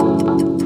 [0.00, 0.59] Thank you.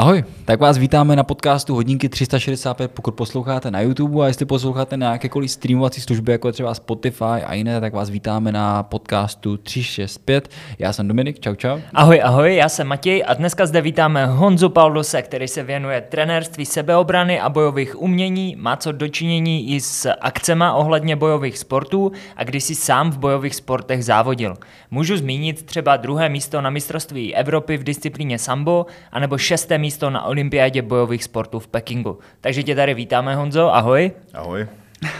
[0.00, 4.96] Ahoj, tak vás vítáme na podcastu Hodinky 365, pokud posloucháte na YouTube a jestli posloucháte
[4.96, 9.56] na jakékoliv streamovací služby, jako je třeba Spotify a jiné, tak vás vítáme na podcastu
[9.56, 10.48] 365.
[10.78, 11.78] Já jsem Dominik, čau čau.
[11.94, 16.66] Ahoj, ahoj, já jsem Matěj a dneska zde vítáme Honzu Paulose, který se věnuje trenérství
[16.66, 22.64] sebeobrany a bojových umění, má co dočinění i s akcema ohledně bojových sportů a když
[22.64, 24.56] si sám v bojových sportech závodil.
[24.90, 30.24] Můžu zmínit třeba druhé místo na mistrovství Evropy v disciplíně sambo, anebo šesté místo na
[30.24, 32.18] olympiádě bojových sportů v Pekingu.
[32.40, 34.12] Takže tě tady vítáme, Honzo, ahoj.
[34.34, 34.66] Ahoj.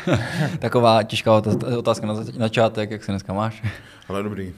[0.58, 1.42] Taková těžká
[1.78, 3.62] otázka na začátek, jak se dneska máš?
[4.08, 4.52] Ale dobrý.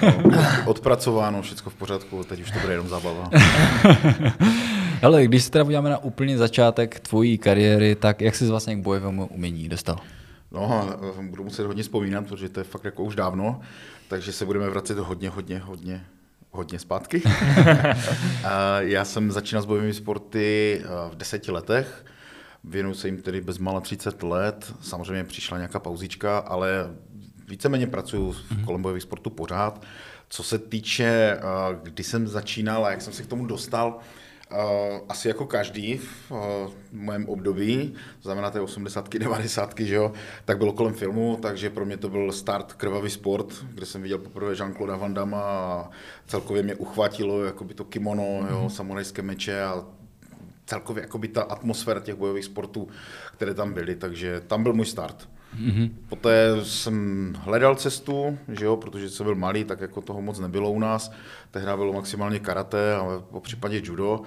[0.66, 3.30] Odpracováno, všechno v pořádku, teď už to bude jenom zábava.
[5.02, 8.78] Hele, když se teda podíváme na úplně začátek tvojí kariéry, tak jak jsi vlastně k
[8.78, 9.96] bojovému umění dostal?
[10.52, 10.90] No,
[11.30, 13.60] budu muset hodně vzpomínat, protože to je fakt jako už dávno,
[14.08, 16.04] takže se budeme vracet hodně, hodně, hodně,
[16.56, 17.22] hodně zpátky.
[18.78, 22.04] já jsem začínal s bojovými sporty v deseti letech,
[22.64, 26.90] věnuju se jim tedy bezmála 30 let, samozřejmě přišla nějaká pauzička, ale
[27.48, 29.82] víceméně pracuji v kolem bojových sportů pořád.
[30.28, 31.40] Co se týče,
[31.82, 33.98] kdy jsem začínal a jak jsem se k tomu dostal,
[35.08, 36.38] asi jako každý v uh,
[36.92, 39.14] mém období, to znamená té 80.
[39.14, 39.74] 90.
[39.80, 40.12] že jo,
[40.44, 44.18] tak bylo kolem filmu, takže pro mě to byl start krvavý sport, kde jsem viděl
[44.18, 45.90] poprvé Jean-Claude Van Damme a
[46.26, 48.50] celkově mě uchvátilo jakoby to kimono, mm-hmm.
[48.50, 49.84] jo, samurajské meče a
[50.66, 52.88] celkově jakoby ta atmosféra těch bojových sportů,
[53.36, 55.28] které tam byly, takže tam byl můj start.
[55.54, 55.90] Mm-hmm.
[56.08, 60.70] Poté jsem hledal cestu, že jo, protože jsem byl malý, tak jako toho moc nebylo
[60.70, 61.12] u nás.
[61.50, 64.20] Tehdy bylo maximálně karate a po případě judo.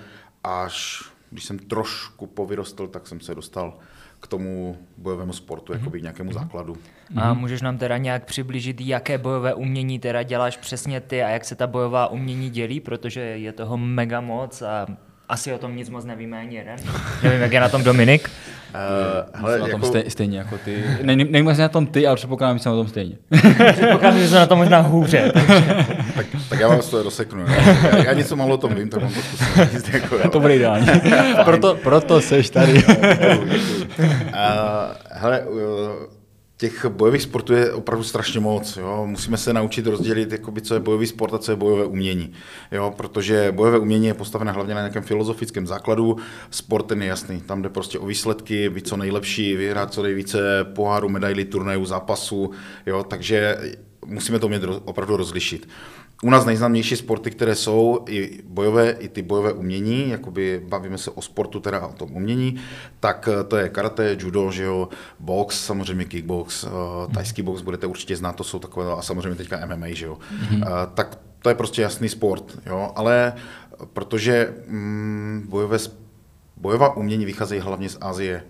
[0.43, 3.77] Až když jsem trošku povyrostl, tak jsem se dostal
[4.19, 5.77] k tomu bojovému sportu, mm-hmm.
[5.77, 6.39] jakoby k nějakému mhm.
[6.39, 6.77] základu.
[7.15, 11.45] A můžeš nám teda nějak přiblížit, jaké bojové umění teda děláš přesně ty a jak
[11.45, 14.87] se ta bojová umění dělí, protože je toho mega moc a
[15.29, 16.75] asi o tom nic moc nevíme ani jeden.
[17.23, 18.29] Nevím, jak je na tom Dominik.
[18.69, 19.85] Uh, hele, na tom jako...
[19.85, 20.83] stej, stejně jako ty.
[21.01, 23.15] Ne, nevím, jestli na tom ty, ale předpokládám, že jsem na tom stejně.
[23.71, 25.31] předpokládám, že jsem na tom možná hůře.
[26.15, 27.45] tak, tak, já vám toho rozseknu.
[27.47, 30.87] Já, já něco málo o tom vím, tak vám to zkusím Jako, to bude ideální.
[31.43, 32.83] proto, proto seš tady.
[32.83, 32.93] uh,
[35.11, 36.18] hele, uh,
[36.59, 38.77] těch bojových sportů je opravdu strašně moc.
[38.77, 39.03] Jo.
[39.05, 42.33] Musíme se naučit rozdělit, jakoby, co je bojový sport a co je bojové umění.
[42.71, 42.93] Jo.
[42.97, 46.17] Protože bojové umění je postavené hlavně na nějakém filozofickém základu.
[46.51, 47.41] Sport ten je jasný.
[47.41, 50.39] Tam jde prostě o výsledky, být co nejlepší, vyhrát co nejvíce
[50.75, 52.51] poháru, medailí, turnajů, zápasů.
[53.07, 53.57] Takže
[54.05, 55.67] musíme to umět opravdu rozlišit
[56.23, 61.11] u nás nejznámější sporty, které jsou i bojové, i ty bojové umění, jakoby bavíme se
[61.11, 62.61] o sportu, teda o tom umění,
[62.99, 66.69] tak eh, to je karate, judo, že jo, box, samozřejmě kickbox, uh,
[67.13, 70.17] tajský box budete určitě znát, to jsou takové, a samozřejmě teďka MMA, že jo.
[70.41, 70.87] Mm-hmm.
[70.93, 73.33] Tak to je prostě jasný sport, jo, ale
[73.93, 75.77] protože mm, bojové,
[76.57, 78.43] bojová umění vycházejí hlavně z Asie,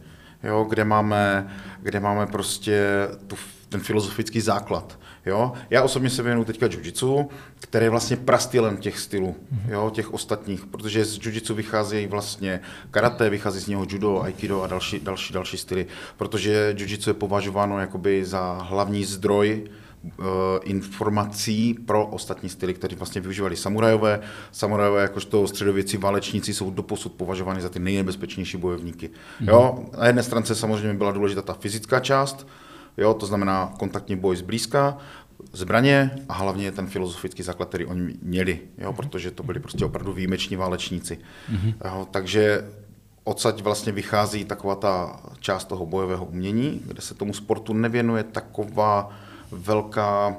[0.44, 1.48] jo, kde máme,
[1.82, 3.36] kde máme prostě tu,
[3.70, 5.00] ten filozofický základ.
[5.30, 5.54] Jo?
[5.70, 7.30] Já osobně se věnuju teďka jiu
[7.60, 9.72] které je vlastně prastylem těch stylů, mhm.
[9.72, 9.92] jo?
[9.94, 12.60] těch ostatních, protože z jiu vycházejí vlastně
[12.92, 15.86] karate, vychází z něho judo, aikido a další, další, další styly,
[16.18, 19.70] protože jiu je považováno jakoby za hlavní zdroj
[20.04, 20.26] uh,
[20.64, 24.20] informací pro ostatní styly, které vlastně využívali samurajové.
[24.52, 29.10] Samurajové, jakožto středověcí válečníci, jsou doposud považovány za ty nejnebezpečnější bojovníky.
[29.40, 29.48] Mm.
[29.48, 29.86] Jo?
[29.98, 32.48] Na jedné stránce samozřejmě byla důležitá ta fyzická část,
[32.98, 33.14] jo?
[33.14, 34.98] to znamená kontaktní boj zblízka,
[35.54, 40.14] zbraně a hlavně ten filozofický základ, který oni měli, jo, protože to byli prostě opravdu
[40.14, 41.18] výjimeční válečníci.
[41.52, 41.74] Mm-hmm.
[41.86, 42.70] Jo, takže
[43.24, 49.12] odsaď vlastně vychází taková ta část toho bojového umění, kde se tomu sportu nevěnuje taková
[49.52, 50.38] velká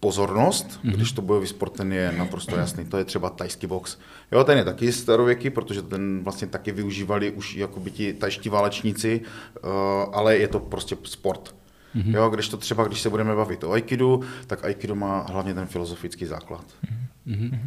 [0.00, 0.92] pozornost, mm-hmm.
[0.92, 2.84] když to bojový sport ten je naprosto jasný.
[2.84, 3.98] To je třeba tajský box.
[4.32, 9.20] Jo, ten je taky starověký, protože ten vlastně taky využívali už jakoby ti tajští válečníci,
[9.20, 9.70] uh,
[10.12, 11.54] ale je to prostě sport.
[11.96, 12.14] Mm-hmm.
[12.14, 15.66] Jo, když to třeba, když se budeme bavit o Aikidu, tak Aikido má hlavně ten
[15.66, 16.64] filozofický základ.
[17.26, 17.58] Mm-hmm.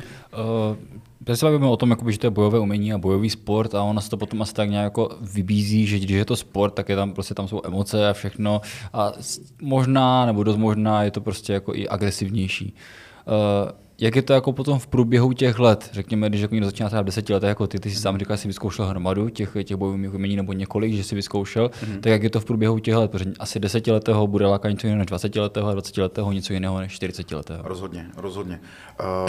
[1.29, 3.83] Uh, se bavíme o tom, jakoby, že to je bojové umění a bojový sport a
[3.83, 6.89] ono se to potom asi tak nějak jako vybízí, že když je to sport, tak
[6.89, 8.62] je tam prostě tam jsou emoce a všechno
[8.94, 9.13] a
[9.62, 12.75] možná, nebo dost možná je to prostě jako i agresivnější.
[13.99, 15.89] Jak je to jako potom v průběhu těch let?
[15.94, 18.38] Řekněme, když jako někdo začíná třeba v deseti letech, jako ty, ty si sám říkal,
[18.38, 21.99] že jsi vyzkoušel hromadu těch, těch bojových umění nebo několik, že jsi vyzkoušel, mm-hmm.
[21.99, 23.11] tak jak je to v průběhu těch let?
[23.11, 26.79] Protože asi desetiletého bude lákat něco jiného než 20 letého a 20 letého něco jiného
[26.79, 27.63] než 40 letého.
[27.63, 28.59] Rozhodně, rozhodně.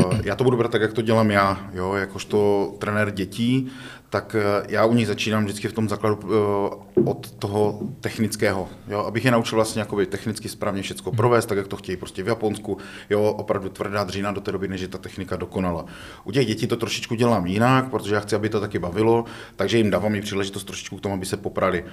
[0.04, 3.70] Uh, já to budu brát tak, jak to dělám já, jo, jakožto trenér dětí,
[4.10, 8.99] tak eh, já u nich začínám vždycky v tom základu eh, od toho technického, jo,
[9.00, 12.28] abych je naučil vlastně jakoby technicky správně všechno provést, tak jak to chtějí prostě v
[12.28, 12.78] Japonsku,
[13.10, 15.84] jo, opravdu tvrdá dřína do té doby, než je ta technika dokonala.
[16.25, 19.25] U těch dětí to trošičku dělám jinak, protože já chci, aby to taky bavilo,
[19.56, 21.84] takže jim dávám i příležitost trošičku k tomu, aby se poprali.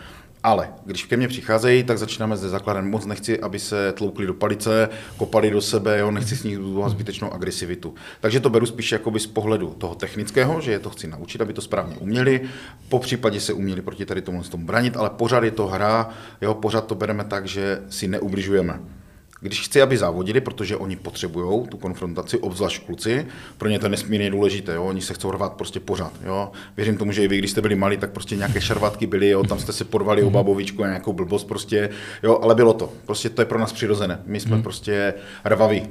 [0.45, 2.89] Ale když ke mně přicházejí, tak začínáme ze základem.
[2.89, 7.33] Moc nechci, aby se tloukli do palice, kopali do sebe, jo, nechci s nich zbytečnou
[7.33, 7.95] agresivitu.
[8.21, 11.53] Takže to beru spíš jakoby z pohledu toho technického, že je to chci naučit, aby
[11.53, 12.41] to správně uměli,
[12.89, 16.09] po případě se uměli proti tady tomu, tomu bránit, ale pořád je to hra,
[16.41, 18.79] jo, pořád to bereme tak, že si neubližujeme.
[19.45, 23.25] Když chci, aby závodili, protože oni potřebují tu konfrontaci, obzvlášť kluci,
[23.57, 24.83] pro ně to je nesmírně důležité, jo?
[24.83, 26.13] oni se chcou rvat prostě pořád.
[26.25, 26.51] Jo?
[26.77, 29.43] Věřím tomu, že i vy, když jste byli malí, tak prostě nějaké šarvatky byly, jo?
[29.43, 31.89] tam jste se porvali o babovičku a nějakou blbost prostě,
[32.23, 32.39] jo?
[32.41, 32.93] ale bylo to.
[33.05, 34.19] Prostě to je pro nás přirozené.
[34.25, 34.63] My jsme mm.
[34.63, 35.13] prostě
[35.45, 35.87] rvaví.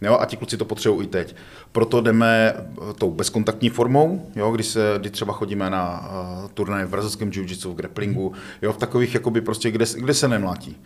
[0.00, 0.18] Jo?
[0.20, 1.36] A ti kluci to potřebují i teď.
[1.72, 2.54] Proto jdeme
[2.98, 4.50] tou bezkontaktní formou, jo?
[4.50, 6.10] Když, se, kdy třeba chodíme na
[6.42, 8.32] uh, turnaje v brazilském jiu-jitsu, v grapplingu,
[8.62, 8.72] jo?
[8.72, 10.76] v takových, jakoby prostě, kde, kde se nemlátí.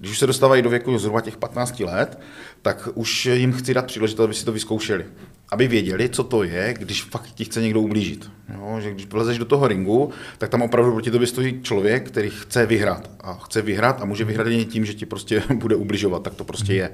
[0.00, 2.18] Když už se dostávají do věku zhruba těch 15 let,
[2.62, 5.06] tak už jim chci dát příležitost, aby si to vyzkoušeli.
[5.52, 8.30] Aby věděli, co to je, když fakt ti chce někdo ublížit.
[8.54, 12.30] Jo, že když vlezeš do toho ringu, tak tam opravdu proti tobě stojí člověk, který
[12.30, 13.10] chce vyhrát.
[13.20, 16.22] A chce vyhrát a může vyhrát jen tím, že ti prostě bude ubližovat.
[16.22, 16.90] Tak to prostě je.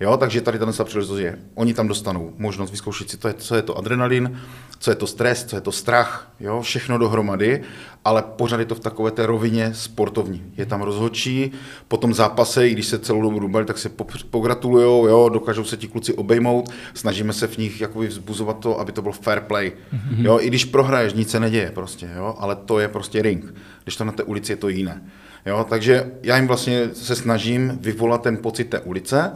[0.00, 1.38] Jo, takže tady ta příležitost je.
[1.54, 4.40] Oni tam dostanou možnost vyzkoušet si, to je, co je to adrenalin,
[4.78, 7.62] co je to stres, co je to strach, jo, všechno dohromady,
[8.04, 10.42] ale pořád je to v takové té rovině sportovní.
[10.56, 11.52] Je tam rozhodčí,
[11.88, 13.90] potom zápase, i když se celou dobu rubali, tak se
[14.30, 18.92] pogratulujou, jo, dokážou se ti kluci obejmout, snažíme se v nich jakoby vzbuzovat to, aby
[18.92, 19.72] to byl fair play.
[19.72, 20.24] Mm-hmm.
[20.24, 23.54] Jo, i když prohraješ, nic se neděje prostě, jo, ale to je prostě ring.
[23.82, 25.02] Když to na té ulici je to jiné.
[25.46, 29.32] Jo, takže já jim vlastně se snažím vyvolat ten pocit té ulice,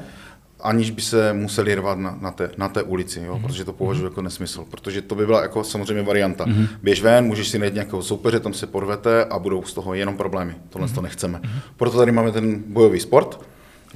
[0.60, 3.42] aniž by se museli rvat na, na, té, na té ulici, jo, mm-hmm.
[3.42, 4.64] protože to považuji jako nesmysl.
[4.70, 6.46] Protože to by byla jako samozřejmě varianta.
[6.46, 6.68] Mm-hmm.
[6.82, 10.16] Běž ven, můžeš si najít nějakého soupeře, tam se porvete a budou z toho jenom
[10.16, 10.54] problémy.
[10.68, 10.94] Tohle mm-hmm.
[10.94, 11.38] to nechceme.
[11.38, 11.60] Mm-hmm.
[11.76, 13.40] Proto tady máme ten bojový sport,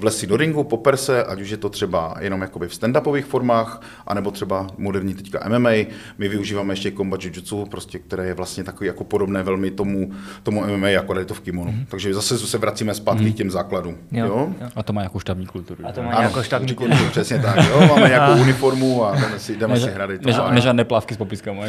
[0.01, 3.25] vlez si do ringu, poper se, ať už je to třeba jenom jakoby v stand-upových
[3.25, 5.71] formách, anebo třeba moderní teďka MMA.
[6.19, 10.13] My využíváme ještě combat jiu prostě, které je vlastně takový jako podobné velmi tomu,
[10.43, 11.71] tomu MMA, jako je to v kimonu.
[11.71, 11.87] Mm-hmm.
[11.89, 13.33] Takže zase se vracíme zpátky mm-hmm.
[13.33, 13.97] k těm základům.
[14.13, 14.55] Jo, jo?
[14.61, 14.69] Jo.
[14.77, 15.87] A to má jako štabní kulturu.
[15.87, 17.09] A to má jako štabní kulturu.
[17.11, 17.57] Přesně tak.
[17.57, 17.87] Jo?
[17.89, 20.11] Máme nějakou uniformu a jdeme si, jdeme si hrát.
[20.51, 21.63] Nežádné plavky s popiskama.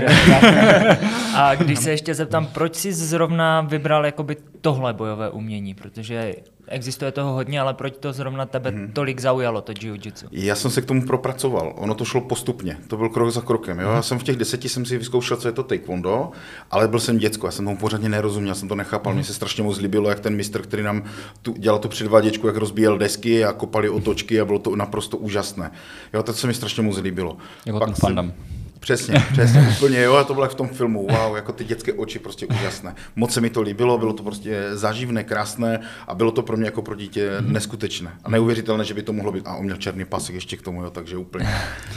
[1.36, 5.74] a když se ještě zeptám, proč jsi zrovna vybral jakoby tohle bojové umění?
[5.74, 6.36] Protože
[6.72, 8.92] existuje toho hodně, ale proč to zrovna tebe hmm.
[8.92, 10.28] tolik zaujalo, to jiu-jitsu?
[10.32, 13.80] Já jsem se k tomu propracoval, ono to šlo postupně, to byl krok za krokem.
[13.80, 13.88] Jo?
[13.88, 14.04] Já mhm.
[14.04, 16.32] jsem v těch deseti jsem si vyzkoušel, co je to taekwondo,
[16.72, 19.18] ale byl jsem děcko, já jsem tomu pořádně nerozuměl, jsem to nechápal, hmm.
[19.18, 21.04] mně se strašně moc líbilo, jak ten mistr, který nám
[21.42, 25.72] tu, dělal tu předváděčku, jak rozbíjel desky a kopali otočky a bylo to naprosto úžasné.
[26.14, 27.38] Jo, to se mi strašně moc líbilo.
[27.66, 28.34] Jako Pak ten jsem,
[28.82, 31.94] Přesně, přesně, úplně, jo, a to bylo jak v tom filmu, wow, jako ty dětské
[31.94, 32.96] oči, prostě úžasné.
[33.16, 36.66] Moc se mi to líbilo, bylo to prostě záživné, krásné a bylo to pro mě
[36.66, 37.54] jako pro dítě mhm.
[37.54, 38.12] neskutečné.
[38.24, 40.84] A neuvěřitelné, že by to mohlo být, a on měl černý pasek ještě k tomu,
[40.84, 41.50] jo, takže úplně,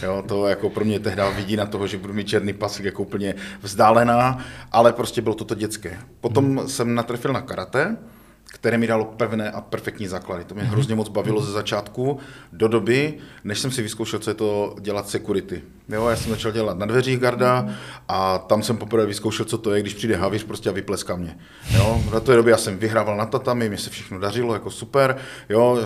[0.03, 3.03] jo, to jako pro mě tehdy vidí na toho, že budu mít černý pasek jako
[3.03, 4.39] úplně vzdálená,
[4.73, 5.99] ale prostě bylo to to dětské.
[6.21, 6.69] Potom mhm.
[6.69, 7.97] jsem natrefil na karate,
[8.45, 10.45] které mi dalo pevné a perfektní základy.
[10.45, 12.19] To mě hrozně moc bavilo ze začátku
[12.53, 13.15] do doby,
[13.45, 15.63] než jsem si vyzkoušel, co je to dělat security.
[15.89, 17.69] Jo, já jsem začal dělat na dveřích garda
[18.09, 21.37] a tam jsem poprvé vyzkoušel, co to je, když přijde havíř prostě a vypleská mě.
[21.75, 25.17] Jo, na té době já jsem vyhrával na tatami, mě se všechno dařilo, jako super,
[25.49, 25.79] jo,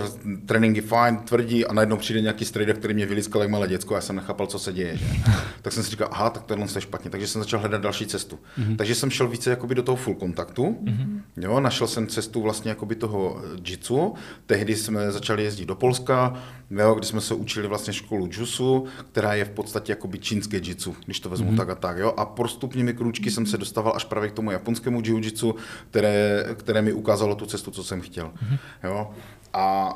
[0.45, 3.97] tréninky fajn, tvrdí a najednou přijde nějaký strejda, který mě vylískal jak malé děcko a
[3.97, 4.97] já jsem nechápal, co se děje.
[4.97, 5.05] Že?
[5.61, 8.39] tak jsem si říkal, aha, tak tohle je špatně, takže jsem začal hledat další cestu.
[8.59, 8.75] Mm-hmm.
[8.75, 11.21] Takže jsem šel více jakoby do toho full kontaktu, mm-hmm.
[11.37, 14.13] jo, našel jsem cestu vlastně jakoby toho jitsu,
[14.45, 16.33] tehdy jsme začali jezdit do Polska,
[16.71, 20.57] jo, kdy jsme se učili vlastně školu jusu, která je v podstatě podstatě jakoby čínské
[20.57, 21.57] jitsu, když to vezmu mm-hmm.
[21.57, 21.97] tak a tak.
[21.97, 22.13] Jo?
[22.17, 25.55] A postupnými krůčky jsem se dostával až právě k tomu japonskému jiu-jitsu,
[25.91, 28.31] které, které mi ukázalo tu cestu, co jsem chtěl.
[28.31, 28.59] Mm-hmm.
[28.83, 29.11] Jo?
[29.53, 29.93] A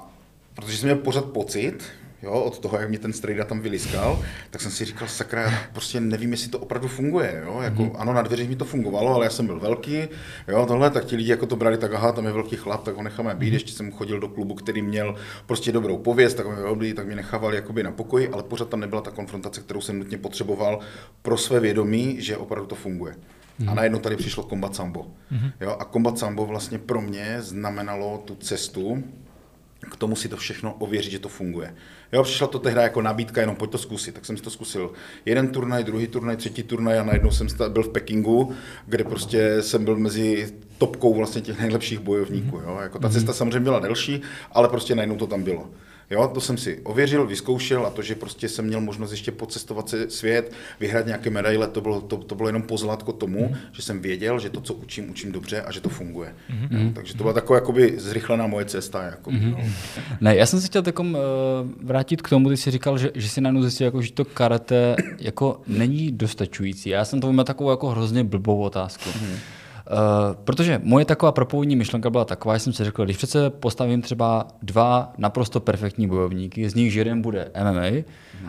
[0.55, 1.83] protože jsem měl pořád pocit,
[2.23, 5.51] jo, od toho, jak mě ten strejda tam vyliskal, tak jsem si říkal, sakra, já
[5.73, 7.95] prostě nevím, jestli to opravdu funguje, jo, jako, mm-hmm.
[7.97, 10.03] ano, na dveřích mi to fungovalo, ale já jsem byl velký,
[10.47, 12.95] jo, tohle, tak ti lidi jako to brali, tak aha, tam je velký chlap, tak
[12.95, 13.53] ho necháme být, mm-hmm.
[13.53, 15.15] ještě jsem chodil do klubu, který měl
[15.45, 19.01] prostě dobrou pověst, tak mě tak mě nechávali jakoby na pokoji, ale pořád tam nebyla
[19.01, 20.79] ta konfrontace, kterou jsem nutně potřeboval
[21.21, 23.13] pro své vědomí, že opravdu to funguje.
[23.13, 23.67] Mm-hmm.
[23.67, 23.75] A mhm.
[23.75, 25.01] najednou tady přišlo Combat Sambo.
[25.01, 25.51] Mm-hmm.
[25.61, 29.03] Jo, a Combat Sambo vlastně pro mě znamenalo tu cestu,
[29.91, 31.75] k tomu si to všechno ověřit, že to funguje.
[32.13, 34.91] Jo, přišla to tehdy jako nabídka, jenom pojď to zkusit, tak jsem si to zkusil.
[35.25, 38.53] Jeden turnaj, druhý turnaj, třetí turnaj a najednou jsem byl v Pekingu,
[38.85, 42.57] kde prostě jsem byl mezi topkou vlastně těch nejlepších bojovníků.
[42.57, 42.77] Jo.
[42.81, 45.69] Jako ta cesta samozřejmě byla delší, ale prostě najednou to tam bylo.
[46.13, 49.89] Jo, to jsem si ověřil, vyzkoušel a to, že prostě jsem měl možnost ještě pocestovat
[49.89, 53.55] se svět, vyhrát nějaké medaile, to bylo, to, to bylo jenom pozlátko tomu, mm.
[53.71, 56.35] že jsem věděl, že to, co učím, učím dobře a že to funguje.
[56.49, 56.77] Mm.
[56.77, 59.03] Jo, takže to byla taková jakoby zrychlená moje cesta.
[59.03, 59.51] Jako, mm.
[59.51, 59.57] no.
[60.21, 61.19] Ne, já jsem se chtěl takom, uh,
[61.83, 64.95] vrátit k tomu, ty jsi říkal, že, že si najednou zjistil, jako, že to karate
[65.19, 66.89] jako není dostačující.
[66.89, 69.09] Já jsem to měl takovou jako hrozně blbou otázku.
[69.21, 69.35] Mm.
[69.91, 74.01] Uh, protože moje taková propůvodní myšlenka byla taková, že jsem si řekl, když přece postavím
[74.01, 78.03] třeba dva naprosto perfektní bojovníky, z nich jeden bude MMA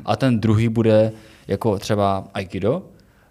[0.05, 1.13] a ten druhý bude
[1.49, 2.83] jako třeba Aikido,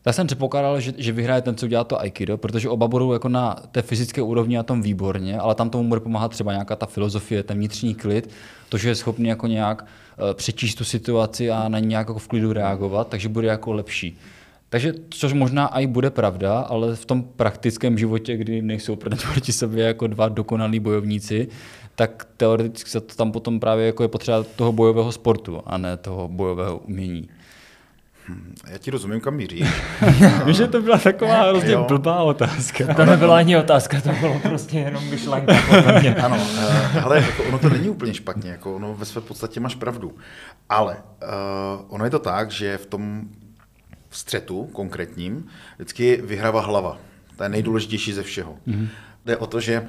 [0.03, 3.29] tak jsem předpokládal, že, že vyhraje ten, co dělá to Aikido, protože oba budou jako
[3.29, 6.85] na té fyzické úrovni a tom výborně, ale tam tomu bude pomáhat třeba nějaká ta
[6.85, 8.29] filozofie, ten vnitřní klid,
[8.69, 12.19] to, že je schopný jako nějak uh, přečíst tu situaci a na ní nějak jako
[12.19, 14.17] v klidu reagovat, takže bude jako lepší.
[14.73, 18.95] Takže, což možná i bude pravda, ale v tom praktickém životě, kdy nejsou
[19.31, 21.47] proti sobě jako dva dokonalí bojovníci,
[21.95, 25.97] tak teoreticky se to tam potom právě jako je potřeba toho bojového sportu a ne
[25.97, 27.29] toho bojového umění.
[28.27, 29.65] Hmm, já ti rozumím, kam míří.
[30.45, 32.93] Víš, že to byla taková hrozně blbá otázka.
[32.93, 35.53] To nebyla ani otázka, to bylo prostě jenom myšlenka.
[36.25, 39.75] ano, eh, ale jako ono to není úplně špatně, jako ono ve své podstatě máš
[39.75, 40.15] pravdu.
[40.69, 43.23] Ale uh, ono je to tak, že v tom
[44.13, 46.97] střetu konkrétním vždycky vyhrává hlava.
[47.37, 48.57] To je nejdůležitější ze všeho.
[48.67, 48.87] Mm-hmm.
[49.25, 49.87] Jde o to, že uh,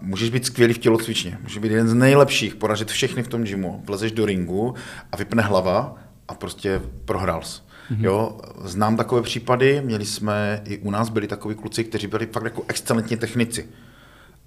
[0.00, 3.82] můžeš být skvělý v tělocvičně, můžeš být jeden z nejlepších, poražit všechny v tom gymu,
[3.84, 4.74] vlezeš do ringu
[5.12, 5.96] a vypne hlava
[6.28, 7.60] a prostě prohrál jsi.
[7.60, 8.04] Mm-hmm.
[8.04, 12.44] Jo, znám takové případy, měli jsme, i u nás byli takoví kluci, kteří byli fakt
[12.44, 13.68] jako excelentní technici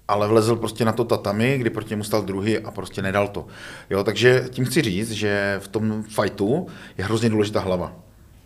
[0.08, 3.46] ale vlezl prostě na to tatami, kdy proti němu stal druhý a prostě nedal to.
[3.90, 6.66] Jo, takže tím chci říct, že v tom fightu
[6.98, 7.96] je hrozně důležitá hlava.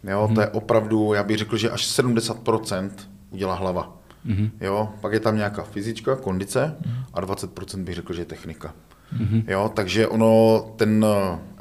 [0.05, 0.35] Jo, mm-hmm.
[0.35, 2.91] to je opravdu, já bych řekl, že až 70%
[3.31, 3.97] udělá hlava.
[4.27, 4.51] Mm-hmm.
[4.61, 7.05] Jo, pak je tam nějaká fyzička, kondice mm-hmm.
[7.15, 8.75] a 20% bych řekl, že je technika.
[9.19, 9.45] Mm-hmm.
[9.49, 11.07] Jo, takže ono, ten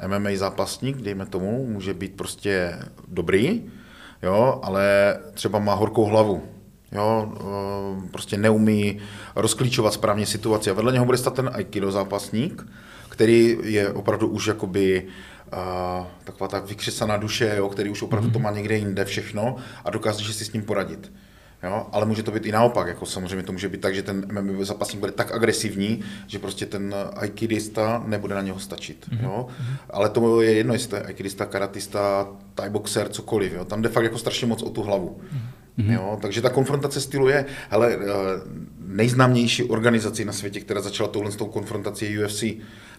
[0.00, 3.62] eh, MMA zápasník, dejme tomu, může být prostě dobrý,
[4.22, 6.42] jo, ale třeba má horkou hlavu.
[6.92, 8.98] Jo, eh, prostě neumí
[9.36, 10.70] rozklíčovat správně situaci.
[10.70, 12.66] A vedle něho bude stát ten aikido zápasník,
[13.08, 15.06] který je opravdu už jakoby
[15.52, 19.90] a taková ta vykřesaná duše, jo, který už opravdu to má někde jinde všechno a
[19.90, 21.12] dokáže si s ním poradit.
[21.62, 21.86] Jo?
[21.92, 24.64] Ale může to být i naopak, jako samozřejmě to může být tak, že ten MMA
[24.64, 29.06] zápasník bude tak agresivní, že prostě ten aikidista nebude na něho stačit.
[29.10, 29.24] Mm-hmm.
[29.24, 29.46] Jo?
[29.90, 33.52] Ale to je jedno, jestli to je aikidista, karatista, thai boxer, cokoliv.
[33.52, 33.64] Jo?
[33.64, 35.20] Tam jde fakt jako strašně moc o tu hlavu.
[35.78, 35.92] Mm-hmm.
[35.92, 36.18] Jo?
[36.22, 38.06] Takže ta konfrontace stylu je, hele, eh,
[38.78, 42.44] nejznámější organizací na světě, která začala touhle s tou konfrontací je UFC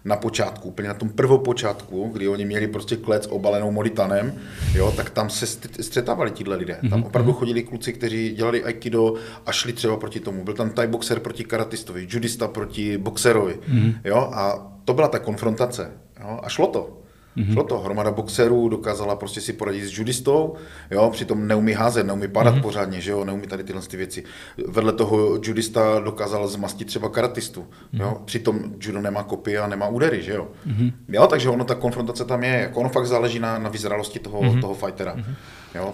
[0.05, 4.33] na počátku, úplně na tom prvopočátku, kdy oni měli prostě klec obalenou molitanem,
[4.74, 5.48] jo, tak tam se
[5.81, 6.77] střetávali tihle lidé.
[6.89, 7.05] Tam mm-hmm.
[7.05, 9.13] opravdu chodili kluci, kteří dělali aikido
[9.45, 10.43] a šli třeba proti tomu.
[10.43, 13.95] Byl tam thai boxer proti karatistovi, judista proti boxerovi, mm-hmm.
[14.03, 15.91] jo, a to byla ta konfrontace.
[16.19, 17.02] Jo, a šlo to.
[17.37, 17.53] Mm-hmm.
[17.53, 20.55] Šlo to, hromada boxerů dokázala prostě si poradit s judistou,
[20.91, 22.61] jo, přitom neumí házet, neumí padat mm-hmm.
[22.61, 24.23] pořádně, že jo, neumí tady tyhle ty věci.
[24.67, 28.01] Vedle toho judista dokázal zmastit třeba karatistu, mm-hmm.
[28.01, 30.47] jo, přitom judo nemá kopie a nemá údery, že jo.
[30.67, 30.91] Mm-hmm.
[31.09, 34.41] Jo, takže ono, ta konfrontace tam je, jako ono fakt záleží na, na vyzralosti toho,
[34.41, 34.61] mm-hmm.
[34.61, 35.15] toho fightera.
[35.15, 35.35] Mm-hmm.
[35.75, 35.94] Jo.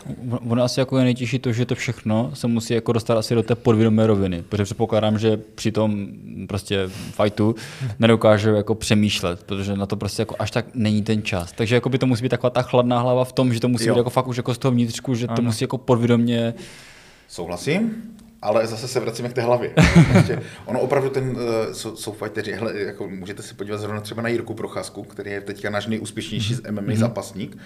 [0.49, 3.43] Ono asi jako je nejtěžší to, že to všechno se musí jako dostat asi do
[3.43, 6.07] té podvědomé roviny, protože předpokládám, že při tom
[6.47, 6.87] prostě
[7.23, 7.55] fightu
[7.99, 11.51] nedokáže jako přemýšlet, protože na to prostě jako až tak není ten čas.
[11.51, 13.87] Takže jako by to musí být taková ta chladná hlava v tom, že to musí
[13.87, 13.93] jo.
[13.93, 15.35] být jako fakt už jako z toho vnitřku, že ano.
[15.35, 16.53] to musí jako podvědomě
[17.29, 17.95] Souhlasím,
[18.41, 19.73] ale zase se vracíme k té hlavě.
[20.11, 21.37] Prostě ono opravdu ten, uh,
[21.73, 25.41] jsou, jsou fighteri, hele, jako můžete si podívat zrovna třeba na Jirku Procházku, který je
[25.41, 26.95] teďka náš nejúspěšnější z MMA mm-hmm.
[26.95, 27.57] zápasník,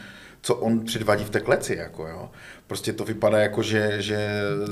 [0.46, 2.30] co on předvádí v té kleci, jako jo.
[2.68, 4.30] Prostě to vypadá jako, že, že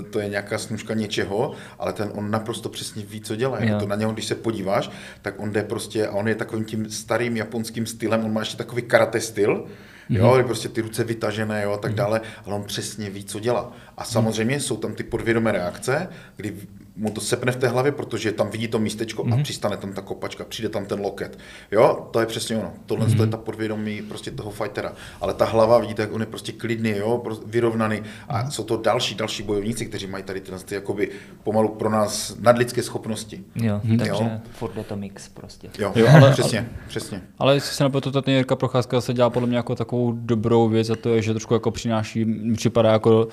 [0.09, 3.59] to je nějaká snužka něčeho, ale ten on naprosto přesně ví, co dělá.
[3.59, 6.65] Jako to na něho, když se podíváš, tak on jde prostě, a on je takovým
[6.65, 9.65] tím starým japonským stylem, on má ještě takový karate styl,
[10.09, 10.45] jo, mm-hmm.
[10.45, 13.73] prostě ty ruce vytažené, jo, a tak dále, ale on přesně ví, co dělá.
[13.97, 16.57] A samozřejmě jsou tam ty podvědomé reakce, kdy
[17.01, 19.33] mu to sepne v té hlavě, protože tam vidí to místečko mm-hmm.
[19.33, 19.43] a mhm.
[19.43, 21.39] přistane tam ta kopačka, přijde tam ten loket.
[21.71, 22.73] Jo, to je přesně ono.
[22.85, 23.17] Tohle mm-hmm.
[23.17, 23.31] to je mhm.
[23.31, 24.93] ta podvědomí prostě toho fightera.
[25.21, 28.01] Ale ta hlava, vidíte, jak on je prostě klidný, jo, vyrovnaný.
[28.27, 28.49] A mm-hmm.
[28.49, 31.09] jsou to další, další bojovníci, kteří mají tady tyhle ty jakoby
[31.43, 33.43] pomalu pro nás nadlidské schopnosti.
[33.55, 33.97] Jo, mm-hmm.
[33.97, 34.23] takže
[34.61, 34.69] jo.
[34.75, 35.69] je to mix prostě.
[35.79, 37.21] Jo, jo ale, přesně, ale, přesně.
[37.39, 40.89] Ale jestli se nepletu, ta Jirka Procházka se dělá podle mě jako takovou dobrou věc
[40.89, 43.27] a to je, že trošku jako přináší, připadá jako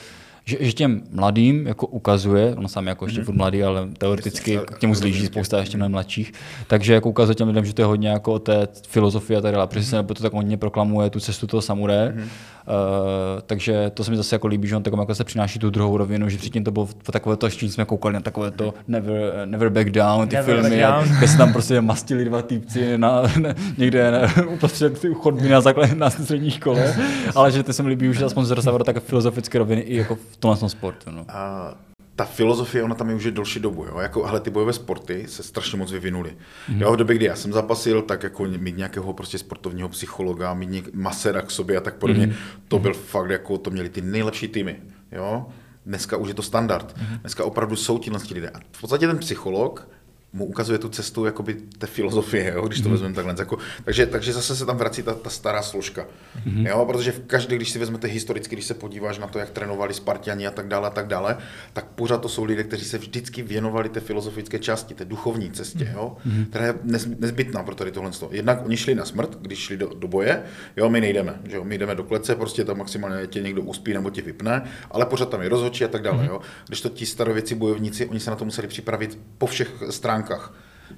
[0.49, 3.37] že, že těm mladým jako ukazuje, on sám jako ještě mm-hmm.
[3.37, 6.33] mladý, ale teoreticky k němu zlíží spousta ještě mnohem mladších,
[6.67, 9.53] takže jako ukazuje těm lidem, že to je hodně jako o té filozofii a tak
[9.53, 10.07] dále, protože mm-hmm.
[10.07, 12.29] se to tak hodně proklamuje tu cestu toho samuraje, mm-hmm.
[12.69, 15.71] Uh, takže to se mi zase jako líbí, že on takom jako se přináší tu
[15.71, 19.33] druhou rovinu, že předtím to bylo takové to, že jsme koukali na takové to Never,
[19.45, 20.85] never Back Down, ty never filmy,
[21.19, 25.95] kde se tam prostě mastili dva týpci na, ne, někde ne, uprostřed chodby na základě
[25.95, 26.95] na střední škole,
[27.35, 30.15] ale že to se mi líbí už aspoň z do takové filozofické roviny i jako
[30.15, 31.11] v tomhle sportu.
[31.11, 31.25] No.
[31.29, 31.75] A
[32.19, 33.85] ta filozofie, ona tam je už je delší dobu.
[33.85, 33.99] Jo?
[33.99, 36.37] Jako, ale ty bojové sporty se strašně moc vyvinuly.
[36.69, 36.81] Mm.
[36.81, 40.71] Jo, v době, kdy já jsem zapasil, tak jako mít nějakého prostě sportovního psychologa, mít
[40.71, 42.33] něk, masera k sobě a tak podobně, mm.
[42.69, 44.77] to byl fakt jako, to měli ty nejlepší týmy.
[45.13, 45.47] Jo?
[45.87, 46.95] Dneska už je to standard.
[47.01, 47.19] Mm.
[47.21, 48.51] Dneska opravdu jsou ti lidé.
[48.51, 49.89] A v podstatě ten psycholog
[50.33, 52.93] mu ukazuje tu cestu jakoby té filozofie, jo, když to mm.
[52.93, 53.35] vezmeme takhle.
[53.39, 56.07] Jako, takže, takže zase se tam vrací ta, ta stará složka.
[56.45, 56.67] Mm.
[56.67, 59.95] Jo, protože v každé, když si vezmete historicky, když se podíváš na to, jak trénovali
[59.95, 61.37] Spartiani a tak dále a tak dále,
[61.73, 65.91] tak pořád to jsou lidé, kteří se vždycky věnovali té filozofické části, té duchovní cestě,
[65.95, 66.45] jo, mm.
[66.45, 66.75] která je
[67.19, 68.11] nezbytná pro tady tohle.
[68.31, 70.43] Jednak oni šli na smrt, když šli do, do boje,
[70.77, 73.95] jo, my nejdeme, že jo, my jdeme do klece, prostě tam maximálně tě někdo uspí
[73.95, 76.29] nebo tě vypne, ale pořád tam je rozhodčí a tak dále, mm.
[76.29, 76.41] jo.
[76.67, 80.53] Když to ti starověcí bojovníci, oni se na to museli připravit po všech stránkách stránkách.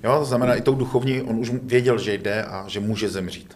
[0.04, 3.54] Jo, to znamená, i tou duchovní, on už věděl, že jde a že může zemřít.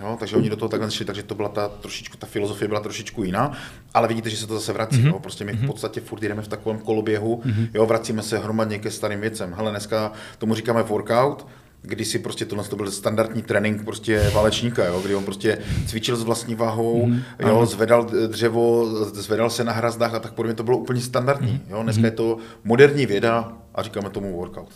[0.00, 2.80] Jo, takže oni do toho takhle šli, takže to byla ta trošičku, ta filozofie byla
[2.80, 3.52] trošičku jiná,
[3.94, 4.96] ale vidíte, že se to zase vrací.
[4.96, 5.06] Mm-hmm.
[5.06, 5.66] Jo, prostě my v mhm.
[5.66, 7.68] podstatě furt jdeme v takovém koloběhu, mm-hmm.
[7.74, 9.54] jo, vracíme se hromadně ke starým věcem.
[9.56, 11.46] Hele, dneska tomu říkáme workout,
[11.82, 16.16] když si prostě tohle to byl standardní trénink prostě válečníka, jo, kdy on prostě cvičil
[16.16, 20.62] s vlastní váhou, mm, jo, zvedal dřevo, zvedal se na hrazdách a tak podobně, to
[20.62, 21.52] bylo úplně standardní.
[21.52, 21.60] Mhm.
[21.70, 21.82] Jo.
[21.82, 22.04] Dneska mm.
[22.04, 24.68] je to moderní věda, a říkáme tomu workout.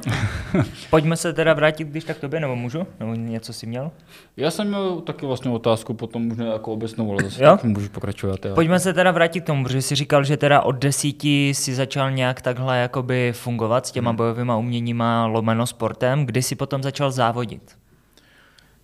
[0.90, 2.86] Pojďme se teda vrátit, když tak tobě, nebo můžu?
[3.00, 3.90] Nebo něco si měl?
[4.36, 7.58] Já jsem měl taky vlastně otázku, potom možná jako obecnou, ale zase jo?
[7.62, 8.44] můžu pokračovat.
[8.44, 8.54] Já.
[8.54, 12.10] Pojďme se teda vrátit k tomu, protože jsi říkal, že teda od desíti si začal
[12.10, 14.16] nějak takhle jakoby fungovat s těma hmm.
[14.16, 16.26] bojovými uměníma lomeno sportem.
[16.26, 17.76] Kdy jsi potom začal závodit?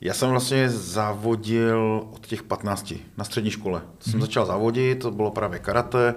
[0.01, 3.83] Já jsem vlastně závodil od těch 15 na střední škole.
[4.01, 4.21] Jsem hmm.
[4.21, 6.15] začal závodit, to bylo právě karate,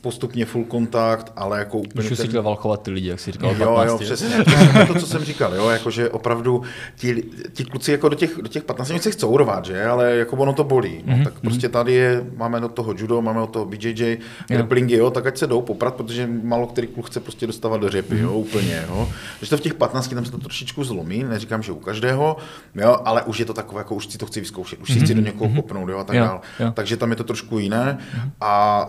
[0.00, 2.10] postupně full kontakt, ale jako úplně...
[2.10, 2.16] Už ten...
[2.16, 3.54] si chtěl valchovat ty lidi, jak jsi říkal.
[3.58, 4.44] Jo, jo, přesně.
[4.44, 6.62] To, to, co jsem říkal, jo, jakože opravdu
[6.96, 10.16] ti, ti kluci jako do těch, do těch 15 oni se chcou urvat, že, ale
[10.16, 11.02] jako ono to bolí.
[11.06, 11.24] No, mm-hmm.
[11.24, 15.26] tak prostě tady je, máme do toho judo, máme od toho BJJ, grapplingy, jo, tak
[15.26, 18.22] ať se jdou poprat, protože málo který kluk chce prostě dostávat do řepy, mm-hmm.
[18.22, 19.08] jo, úplně, jo.
[19.38, 22.36] Když to v těch 15 tam se to trošičku zlomí, neříkám, že u každého,
[22.74, 25.04] jo, ale už je to takové, jako už si to chci vyzkoušet, už si mm-hmm.
[25.04, 25.56] chci do někoho mm-hmm.
[25.56, 26.40] kopnout, jo, a tak dále.
[26.74, 27.98] Takže tam je to trošku jiné
[28.40, 28.88] a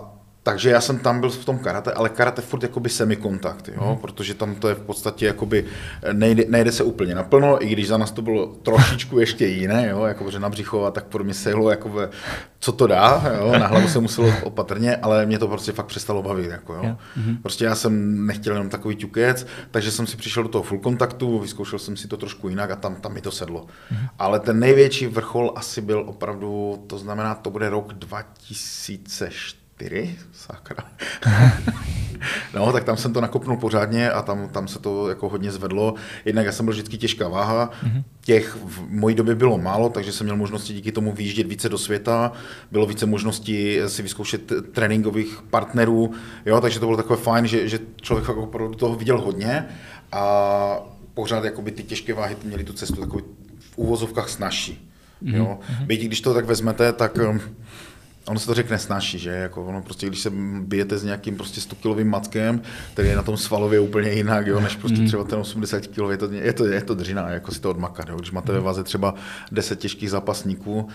[0.50, 3.84] takže já jsem tam byl v tom karate, ale karate furt jakoby semikontakt, jo?
[3.84, 3.98] Hmm.
[3.98, 5.66] protože tam to je v podstatě jakoby,
[6.14, 10.04] nejde, nejde se úplně naplno, i když za nás to bylo trošičku ještě jiné, jo?
[10.04, 12.02] jako že na břicho a tak podobně se jelo, jakoby,
[12.60, 13.52] co to dá, jo?
[13.60, 16.52] na hlavu se muselo opatrně, ale mě to prostě fakt přestalo bavit.
[16.52, 16.98] Jako, jo?
[17.16, 17.38] Hmm.
[17.38, 21.40] Prostě já jsem nechtěl jenom takový ťukec, takže jsem si přišel do toho full kontaktu,
[21.40, 23.68] vyzkoušel jsem si to trošku jinak a tam, tam mi to sedlo.
[23.90, 24.08] Hmm.
[24.20, 30.84] Ale ten největší vrchol asi byl opravdu, to znamená, to bude rok 2004, čtyři, sakra.
[32.54, 35.94] no, tak tam jsem to nakopnul pořádně a tam, tam se to jako hodně zvedlo.
[36.26, 38.04] Jednak já jsem byl vždycky těžká váha, mm-hmm.
[38.22, 41.78] těch v mojí době bylo málo, takže jsem měl možnosti díky tomu výjíždět více do
[41.78, 42.32] světa,
[42.72, 46.12] bylo více možností si vyzkoušet tréninkových partnerů,
[46.46, 49.66] jo, takže to bylo takové fajn, že, že člověk opravdu toho viděl hodně
[50.12, 50.80] a
[51.14, 53.24] pořád jakoby ty těžké váhy měly tu cestu takový
[53.60, 54.90] v úvozovkách snažší.
[55.24, 55.36] Mm-hmm.
[55.36, 55.60] Jo.
[55.70, 55.86] Mhm.
[55.86, 57.42] Byť když to tak vezmete, tak um,
[58.26, 59.30] ono se to řekne snažší, že?
[59.30, 62.62] Jako ono prostě, když se bijete s nějakým prostě 100 kilovým mackem,
[62.94, 65.08] který je na tom svalově úplně jinak, jo, než prostě mhm.
[65.08, 68.10] třeba ten 80 kg, je to, je to, je to dřina, jako si to odmakat,
[68.10, 68.18] jo.
[68.18, 69.16] Když máte ve váze třeba
[69.52, 70.88] 10 těžkých zápasníků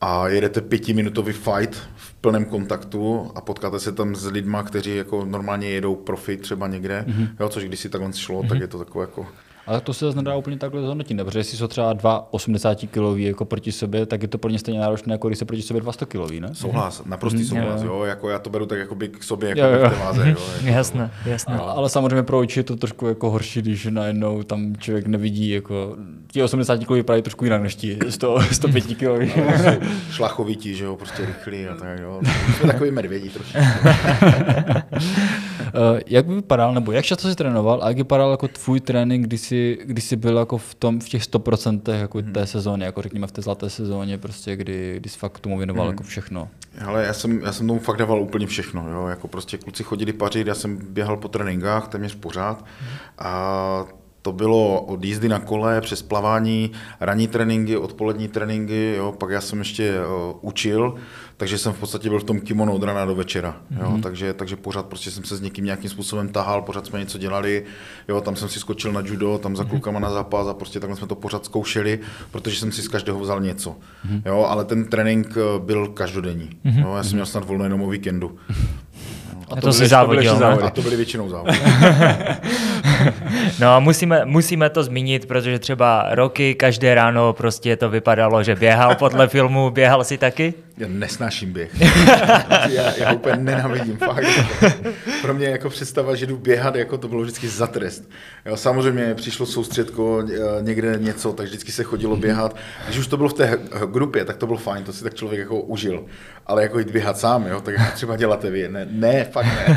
[0.00, 5.24] a jedete pětiminutový fight v plném kontaktu a potkáte se tam s lidma, kteří jako
[5.24, 7.28] normálně jedou profit třeba někde, mm-hmm.
[7.40, 8.48] jo, což když si takhle šlo, mm-hmm.
[8.48, 9.26] tak je to takové jako
[9.66, 13.24] ale to se zase nedá úplně takhle zhodnotit, protože jestli jsou třeba dva 80 kilový
[13.24, 15.80] jako proti sobě, tak je to pro ně stejně náročné, jako když se proti sobě
[15.80, 16.48] dva 100 kilový, ne?
[16.52, 17.88] Souhlas, naprostý mm, souhlas, jo.
[17.88, 18.04] jo.
[18.04, 19.90] jako já to beru tak jako by k sobě, jako jo, jo.
[19.90, 20.36] v váze, jo.
[20.56, 21.58] Jako, jasné, jasné.
[21.58, 25.50] Ale, ale, samozřejmě pro oči je to trošku jako horší, když najednou tam člověk nevidí,
[25.50, 29.32] jako ti 80 kilový vypadají trošku jinak než ti 100, 105 kilový.
[29.36, 32.20] No, prostě šlachovití, že jo, prostě rychlí a tak, jo.
[32.56, 33.58] Jsme takový medvědí trošku.
[35.66, 39.26] Eh, jak by vypadal, nebo jak často jsi trénoval a jak vypadal jako tvůj trénink,
[39.26, 42.32] když jsi, když jsi byl jako v, tom, v těch 100% jako hmm.
[42.32, 45.86] té sezóny, jako řekněme v té zlaté sezóně, prostě, kdy, kdy jsi fakt tomu věnoval
[45.86, 45.92] hmm.
[45.92, 46.48] jako všechno?
[46.86, 49.06] Ale já jsem, já jsem tomu fakt dával úplně všechno, jo?
[49.06, 52.64] jako prostě kluci chodili pařit, já jsem běhal po tréninkách téměř pořád
[53.18, 53.86] a
[54.26, 59.40] to bylo od jízdy na kole přes plavání, ranní tréninky, odpolední tréninky, jo, pak já
[59.40, 60.94] jsem ještě uh, učil,
[61.36, 64.02] takže jsem v podstatě byl v tom kimono od rana do večera, jo, mm-hmm.
[64.02, 67.64] takže, takže pořád prostě jsem se s někým nějakým způsobem tahal, pořád jsme něco dělali,
[68.08, 69.70] jo, tam jsem si skočil na judo, tam za mhm.
[69.70, 73.20] klukama na zápas a prostě takhle jsme to pořád zkoušeli, protože jsem si z každého
[73.20, 74.22] vzal něco, mm-hmm.
[74.26, 76.82] jo, ale ten trénink eh, byl každodenní, mm-hmm.
[76.82, 78.38] jo, já jsem měl snad volno jenom o víkendu.
[79.50, 80.64] A to, to si závodil, no?
[80.64, 81.58] A to byly většinou závody.
[83.60, 88.54] no a musíme, musíme to zmínit, protože třeba roky, každé ráno prostě to vypadalo, že
[88.54, 90.54] běhal podle filmu, běhal si taky?
[90.78, 91.80] Já nesnáším běh.
[92.68, 93.96] já, já úplně nenávidím.
[93.96, 94.26] Fakt.
[95.22, 98.10] Pro mě jako představa, že jdu běhat, jako to bylo vždycky za trest.
[98.46, 102.56] Jo, samozřejmě přišlo soustředko, eh, někde něco, tak vždycky se chodilo běhat.
[102.86, 105.40] Když už to bylo v té grupě, tak to bylo fajn, to si tak člověk
[105.40, 106.04] jako užil.
[106.46, 108.68] Ale jako jít běhat sám, jo, tak jako třeba děláte vy.
[108.68, 109.76] Ne, ne fakt ne.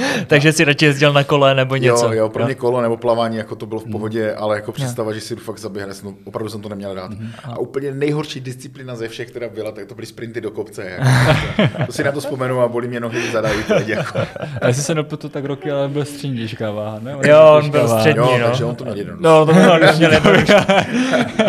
[0.26, 2.06] Takže si radši jezdil na kole nebo něco.
[2.06, 5.12] Jo, jo, pro mě kolo nebo plavání, jako to bylo v pohodě, ale jako představa,
[5.12, 7.10] že si jdu fakt zaběhne, opravdu jsem to neměl rád.
[7.10, 7.32] Mhm.
[7.44, 10.84] A úplně nejhorší disciplína ze všech, která byla, tak to byly sprinty do kopce.
[10.84, 11.04] Jako.
[11.86, 13.88] To si na to vzpomenu a bolí mě nohy zadají teď.
[13.92, 14.18] Jako.
[14.60, 17.16] A jestli se nepletu, tak roky, ale byl střední těžká váha, ne?
[17.16, 18.46] On jo, on byl střední, jo, no.
[18.48, 19.22] takže on to měl jednoduše.
[19.22, 20.10] No, to měl, měl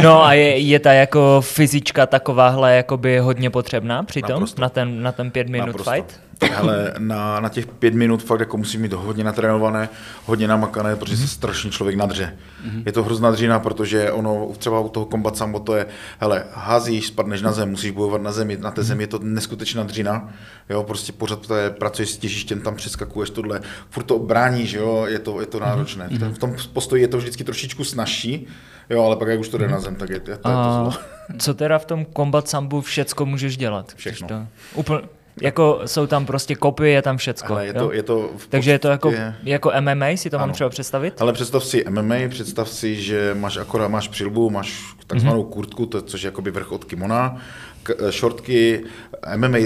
[0.04, 5.12] No a je, je ta jako fyzička takováhle jakoby hodně potřebná přitom na ten, na
[5.12, 5.92] ten pět minut Naprosto.
[5.92, 6.20] fight?
[6.50, 9.90] Ale na, na těch pět minut fakt jako musí mít hodně natrénované,
[10.26, 12.38] hodně namakané, protože se strašně člověk nadře.
[12.66, 12.84] Mm-hmm.
[12.86, 15.86] Je to hrozná dřina, protože ono třeba u toho kombat sambo to je,
[16.20, 18.88] hele, házíš, spadneš na zem, musíš bojovat na zemi, na té mhm.
[18.88, 20.30] zemi je to neskutečná dřina,
[20.70, 25.06] jo, prostě pořád to je, pracuješ s těžištěm, tam přeskakuješ tohle, furt to bráníš, jo,
[25.08, 26.08] je to, je to náročné.
[26.08, 26.34] Mm-hmm.
[26.34, 28.48] V tom postoji je to vždycky trošičku snažší,
[28.90, 30.74] jo, ale pak jak už to jde na zem, tak je, je to, je to
[30.74, 30.94] zlo.
[31.38, 33.94] Co teda v tom kombat sambu všecko můžeš dělat?
[33.96, 34.28] Všechno.
[34.28, 35.02] To, úplně,
[35.42, 37.54] jako jsou tam prostě kopy, je tam všecko.
[37.54, 40.46] Ale je to, je to Takže je to jako, jako MMA, si to ano.
[40.46, 41.22] mám třeba představit?
[41.22, 45.50] Ale představ si MMA, představ si, že máš akorát máš přilbu, máš takzvanou mm-hmm.
[45.50, 47.38] kurtku, to, což je jakoby vrch od kimona,
[47.84, 48.84] k, šortky,
[49.36, 49.58] MMA,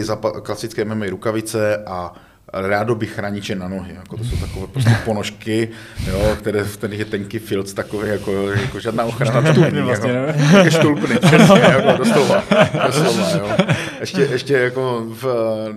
[0.41, 2.13] klasické MMA rukavice a
[2.53, 3.93] rádoby chraniče na nohy.
[3.95, 5.69] Jako to jsou takové prostě ponožky,
[6.07, 9.53] jo, které, v kterých je tenký filc takový, jako, jako žádná ochrana.
[9.53, 12.43] Štulpny vlastně, jako, Také štulpny, přesně, jako, doslova,
[12.85, 13.57] doslova, jo.
[13.99, 15.25] Ještě, ještě jako v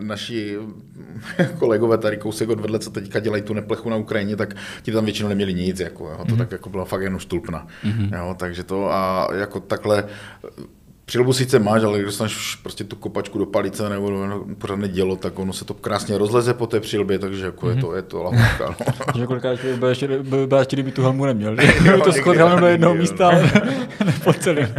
[0.03, 0.57] naší
[1.59, 5.29] kolegové tady kousek odvedle, co teďka dělají tu neplechu na Ukrajině, tak ti tam většinou
[5.29, 6.17] neměli nic, jako, jo.
[6.19, 6.39] to mm-hmm.
[6.39, 7.67] tak jako byla fakt jenom štulpna.
[7.85, 8.17] Mm-hmm.
[8.17, 10.05] Jo, takže to a jako takhle
[11.11, 15.17] Přilbu sice máš, ale když dostaneš prostě tu kopačku do palice nebo do pořádné dělo,
[15.17, 17.77] tak ono se to krásně rozleze po té přilbě, takže jako mm-hmm.
[17.77, 18.75] je to, je to lahůdka.
[18.81, 18.87] No.
[19.21, 21.73] že kolikrát by ještě, by, by, ještě kdyby tu helmu neměl, že?
[22.05, 23.43] to skoro helmu do jednoho místa, ale
[24.05, 24.75] ne po celém.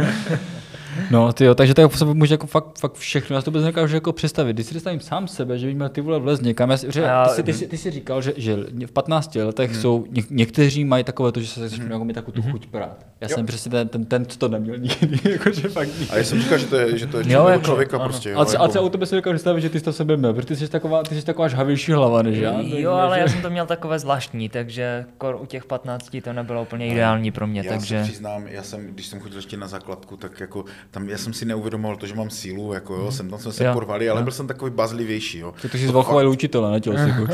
[1.12, 3.36] No, ty jo, takže to jako může jako fakt, fakt všechno.
[3.36, 4.52] Já to vůbec nedokážu jako představit.
[4.52, 6.70] Když si představím sám sebe, že bych měl ty vole vlez někam.
[6.70, 9.80] Já, že, ty, jsi, ty, jsi, ty, jsi, říkal, že, že v 15 letech hmm.
[9.80, 11.92] jsou, ně, někteří mají takové to, že se začnou hmm.
[11.92, 12.52] jako mít takovou tu hmm.
[12.52, 13.06] chuť prát.
[13.20, 13.34] Já jo.
[13.34, 15.30] jsem přesně ten, ten, ten, co to neměl nikdy.
[15.30, 16.06] jako, že fakt nikdy.
[16.10, 18.08] A já jsem říkal, že to je, že to je jo, jako, člověka ano.
[18.08, 18.30] prostě.
[18.30, 18.64] Jo, a, jako...
[18.64, 20.56] a co o tebe si dokážu představit, že ty jsi to sebe měl, protože ty
[20.56, 22.60] jsi taková, ty jsi taková žhavější hlava, než já.
[22.60, 25.04] Jo, ale já jsem to měl takové zvláštní, takže
[25.40, 27.62] u těch 15 to nebylo úplně ideální pro mě.
[27.64, 27.98] Já takže...
[27.98, 31.32] se přiznám, já jsem, když jsem chodil ještě na základku, tak jako tam já jsem
[31.32, 34.20] si neuvědomoval to, že mám sílu, jako jo, jsem tam jsme se jo, porvali, ale
[34.20, 34.24] jo.
[34.24, 35.54] byl jsem takový bazlivější, jo.
[35.62, 37.26] To ty jsi zvolchovali učitele na tělocviku.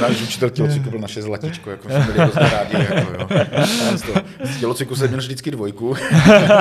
[0.00, 3.28] Náš učitel tělocviku byl naše zlatičko, jako jsme byli hrozně rádi, jako jo.
[4.44, 5.96] Z tělocviku jsem měl vždycky dvojku,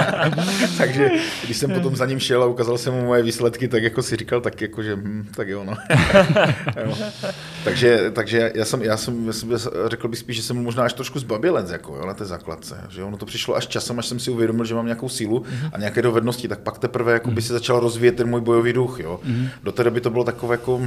[0.78, 1.10] takže
[1.46, 4.16] když jsem potom za ním šel a ukázal jsem mu moje výsledky, tak jako si
[4.16, 5.74] říkal, tak jako, že hm, tak jo, no.
[6.86, 6.98] jo.
[7.64, 9.50] Takže, takže já jsem, já jsem, já jsem
[9.88, 13.04] řekl bych spíš, že jsem možná až trošku zbabělec, jako jo, na té základce, že
[13.04, 16.02] ono to přišlo až časem, až jsem si uvědomil, že mám nějakou sílu a nějaké
[16.02, 19.00] dovednosti, tak pak teprve jako by se začal rozvíjet ten můj bojový duch.
[19.00, 19.20] Jo.
[19.64, 20.82] Do té doby to bylo takové jako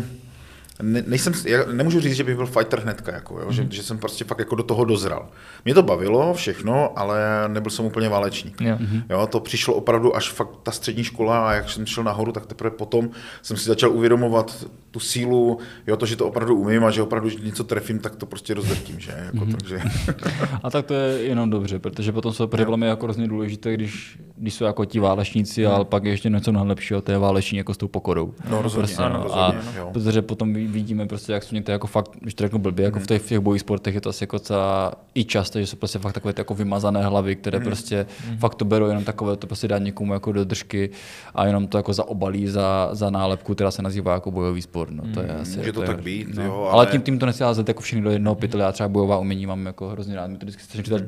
[0.82, 3.52] ne, nejsem, já nemůžu říct, že bych byl fighter hnedka, jako, jo, mm.
[3.52, 5.28] že, že jsem prostě fakt jako do toho dozral.
[5.64, 7.18] Mě to bavilo všechno, ale
[7.48, 8.60] nebyl jsem úplně válečník.
[8.60, 8.76] Jo.
[8.80, 9.02] Mm.
[9.10, 12.46] jo, to přišlo opravdu až fakt ta střední škola a jak jsem šel nahoru, tak
[12.46, 13.10] teprve potom
[13.42, 17.28] jsem si začal uvědomovat tu sílu, jo, to, že to opravdu umím a že opravdu,
[17.28, 19.12] že něco trefím, tak to prostě rozdrtím, že?
[19.24, 19.52] Jako, mm.
[19.52, 19.80] takže...
[20.62, 24.54] a tak to je jenom dobře, protože potom jsou problémy jako hrozně důležité, když, když
[24.54, 25.72] jsou jako ti válečníci, mm.
[25.72, 28.34] ale pak ještě něco nejlepšího, to je váleční jako s tou pokorou.
[28.50, 29.90] No, rozhodně, prostě, ano, rozhodně, a, no.
[29.92, 33.06] protože potom vidíme prostě, jak jsou některé jako fakt, když to řeknu blbě, jako v
[33.06, 35.98] těch, v těch bojích sportech je to asi jako celá i často, že jsou prostě
[35.98, 37.64] fakt takové jako vymazané hlavy, které mm.
[37.64, 38.38] prostě mm.
[38.38, 40.90] fakt to berou jenom takové, to prostě dá někomu jako do držky
[41.34, 44.90] a jenom to jako zaobalí za, za nálepku, která se nazývá jako bojový sport.
[44.90, 45.40] No, to je mm.
[45.40, 46.44] asi, Může to, to tak být, no.
[46.44, 46.72] jo, ale...
[46.72, 46.86] ale...
[46.86, 48.64] tím, tím to nechci házet jako všechny do jednoho pytle.
[48.64, 50.26] Já třeba bojová umění mám jako hrozně rád.
[50.26, 50.98] Mě to vždycky strašně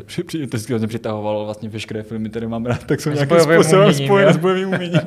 [0.46, 4.37] to vždycky přitahovalo vlastně veškeré filmy, které mám rád, tak jsou nějakým způsobem spojené s
[4.37, 5.00] bojovým uměním.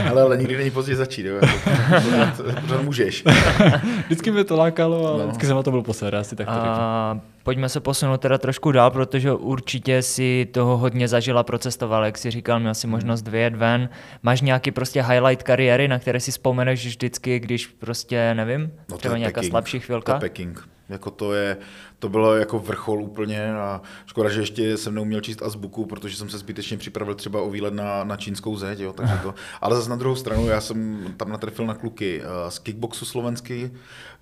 [0.10, 1.26] ale, ale nikdy není pozdě začít.
[1.26, 1.40] Jo?
[2.68, 3.24] To můžeš.
[4.06, 5.24] vždycky mě to lákalo a no.
[5.24, 8.72] vždycky jsem na to byl posled, asi tak to a, Pojďme se posunout teda trošku
[8.72, 13.54] dál, protože určitě si toho hodně zažila, procestoval, jak si říkal, měl si možnost vyjet
[13.54, 13.88] ven.
[14.22, 19.18] Máš nějaký prostě highlight kariéry, na které si vzpomeneš vždycky, když prostě, nevím, no třeba
[19.18, 19.50] nějaká Peking.
[19.50, 20.14] slabší chvilka?
[20.14, 20.68] To Peking.
[20.88, 21.56] Jako to je,
[21.98, 26.28] to bylo jako vrchol úplně a škoda, že ještě jsem neuměl číst azbuku, protože jsem
[26.28, 29.34] se zbytečně připravil třeba o výlet na, na čínskou zeď, jo, takže to.
[29.60, 33.70] Ale zase na druhou stranu, já jsem tam natrefil na kluky uh, z kickboxu slovenský,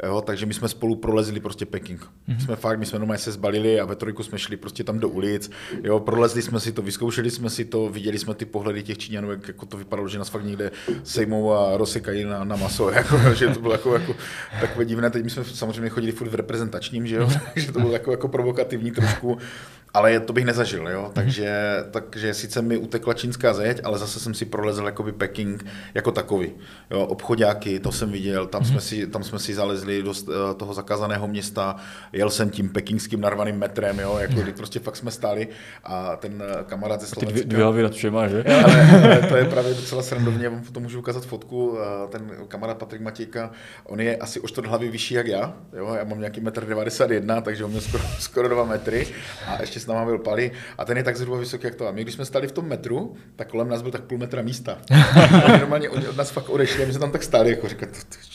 [0.07, 2.11] jo, takže my jsme spolu prolezli prostě Peking.
[2.27, 2.43] My mhm.
[2.43, 5.09] jsme fakt, my jsme doma se zbalili a ve trojku jsme šli prostě tam do
[5.09, 5.51] ulic,
[5.83, 9.31] jo, prolezli jsme si to, vyzkoušeli jsme si to, viděli jsme ty pohledy těch Číňanů,
[9.31, 10.71] jak jako to vypadalo, že nás fakt někde
[11.05, 14.15] sejmou a rozsekají na, na maso, jako, že to bylo jako, jako
[14.61, 15.11] takové divné.
[15.11, 17.29] Teď my jsme samozřejmě chodili furt v reprezentačním, že jo,
[17.65, 19.39] takže to bylo jako, jako provokativní trošku,
[19.95, 24.35] ale to bych nezažil, jo, takže, takže sice mi utekla čínská zeď, ale zase jsem
[24.35, 26.53] si prolezl jakoby Peking jako takový,
[26.91, 30.75] jo, obchodáky, to jsem viděl, tam, jsme si, tam jsme si zalezli do eh, toho
[30.75, 31.77] zakázaného města,
[32.13, 35.49] jel jsem tím pekingským narvaným metrem, jo, jako kdy prostě fakt jsme stáli
[35.85, 37.41] a ten eh, kamarád ze Slovenska.
[37.41, 38.45] Ty dvě hlavy nad všema, že?
[38.45, 42.79] Ale, ale, to je právě docela srandovně, vám potom můžu ukázat fotku, eh, ten kamarád
[42.79, 43.51] Patrik Matějka,
[43.85, 47.41] on je asi o čtvrt hlavy vyšší jak já, jo, já mám nějaký metr 91,
[47.41, 49.07] takže on měl skoro, skoro dva metry
[49.47, 51.89] a ještě s náma byl Pali a ten je tak zhruba vysoký jak to.
[51.89, 54.43] A my, když jsme stali v tom metru, tak kolem nás byl tak půl metra
[54.43, 54.79] místa.
[55.47, 57.89] oni normálně oni od nás fakt odešli a my jsme tam tak stáli, jako říkat,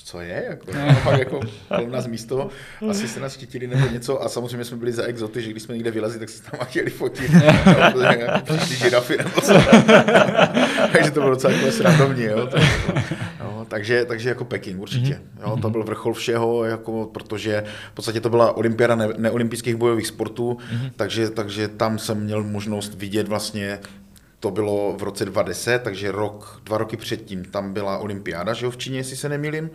[0.09, 2.49] co je, jako, no, fakt jako kolem nás místo,
[2.89, 5.75] asi se nás štítili nebo něco a samozřejmě jsme byli za exoty, že když jsme
[5.75, 9.53] někde vylezli, tak se tam chtěli fotit, jako přišli žirafy nebo co.
[10.91, 12.49] takže to bylo docela jako srandovní, jo.
[13.39, 13.65] jo.
[13.67, 15.13] takže, takže jako Peking určitě.
[15.13, 15.41] Mhm.
[15.41, 20.07] Jo, to byl vrchol všeho, jako, protože v podstatě to byla olympiáda ne, neolympijských bojových
[20.07, 20.91] sportů, mm-hmm.
[20.95, 23.79] takže, takže tam jsem měl možnost vidět vlastně
[24.39, 28.71] to bylo v roce 2010, takže rok, dva roky předtím tam byla olympiáda, že jo,
[28.71, 29.69] v Číně, jestli se nemýlím.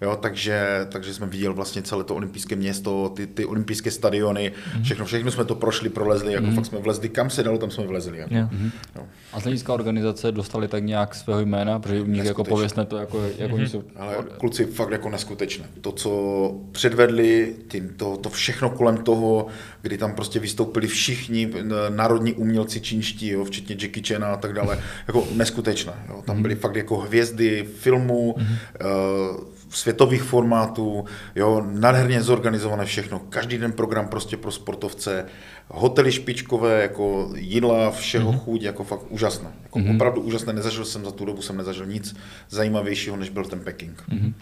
[0.00, 4.82] Jo, takže, takže jsme viděli vlastně celé to olympijské město, ty, ty olympijské stadiony, mm-hmm.
[4.82, 6.54] všechno, všechno jsme to prošli, prolezli, jako mm-hmm.
[6.54, 8.18] fakt jsme vlezli, kam se dalo, tam jsme vlezli.
[8.18, 8.34] Jako.
[8.34, 8.52] Yeah.
[8.52, 8.70] Mm-hmm.
[8.96, 9.02] Jo.
[9.32, 12.96] A z hlediska organizace dostali tak nějak svého jména, protože u nich jako pověstné to,
[12.96, 13.64] jako, jako mm-hmm.
[13.64, 13.84] jsou...
[13.96, 15.64] Ale kluci fakt jako neskutečné.
[15.80, 19.46] To, co předvedli, tím, to, to všechno kolem toho,
[19.82, 21.50] kdy tam prostě vystoupili všichni
[21.88, 25.92] národní umělci čínští, jo, včetně Jackie Chan a tak dále, jako neskutečné.
[26.08, 26.22] Jo.
[26.26, 26.42] Tam mhm.
[26.42, 29.36] byly fakt jako hvězdy filmů, mm-hmm.
[29.36, 31.04] uh, světových formátů,
[31.34, 35.26] jo, nádherně zorganizované všechno, každý den program prostě pro sportovce,
[35.68, 38.38] hotely špičkové, jako jídla, všeho mm-hmm.
[38.38, 39.50] chuť, jako fakt úžasné.
[39.62, 39.94] Jako mm-hmm.
[39.94, 42.16] Opravdu úžasné, nezažil jsem za tu dobu, jsem nezažil nic
[42.48, 44.04] zajímavějšího, než byl ten Peking.
[44.08, 44.32] Mm-hmm.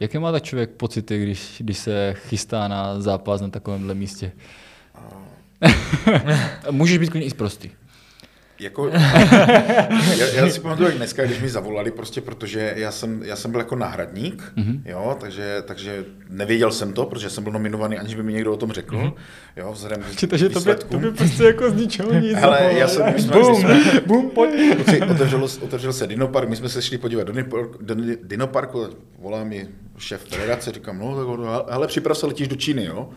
[0.00, 4.32] Jaké má tak člověk pocity, když, když se chystá na zápas na takovémhle místě?
[6.70, 7.70] Můžeš být klidně i zprostý.
[8.64, 8.88] Jako,
[10.18, 13.50] já, já si pamatuju, jak dneska, když mi zavolali, prostě protože já jsem, já jsem
[13.50, 14.80] byl jako náhradník, mm-hmm.
[14.84, 18.56] jo, takže, takže nevěděl jsem to, protože jsem byl nominovaný, aniž by mi někdo o
[18.56, 19.12] tom řekl, mm-hmm.
[19.56, 22.38] jo, vzhledem k Takže to by, to by prostě jako z ničeho nic.
[22.42, 24.50] Ale já jsem, my jsme, boom, jsme, boom, pojď.
[25.10, 27.32] Otevřel, otevřel se Dinopark, my jsme se šli podívat do,
[27.80, 28.86] do Dinoparku,
[29.18, 33.08] volá mi šéf federace, říkám, no, tak, hele, připrav se, letíš do Číny, jo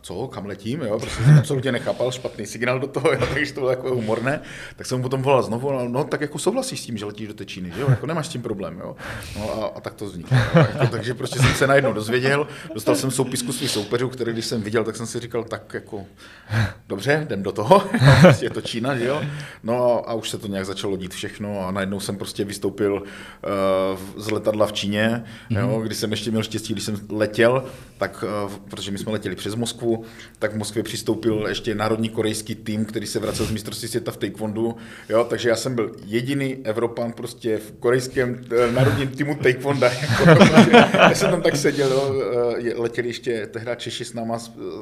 [0.00, 3.60] co, kam letím, jo, prostě jsem absolutně nechápal, špatný signál do toho, jo, takže to
[3.60, 4.40] bylo jako humorné,
[4.76, 7.28] tak jsem mu potom volal znovu, no, no tak jako souhlasíš s tím, že letíš
[7.28, 8.96] do té Číny, že jo, jako nemáš s tím problém, jo,
[9.38, 13.10] no a, a tak to vzniklo, jako, takže prostě jsem se najednou dozvěděl, dostal jsem
[13.10, 16.04] soupisku svých soupeřů, které když jsem viděl, tak jsem si říkal, tak jako,
[16.88, 17.82] dobře, jdem do toho,
[18.20, 19.22] prostě je to Čína, že jo,
[19.62, 24.22] no a už se to nějak začalo dít všechno a najednou jsem prostě vystoupil uh,
[24.22, 25.60] z letadla v Číně, mm-hmm.
[25.60, 27.64] jo, kdy jsem ještě měl štěstí, když jsem letěl,
[27.98, 29.65] tak, uh, protože my jsme letěli přes Moskvu,
[30.38, 34.16] tak v Moskvě přistoupil ještě národní korejský tým, který se vracel z mistrovství světa v
[34.16, 34.76] taekwondu,
[35.08, 39.90] jo, takže já jsem byl jediný Evropan prostě v korejském eh, národním týmu taekwonda,
[40.92, 42.22] já jsem tam tak seděl, jo,
[42.58, 44.38] eh, letěli ještě tehdy Češi s náma,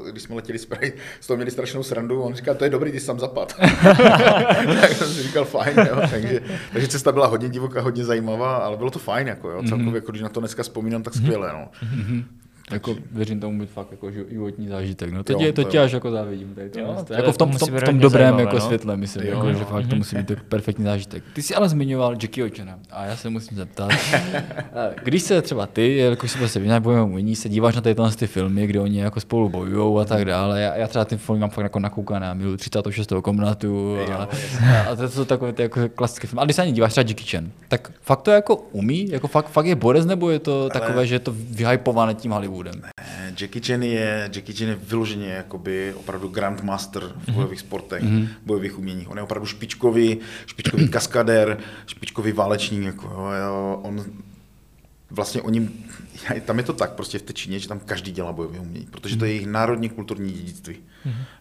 [0.06, 2.70] eh, když jsme letěli z Prahy, z toho měli strašnou srandu, on říkal, to je
[2.70, 3.54] dobrý, ty tam zapad.
[4.80, 6.40] tak jsem si říkal, fajn, jo, takže,
[6.72, 10.12] takže cesta byla hodně divoká, hodně zajímavá, ale bylo to fajn, jako, jo, celkově, jako,
[10.12, 11.68] když na to dneska vzpomínám, tak skvěle, no.
[11.82, 12.24] Mm-hmm.
[12.70, 15.12] Jako věřím tomu být fakt jako životní zážitek.
[15.12, 16.54] No, to, jo, tě, to, to tě až jako závidím.
[16.54, 18.60] Tady to jo, to jako v tom, v tom, v tom dobrém jako no?
[18.60, 19.54] světle, myslím, jo, jako, jo.
[19.54, 21.24] že fakt to musí být perfektní zážitek.
[21.32, 23.90] Ty jsi ale zmiňoval Jackie Ochena a já se musím zeptat,
[25.04, 28.66] když se třeba ty, jako si prostě nějak bojujeme se díváš na tyhle ty filmy,
[28.66, 31.62] kde oni jako spolu bojují a tak dále, já, já třeba ty filmy mám fakt
[31.62, 33.12] jako nakoukané, já miluji 36.
[33.22, 34.28] komnatu a, a,
[34.90, 36.40] a, to jsou takové ty jako klasické filmy.
[36.40, 39.48] A když se ani díváš třeba Jackie Chan, tak fakt to jako umí, jako fakt,
[39.48, 42.53] fakt je borec, nebo je to takové, že je to vyhypované tím Hollywoodem?
[42.54, 42.82] Hollywoodem.
[42.82, 47.34] Ne, Jackie Chan je, Jackie Chan je vyloženě jakoby opravdu grandmaster v mm-hmm.
[47.34, 48.28] bojových sportech, mm-hmm.
[48.46, 49.10] bojových uměních.
[49.10, 52.84] On je opravdu špičkový, špičkový kaskadér, špičkový válečník.
[52.84, 53.06] Jako,
[53.46, 54.04] jo, on
[55.10, 55.70] vlastně oni,
[56.44, 59.16] tam je to tak prostě v té Číně, že tam každý dělá bojové umění, protože
[59.16, 60.76] to je jejich národní kulturní dědictví.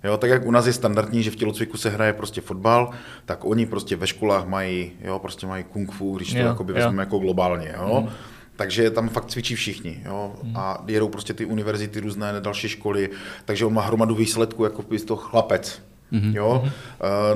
[0.04, 2.92] Jo, tak jak u nás je standardní, že v tělocviku se hraje prostě fotbal,
[3.26, 6.72] tak oni prostě ve školách mají, jo, prostě mají kung fu, když to Jo, jakoby
[6.72, 6.76] jo.
[6.76, 8.10] vezmeme jako globálně, jo.
[8.56, 13.10] Takže tam fakt cvičí všichni, jo, a jedou prostě ty univerzity, různé další školy,
[13.46, 15.82] takže on má hromadu výsledků, jako by to chlapec,
[16.14, 16.64] Jo?
[16.64, 16.70] Uh,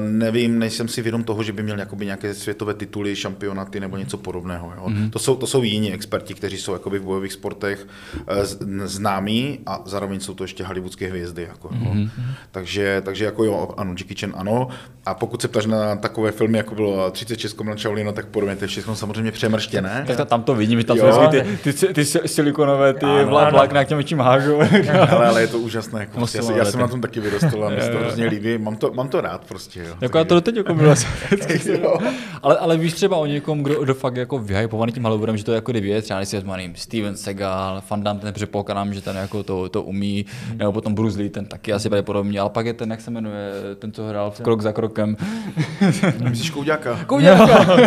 [0.04, 4.18] nevím, nejsem si vědom toho, že by měl jakoby nějaké světové tituly, šampionaty nebo něco
[4.18, 4.74] podobného.
[4.78, 4.90] Jo?
[5.10, 8.24] To, jsou, to jsou jiní experti, kteří jsou jakoby v bojových sportech uh,
[8.86, 11.42] známí a zároveň jsou to ještě hollywoodské hvězdy.
[11.44, 11.96] Jako, jo?
[12.52, 14.68] Takže, takže jako jo, ano, Jackie Chan ano.
[15.06, 18.64] A pokud se ptáš na takové filmy, jako bylo 36 komnat Shaolinu, tak podobně, to
[18.64, 20.04] je všechno samozřejmě přemrštěné.
[20.08, 21.14] Tak tam to vidím, že tam Jo.
[21.14, 24.62] jsou ty, ty, ty, ty silikonové, ty vlákna, jak těm čím hážou.
[25.10, 26.00] ale, ale je to úžasné.
[26.00, 27.98] Jako, prostě, já, si, já Musím, jsem na tom taky vyrostl a mi se to
[28.00, 28.58] hrozně líbí.
[28.68, 29.80] Mám to, mám to rád prostě.
[29.80, 29.96] Jo.
[30.02, 30.96] Jako já to doteď jako bylo
[32.44, 35.52] ale, ale víš třeba o někom, kdo, kdo fakt jako vyhypovaný tím Hollywoodem, že to
[35.52, 38.94] je jako kdyby je, třeba když si vezmu, nevím, Steven Seagal, Van Damme, ten předpokládám,
[38.94, 40.26] že ten jako to, to umí,
[40.56, 43.52] nebo potom Bruce Lee, ten taky asi pravděpodobně, ale pak je ten, jak se jmenuje,
[43.80, 45.18] ten, co hrál v krok za krokem.
[46.30, 47.00] Myslíš Kouďáka?
[47.06, 47.48] Koudělka!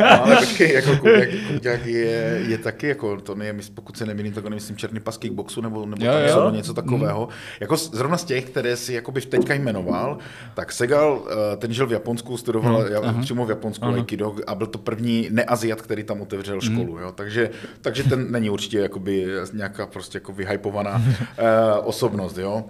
[0.00, 4.32] No, ale počkej, jako Kouďák, Kouďák je, je, taky, jako, to ne, pokud se nemýlím,
[4.32, 6.50] tak on je, myslím, černý pas kickboxu nebo, nebo Jo, jo, jo.
[6.50, 7.28] něco takového.
[7.60, 10.18] Jako z- zrovna z těch, které si jakoby v teďka jmenoval,
[10.54, 11.22] tak Segal,
[11.52, 15.28] eh, ten žil v Japonsku, studoval hmm, přímo v Japonsku Aikido a byl to první
[15.30, 16.98] neaziat, který tam otevřel školu.
[16.98, 17.12] Jo?
[17.12, 17.50] Takže,
[17.80, 21.02] takže ten není určitě jakoby nějaká prostě jako vyhypovaná
[21.38, 22.38] eh, osobnost.
[22.38, 22.64] Jo?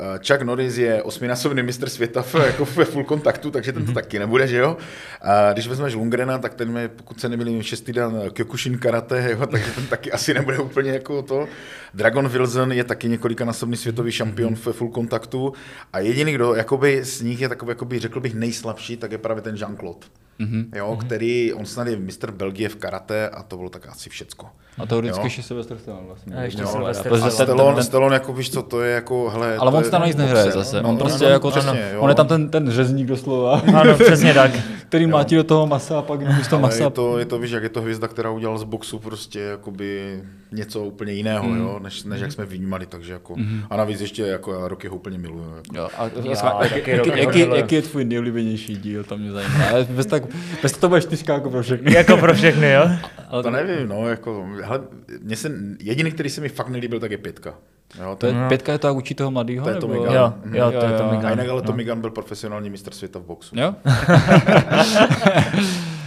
[0.00, 3.92] Eh, Chuck Norris je osminásobný mistr světa v, jako ve full kontaktu, takže ten to
[3.92, 4.76] taky nebude, že jo?
[5.22, 9.46] A když vezmeš Lungrena, tak ten je, pokud se nemýlím, šestý dan Kyokushin karate, jo?
[9.50, 11.48] takže ten taky asi nebude úplně jako to.
[11.94, 15.52] Dragon Wilson je taky několikanásobný světový šampion ve full kontaktu
[15.92, 19.42] a jediný, kdo jakoby z nich je takový, jakoby, řekl bych, nejslabší, tak je právě
[19.42, 20.06] ten Jean-Claude.
[20.40, 20.66] Mm-hmm.
[20.76, 24.46] Jo, který, on snad je mistr Belgie v karate a to bylo tak asi všecko.
[24.78, 26.36] A to vždycky ještě Sylvester Stallone vlastně.
[26.36, 29.90] A ještě Jo, Sylvester Stallone, Stallone, jako víš co, to je jako, hele, ale on
[29.90, 30.82] tam nic nehraje boxer, zase.
[30.82, 30.88] no.
[30.88, 33.94] On No, prostě no, jako přesně, ten, on je tam ten, ten řezník doslova, Ano,
[34.04, 34.50] přesně tak.
[34.88, 36.84] který mlátí do toho masa a pak místo masa.
[36.84, 40.20] je to, je to, víš, jak je to hvězda, která udělala z boxu prostě jakoby
[40.52, 41.58] něco úplně jiného, Hmm.
[41.60, 43.34] jo, než, než jak jsme vnímali, takže jako,
[43.70, 45.44] a navíc ještě jako já roky ho úplně miluju.
[45.56, 45.76] Jako.
[45.76, 46.36] Jo, a, Já
[46.68, 49.64] taky jaký, jaký, je tvůj nejoblíbenější díl, to mě zajímá.
[49.70, 50.22] Ale bez, tak,
[50.62, 51.94] bez to bude čtyřka jako pro všechny.
[51.94, 52.88] Jako pro všechny, jo?
[53.28, 54.80] Ale To nevím, no, jako, hele,
[55.22, 57.54] mně se, jediný, který se mi fakt nelíbil, tak je pětka.
[58.02, 59.64] Jo, to je, pětka je to jak učí toho mladýho?
[59.64, 60.00] To je to nebo?
[60.00, 60.14] Migan.
[60.14, 63.22] Jo, jo, to je to a jinak ale Tommy Gunn byl profesionální mistr světa v
[63.22, 63.56] boxu.
[63.58, 63.74] Jo?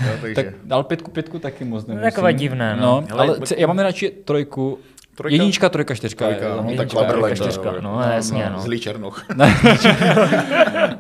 [0.07, 0.35] Jo, takže.
[0.35, 2.11] Tak, ale pětku, pětku taky moc nemusím.
[2.11, 2.81] takové divné, no.
[2.81, 4.79] no Hele, ale ce- já mám radši trojku,
[5.15, 5.33] Trojka?
[5.33, 6.25] jednička, trojka, čtyřka.
[6.25, 7.69] Trojka, je- no, tak jednička, Klaber trojka, Lang, čtyřka.
[7.69, 8.59] čtyřka, no, jasně, no.
[8.59, 9.25] Zlý Černoch.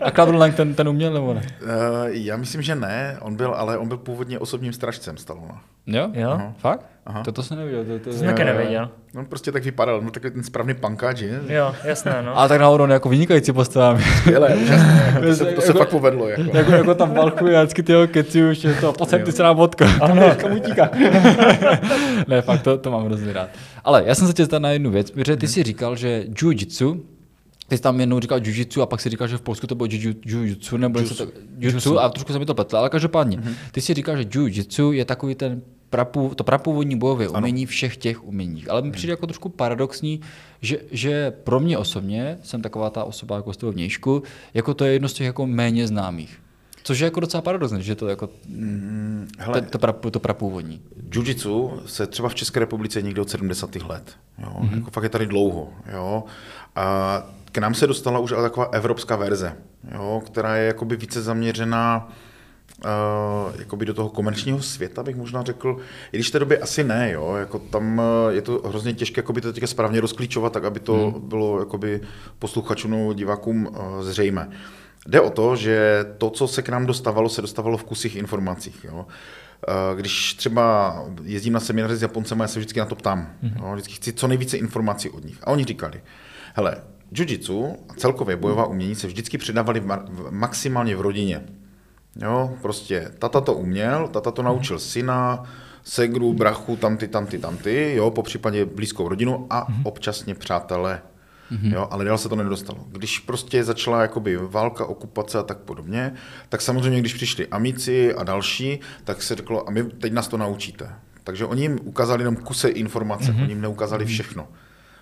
[0.01, 1.41] A Klaber Lang ten, ten uměl nebo ne?
[1.61, 1.67] Uh,
[2.07, 5.61] já myslím, že ne, on byl, ale on byl původně osobním strážcem Stallona.
[5.89, 6.09] Jo?
[6.13, 6.29] Jo?
[6.29, 6.53] Aha.
[6.57, 6.85] Fakt?
[7.05, 7.23] Aha.
[7.23, 7.83] To, to jsem neviděl.
[7.85, 8.89] To, to, To jsem taky nevěděl.
[9.17, 11.39] On prostě tak vypadal, no takový ten správný pankáč, že?
[11.47, 12.37] Jo, jasné, no.
[12.37, 13.99] Ale tak náhodou on je jako vynikající postava.
[14.17, 16.29] Skvělé, úžasné, jako, to, se, to se Jako- fakt povedlo.
[16.29, 16.41] Jako.
[16.57, 19.43] jako, jako tam valkuje a vždycky ty jeho keci už je to, pojď ty se
[19.43, 19.85] nám vodka.
[20.01, 20.35] Ano.
[20.37, 20.89] Kam utíká.
[22.27, 23.49] ne, fakt to, to mám hrozně rád.
[23.83, 26.99] Ale já jsem se tě zeptal na jednu věc, protože ty si říkal, že jiu-jitsu,
[27.67, 29.87] ty jsi tam jednou říkal jiu-jitsu a pak si říkal, že v Polsku to bylo
[29.87, 33.39] jiu- jiu-jitsu nebo něco tak, jiu-jitsu a trošku se mi to pletlo, ale každopádně,
[33.71, 38.23] ty si říkal, že jiu-jitsu je takový ten prapů, to prapůvodní bojové umění všech těch
[38.23, 38.69] uměních.
[38.69, 40.21] Ale mi přijde jako trošku paradoxní,
[40.61, 44.23] že, že pro mě osobně, jsem taková ta osoba jako z toho vnějšku,
[44.53, 46.39] jako to je jedno z těch jako méně známých.
[46.83, 48.29] Což je jako docela paradoxní, že to jako
[49.37, 50.81] Hele, to, to, pra, to prapůvodní.
[51.09, 53.75] Jiu-jitsu se třeba v České republice někdo od 70.
[53.75, 54.15] let.
[54.37, 54.53] Jo?
[54.59, 54.69] Mhm.
[54.69, 54.77] Mm-hmm.
[54.77, 55.69] Jako fakt je tady dlouho.
[55.93, 56.23] Jo?
[56.75, 59.57] A k nám se dostala už ale taková evropská verze,
[59.93, 60.21] jo?
[60.25, 62.11] která je jakoby více zaměřená
[62.85, 65.77] Uh, jakoby do toho komerčního světa bych možná řekl,
[66.11, 69.19] i když v té době asi ne, jo, jako tam uh, je to hrozně těžké
[69.19, 71.29] jakoby to teďka správně rozklíčovat, tak aby to hmm.
[71.29, 72.01] bylo jakoby
[72.39, 74.49] posluchačům divákům uh, zřejmé.
[75.07, 78.83] Jde o to, že to, co se k nám dostávalo, se dostávalo v kusích informacích.
[78.83, 78.95] Jo.
[78.95, 83.33] Uh, Když třeba jezdím na semináře s Japoncema, já se vždycky na to ptám.
[83.41, 83.71] Jo.
[83.73, 85.37] Vždycky chci co nejvíce informací od nich.
[85.43, 86.01] A oni říkali,
[86.53, 86.75] hele,
[87.11, 89.83] jiu-jitsu a celkově bojová umění se vždycky předávaly
[90.29, 91.43] maximálně v rodině.
[92.21, 95.43] Jo, prostě tata to uměl, tata to naučil syna,
[95.83, 101.01] segru, brachu, tamty, tamty, tamty, jo, po případě blízkou rodinu a občasně přátelé.
[101.61, 102.79] Jo, ale dál se to nedostalo.
[102.87, 106.13] Když prostě začala jakoby válka, okupace a tak podobně,
[106.49, 110.37] tak samozřejmě, když přišli amici a další, tak se řeklo, a my teď nás to
[110.37, 110.89] naučíte.
[111.23, 114.47] Takže oni jim ukázali jenom kuse informace, oni jim neukázali všechno.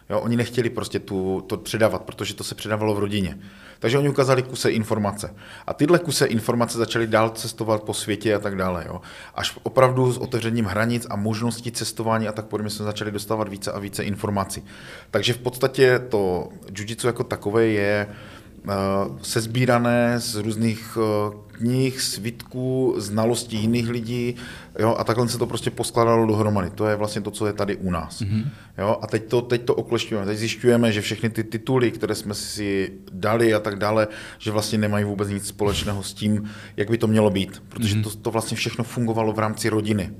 [0.09, 3.37] Jo, oni nechtěli prostě tu, to předávat, protože to se předávalo v rodině.
[3.79, 5.33] Takže oni ukázali kuse informace.
[5.67, 8.83] A tyhle kuse informace začaly dál cestovat po světě a tak dále.
[8.87, 9.01] Jo.
[9.35, 13.71] Až opravdu s otevřením hranic a možností cestování a tak podobně jsme začali dostávat více
[13.71, 14.63] a více informací.
[15.11, 22.93] Takže v podstatě to jiu jako takové je uh, sezbírané z různých uh, knih, svitků,
[22.97, 24.35] znalostí jiných lidí
[24.79, 26.69] jo, a takhle se to prostě poskládalo dohromady.
[26.69, 28.21] To je vlastně to, co je tady u nás.
[28.21, 28.47] Mm-hmm.
[28.77, 30.25] Jo, a teď to, teď to oklešťujeme.
[30.25, 34.77] Teď zjišťujeme, že všechny ty tituly, které jsme si dali a tak dále, že vlastně
[34.77, 37.63] nemají vůbec nic společného s tím, jak by to mělo být.
[37.69, 38.03] Protože mm-hmm.
[38.03, 40.12] to, to vlastně všechno fungovalo v rámci rodiny.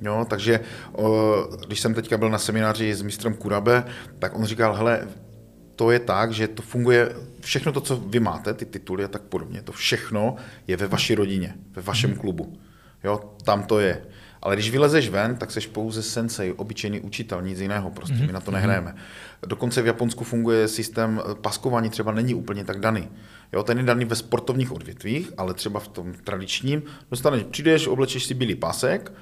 [0.00, 0.60] Jo, takže
[1.66, 3.84] když jsem teďka byl na semináři s mistrem Kurabe,
[4.18, 5.08] tak on říkal, hele,
[5.76, 7.16] to je tak, že to funguje,
[7.46, 10.36] všechno to, co vy máte, ty tituly a tak podobně, to všechno
[10.66, 12.18] je ve vaší rodině, ve vašem mhm.
[12.18, 12.58] klubu.
[13.04, 14.02] Jo, tam to je.
[14.42, 18.26] Ale když vylezeš ven, tak seš pouze sensei, obyčejný učitel, nic jiného, prostě mm-hmm.
[18.26, 18.60] my na to mhm.
[18.60, 18.94] nehrajeme.
[19.46, 23.08] Dokonce v Japonsku funguje systém eh, paskování, třeba není úplně tak daný.
[23.52, 28.24] Jo, ten je daný ve sportovních odvětvích, ale třeba v tom tradičním, dostaneš, přijdeš, oblečeš
[28.24, 29.12] si bílý pásek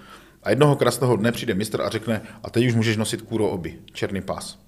[0.42, 3.78] a jednoho krásného dne přijde mistr a řekne, a teď už můžeš nosit kůro oby,
[3.92, 4.64] černý pás.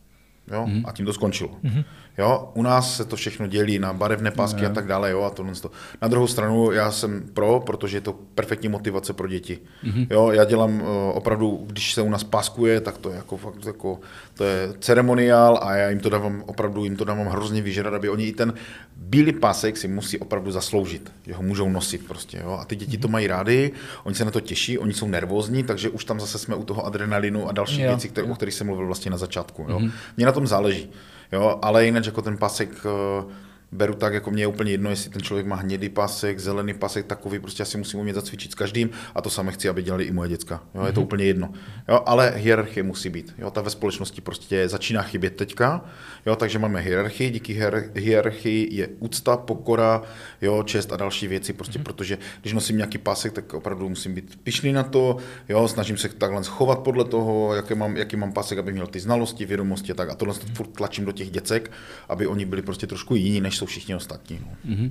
[0.53, 0.65] Jo?
[0.67, 0.83] Mm-hmm.
[0.85, 1.51] A tím to skončilo.
[1.65, 1.85] Mm-hmm.
[2.19, 2.51] Jo?
[2.55, 4.71] U nás se to všechno dělí na barevné pásky mm-hmm.
[4.71, 5.11] a tak dále.
[5.11, 5.23] Jo?
[5.23, 5.71] A tohle to.
[6.03, 9.59] Na druhou stranu já jsem pro, protože je to perfektní motivace pro děti.
[9.85, 10.07] Mm-hmm.
[10.11, 10.31] Jo?
[10.31, 14.01] Já dělám uh, opravdu, když se u nás páskuje, tak to je jako fakt jako,
[14.35, 18.09] to je ceremoniál a já jim to dávám, opravdu jim to dávám hrozně vyžerat, aby
[18.09, 18.55] oni i ten
[18.97, 22.41] bílý pásek si musí opravdu zasloužit, že ho můžou nosit prostě.
[22.45, 22.59] Jo?
[22.61, 23.73] A ty děti to mají rády,
[24.05, 26.87] oni se na to těší, oni jsou nervózní, takže už tam zase jsme u toho
[26.87, 27.89] adrenalinu a dalších jo.
[27.89, 29.67] věcí, které, o kterých jsem mluvil vlastně na začátku.
[29.69, 29.79] Jo?
[29.79, 29.91] Mm-hmm.
[30.17, 30.91] Mě na tom záleží.
[31.33, 31.59] Jo?
[31.63, 33.33] Ale jinak jako ten pásek uh,
[33.73, 37.07] beru tak, jako mě je úplně jedno, jestli ten člověk má hnědý pasek, zelený pasek,
[37.07, 40.13] takový, prostě asi musím umět zacvičit s každým a to samé chci, aby dělali i
[40.13, 40.63] moje děcka.
[40.75, 41.05] Jo, je to mm-hmm.
[41.05, 41.53] úplně jedno.
[41.89, 43.35] Jo, ale hierarchie musí být.
[43.39, 45.85] Jo, ta ve společnosti prostě začíná chybět teďka,
[46.27, 47.61] jo, takže máme hierarchii, díky
[47.95, 50.03] hierarchii je úcta, pokora,
[50.43, 51.83] jo, čest a další věci, prostě mm-hmm.
[51.83, 55.17] protože když nosím nějaký pasek, tak opravdu musím být pišný na to,
[55.49, 59.01] jo, snažím se takhle schovat podle toho, jaký mám, jaký mám pasek, aby měl ty
[59.01, 60.11] znalosti, vědomosti a tak.
[60.11, 60.55] A tohle mm-hmm.
[60.55, 61.71] furt tlačím do těch děcek,
[62.09, 64.41] aby oni byli prostě trošku jiní, než jsou všichni ostatní.
[64.67, 64.91] Mm-hmm.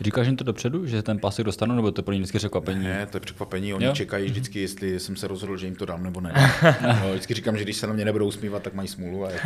[0.00, 2.84] Říkáš jim to dopředu, že ten pasek dostanou, nebo to pro ně vždycky překvapení?
[2.84, 3.74] Ne, to je překvapení.
[3.74, 3.92] Oni jo?
[3.92, 4.32] čekají mhm.
[4.32, 6.32] vždycky, jestli jsem se rozhodl, že jim to dám nebo ne.
[7.02, 9.26] no, vždycky říkám, že když se na mě nebudou usmívat, tak mají smůlu.
[9.26, 9.28] A,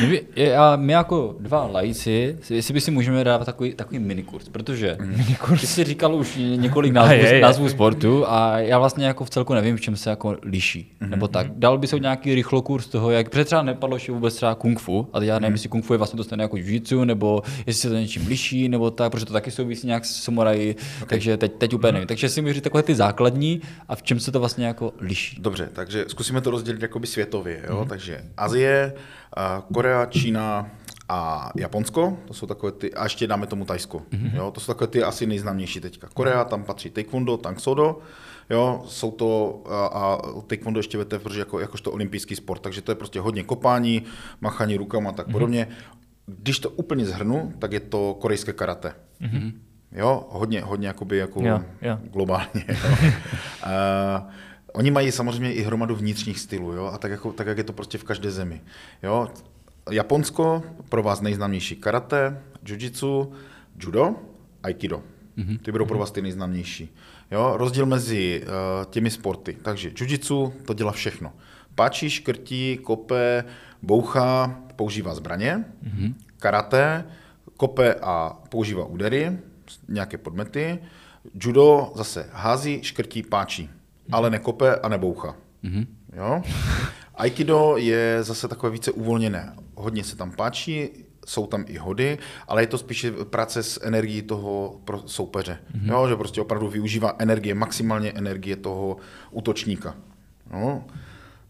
[0.00, 0.54] to...
[0.56, 5.16] a my jako dva lajci, jestli by si můžeme dát takový, takový minikurs, protože mm.
[5.16, 5.60] minikurs.
[5.60, 7.40] ty jsi říkal už několik názvů, je, je.
[7.40, 10.92] názvů sportu a já vlastně jako v celku nevím, v čem se jako liší.
[11.00, 11.08] Mm-hmm.
[11.08, 11.46] Nebo tak.
[11.50, 15.08] Dal by se nějaký rychlokurs toho, jak protože třeba nepadlo že vůbec třeba kung fu,
[15.12, 15.54] a já nevím, mm.
[15.54, 18.57] jestli kung fu je vlastně to stejné jako jiu nebo jestli se to něčím liší,
[18.68, 21.08] nebo tak, protože to taky souvisí nějak s samuraji, okay.
[21.08, 22.08] takže teď, teď úplně nevím.
[22.08, 25.36] Takže si můžu takové ty základní a v čem se to vlastně jako liší.
[25.40, 27.64] Dobře, takže zkusíme to rozdělit jakoby světově.
[27.68, 27.80] Jo?
[27.82, 27.88] Mm.
[27.88, 28.92] Takže Azie,
[29.72, 30.70] Korea, Čína,
[31.08, 33.98] a Japonsko, to jsou takové ty, a ještě dáme tomu Tajsko.
[33.98, 34.34] Mm-hmm.
[34.34, 36.08] Jo, to jsou takové ty asi nejznámější teďka.
[36.14, 37.98] Korea, tam patří Taekwondo, Tang Sodo,
[38.50, 42.90] jo, jsou to, a, a Taekwondo ještě vete, protože jako, jakožto olympijský sport, takže to
[42.90, 44.02] je prostě hodně kopání,
[44.40, 45.66] machání rukama a tak mm-hmm.
[46.28, 48.92] Když to úplně zhrnu, tak je to korejské karate.
[49.20, 49.52] Mm-hmm.
[49.92, 51.98] Jo, hodně, hodně jakoby jako jo, jo.
[52.12, 52.64] globálně.
[52.68, 52.74] Jo.
[53.66, 54.30] uh,
[54.72, 57.72] oni mají samozřejmě i hromadu vnitřních stylů, jo, a tak, jako, tak jak je to
[57.72, 58.60] prostě v každé zemi.
[59.02, 59.28] Jo.
[59.90, 63.32] Japonsko, pro vás nejznámější karate, jiu-jitsu,
[63.80, 64.14] judo,
[64.62, 65.02] aikido.
[65.38, 65.58] Mm-hmm.
[65.58, 66.94] Ty budou pro vás ty nejznámější.
[67.30, 69.56] Jo, rozdíl mezi uh, těmi sporty.
[69.62, 71.32] Takže jiu-jitsu to dělá všechno.
[71.74, 73.44] Páčí, škrtí, kope,
[73.82, 76.14] bouchá, používá zbraně, mm-hmm.
[76.38, 77.04] karate,
[77.56, 79.38] kope a používá údery,
[79.88, 80.78] nějaké podmety,
[81.44, 84.16] judo zase hází, škrtí, páčí, mm-hmm.
[84.16, 85.34] ale nekope a neboucha.
[85.64, 85.86] Mm-hmm.
[86.16, 86.42] Jo?
[87.14, 89.52] Aikido je zase takové více uvolněné.
[89.74, 90.88] Hodně se tam páčí,
[91.26, 92.18] jsou tam i hody,
[92.48, 95.58] ale je to spíše práce s energií toho soupeře.
[95.74, 95.90] Mm-hmm.
[95.92, 96.08] Jo?
[96.08, 98.96] Že prostě opravdu využívá energie, maximálně energie toho
[99.30, 99.94] útočníka.
[100.52, 100.84] Jo?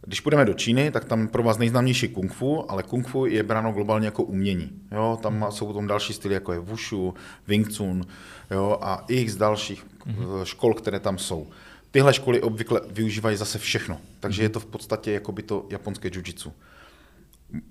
[0.09, 3.43] Když půjdeme do Číny, tak tam pro vás nejznámější kung fu, ale kung fu je
[3.43, 4.71] bráno globálně jako umění.
[4.93, 7.15] Jo, tam jsou potom další styly, jako je Wushu,
[7.47, 8.07] Wing Chun
[8.51, 10.45] jo, a x dalších mm-hmm.
[10.45, 11.47] škol, které tam jsou.
[11.91, 14.45] Tyhle školy obvykle využívají zase všechno, takže mm-hmm.
[14.45, 16.53] je to v podstatě jako by to japonské jiu-jitsu.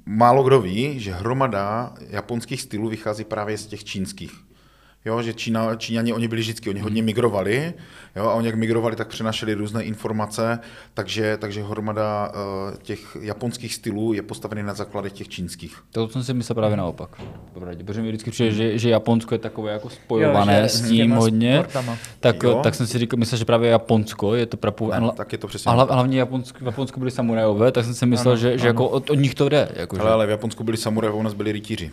[0.05, 4.47] Málo kdo ví, že hromada japonských stylů vychází právě z těch čínských.
[5.08, 7.74] Jo, že Čína, Číňani, oni byli vždycky, oni hodně migrovali,
[8.16, 10.60] jo, a oni jak migrovali, tak přenašeli různé informace,
[10.93, 15.78] takže, takže hromada uh, těch japonských stylů je postavený na základech těch čínských.
[15.91, 17.22] To jsem si myslel právě naopak.
[17.86, 21.66] Protože mi vždycky přijde, že, že Japonsko je takové jako spojované jo, s tím hodně,
[22.20, 24.91] tak, tak jsem si říkal, myslel, že právě Japonsko je to prapu...
[24.91, 25.72] Ne, tak je to přesně.
[25.72, 28.58] A hlavně Japonsko, v Japonsku byli samurajové, tak jsem si myslel, ano, že, ano.
[28.58, 29.70] že jako od, od, nich to jde.
[29.76, 30.14] Jako, ale, že...
[30.14, 31.91] ale v Japonsku byli samurajové, u nás byli rytíři.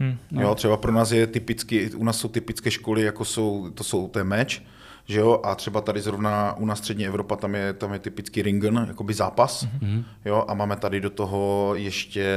[0.00, 0.42] Hmm, no.
[0.42, 4.08] jo, třeba pro nás je typicky, u nás jsou typické školy, jako jsou, to jsou
[4.08, 4.62] ten meč,
[5.04, 8.42] že jo, a třeba tady zrovna u nás střední Evropa, tam je, tam je typický
[8.42, 10.04] ringen, jakoby zápas, mm-hmm.
[10.24, 12.36] jo, a máme tady do toho ještě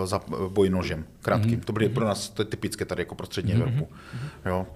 [0.00, 1.60] uh, za, boj nožem, krátkým.
[1.60, 1.64] Mm-hmm.
[1.64, 3.62] To byly pro nás, to je typické tady jako pro střední mm-hmm.
[3.62, 3.88] Evropu,
[4.46, 4.66] jo.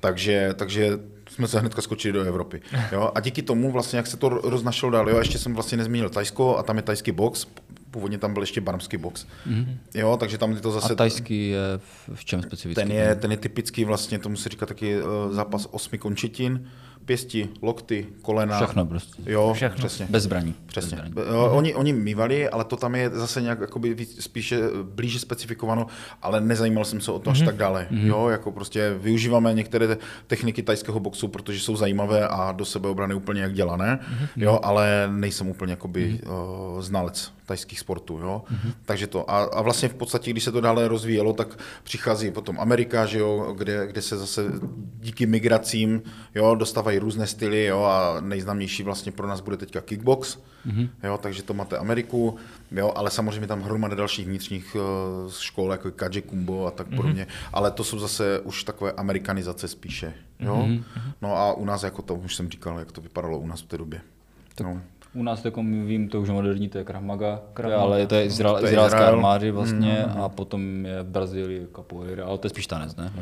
[0.00, 0.98] Takže, takže
[1.34, 2.62] jsme se hnedka skočili do Evropy.
[2.92, 3.10] Jo?
[3.14, 5.18] A díky tomu, vlastně, jak se to roznašlo dál, jo?
[5.18, 7.46] ještě jsem vlastně nezmínil Tajsko a tam je tajský box,
[7.90, 9.26] původně tam byl ještě barmský box.
[9.46, 9.76] Mm-hmm.
[9.94, 10.92] Jo, takže tam je to zase...
[10.92, 11.80] A tajský je
[12.14, 12.82] v čem specifický?
[12.82, 16.68] Ten je, ten je typický vlastně, tomu se říká taky uh, zápas osmi končetin,
[17.04, 18.56] pěsti, lokty, kolena.
[18.56, 19.22] Všechno prostě.
[19.26, 19.76] Jo, Všechno.
[19.78, 20.06] přesně.
[20.10, 20.54] Bez zbraní.
[20.66, 20.96] Přesně.
[20.96, 21.30] Bez zbraní.
[21.30, 25.86] Uh, oni, oni mývali, ale to tam je zase nějak jakoby víc, spíše blíže specifikováno,
[26.22, 27.46] ale nezajímal jsem se o to až mm-hmm.
[27.46, 27.86] tak dále.
[27.90, 28.06] Mm-hmm.
[28.06, 29.96] Jo, jako prostě využíváme některé
[30.26, 34.28] techniky tajského boxu, protože jsou zajímavé a do sebe obrany úplně jak dělané, mm-hmm.
[34.36, 36.74] jo, ale nejsem úplně jakoby mm-hmm.
[36.74, 38.18] uh, znalec tajských sportů.
[38.18, 38.42] Jo?
[38.52, 38.72] Mm-hmm.
[38.84, 39.30] Takže to.
[39.30, 43.18] A, a vlastně v podstatě, když se to dále rozvíjelo, tak přichází potom Amerika, že
[43.18, 44.44] jo, kde, kde se zase
[45.00, 46.02] díky migracím
[46.34, 50.88] jo, dostávají různé styly jo, a nejznámější vlastně pro nás bude teďka kickbox, mm-hmm.
[51.02, 52.36] jo, takže to máte Ameriku,
[52.70, 54.76] jo, ale samozřejmě tam hromada dalších vnitřních
[55.24, 56.96] uh, škol, jako Kaji Kumbo a tak mm-hmm.
[56.96, 60.14] podobně, ale to jsou zase už takové amerikanizace spíše.
[60.40, 60.56] Jo?
[60.56, 60.82] Mm-hmm.
[61.22, 63.66] No a u nás, jako to už jsem říkal, jak to vypadalo u nás v
[63.66, 64.00] té době.
[64.54, 64.66] Tak.
[64.66, 64.82] No.
[65.14, 67.82] U nás jako vím, to už moderní, to je Krav Maga, Krav Maga.
[67.82, 69.14] ale to je, Izrael, to je izraelská Izrael.
[69.14, 73.12] armády vlastně mm, a potom je v Brazílii capoeira, ale to je spíš tanec, ne?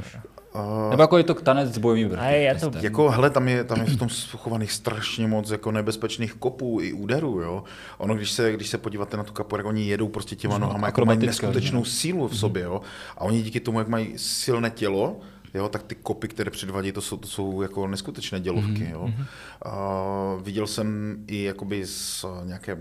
[0.54, 2.42] Uh, Nebo jako je to tanec s bojovými vrchy.
[2.42, 2.70] Je to...
[2.80, 6.92] Jako, hele, tam je, tam je v tom schovaných strašně moc jako nebezpečných kopů i
[6.92, 7.64] úderů, jo.
[7.98, 11.04] Ono, když se, když se podíváte na tu capoeiru, oni jedou prostě těma nohama, jako
[11.04, 12.80] mají neskutečnou sílu v sobě, jo.
[13.18, 15.16] A oni díky tomu, jak mají silné tělo,
[15.54, 18.70] jo, tak ty kopy, které předvadí, to jsou, to jsou jako neskutečné dělovky.
[18.70, 18.90] Mm-hmm.
[18.90, 19.02] Jo.
[19.02, 22.78] Uh, viděl jsem i jakoby z nějaké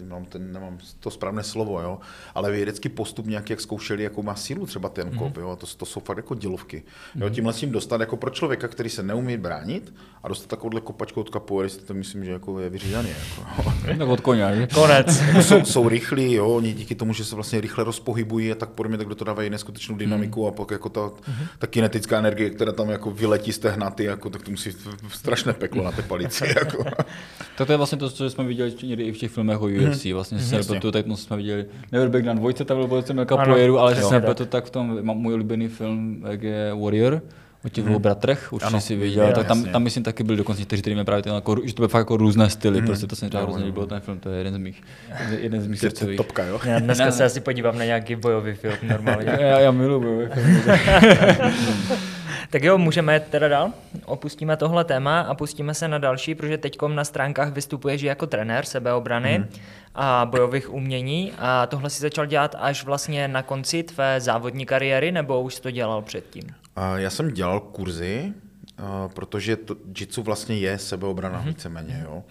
[0.00, 1.98] nemám, ten, nemám to správné slovo, jo,
[2.34, 5.40] ale vědecký postup nějak, jak zkoušeli, jakou má sílu třeba ten kop, mm-hmm.
[5.40, 6.82] jo, to, to jsou fakt jako dělovky.
[6.86, 7.22] Mm-hmm.
[7.22, 11.20] Jo, tímhle tím dostat jako pro člověka, který se neumí bránit a dostat takovouhle kopačku
[11.20, 13.08] od kapoeiry, to myslím, že jako je vyřízený.
[13.08, 15.20] Jako, tak od koně, Konec.
[15.26, 18.68] jako jsou, jsou, rychlí, jo, oni díky tomu, že se vlastně rychle rozpohybují a tak
[18.68, 20.48] podobně, tak do toho dávají neskutečnou dynamiku mm-hmm.
[20.48, 21.46] a pak jako ta, mm-hmm.
[21.58, 24.70] ta kinetická energie, která tam jako vyletí z té hnaty, jako, tak to musí
[25.08, 26.44] strašné peklo na té palici.
[26.56, 26.84] jako.
[27.56, 30.14] tak to je vlastně to, co jsme viděli i v těch filmech o UFC, mm-hmm.
[30.14, 30.60] vlastně mm-hmm.
[30.60, 34.02] se to, tak jsme viděli, Never Back na dvojce, tam byl jsem capoeiru, ale že
[34.02, 37.22] jsem to tak v tom, mám můj oblíbený film, jak je Warrior,
[37.66, 38.02] o těch dvou hmm.
[38.02, 41.22] bratrech, určitě ano, si viděl, tak tam, tam myslím taky byli dokonce někteří, kteří právě
[41.22, 42.86] ten, jako, že to bylo fakt jako různé styly, hmm.
[42.86, 44.82] prostě to se mi hrozně líbilo ten film, to je jeden z mých,
[45.30, 46.16] jeden z mých srdcových.
[46.16, 46.60] Topka, jo?
[46.64, 49.28] Já dneska ne, se asi podívám na nějaký bojový film normálně.
[49.40, 50.62] já, já miluji bojový film.
[52.50, 53.70] tak jo, můžeme teda dál?
[54.04, 58.64] Opustíme tohle téma a pustíme se na další, protože teď na stránkách vystupuješ jako trenér
[58.64, 59.48] sebeobrany hmm.
[59.94, 65.12] a bojových umění a tohle si začal dělat až vlastně na konci tvé závodní kariéry,
[65.12, 66.65] nebo už jsi to dělal předtím?
[66.96, 68.32] Já jsem dělal kurzy,
[69.14, 71.46] protože to jitsu vlastně je sebeobrana mm-hmm.
[71.46, 72.24] víceméně, jo.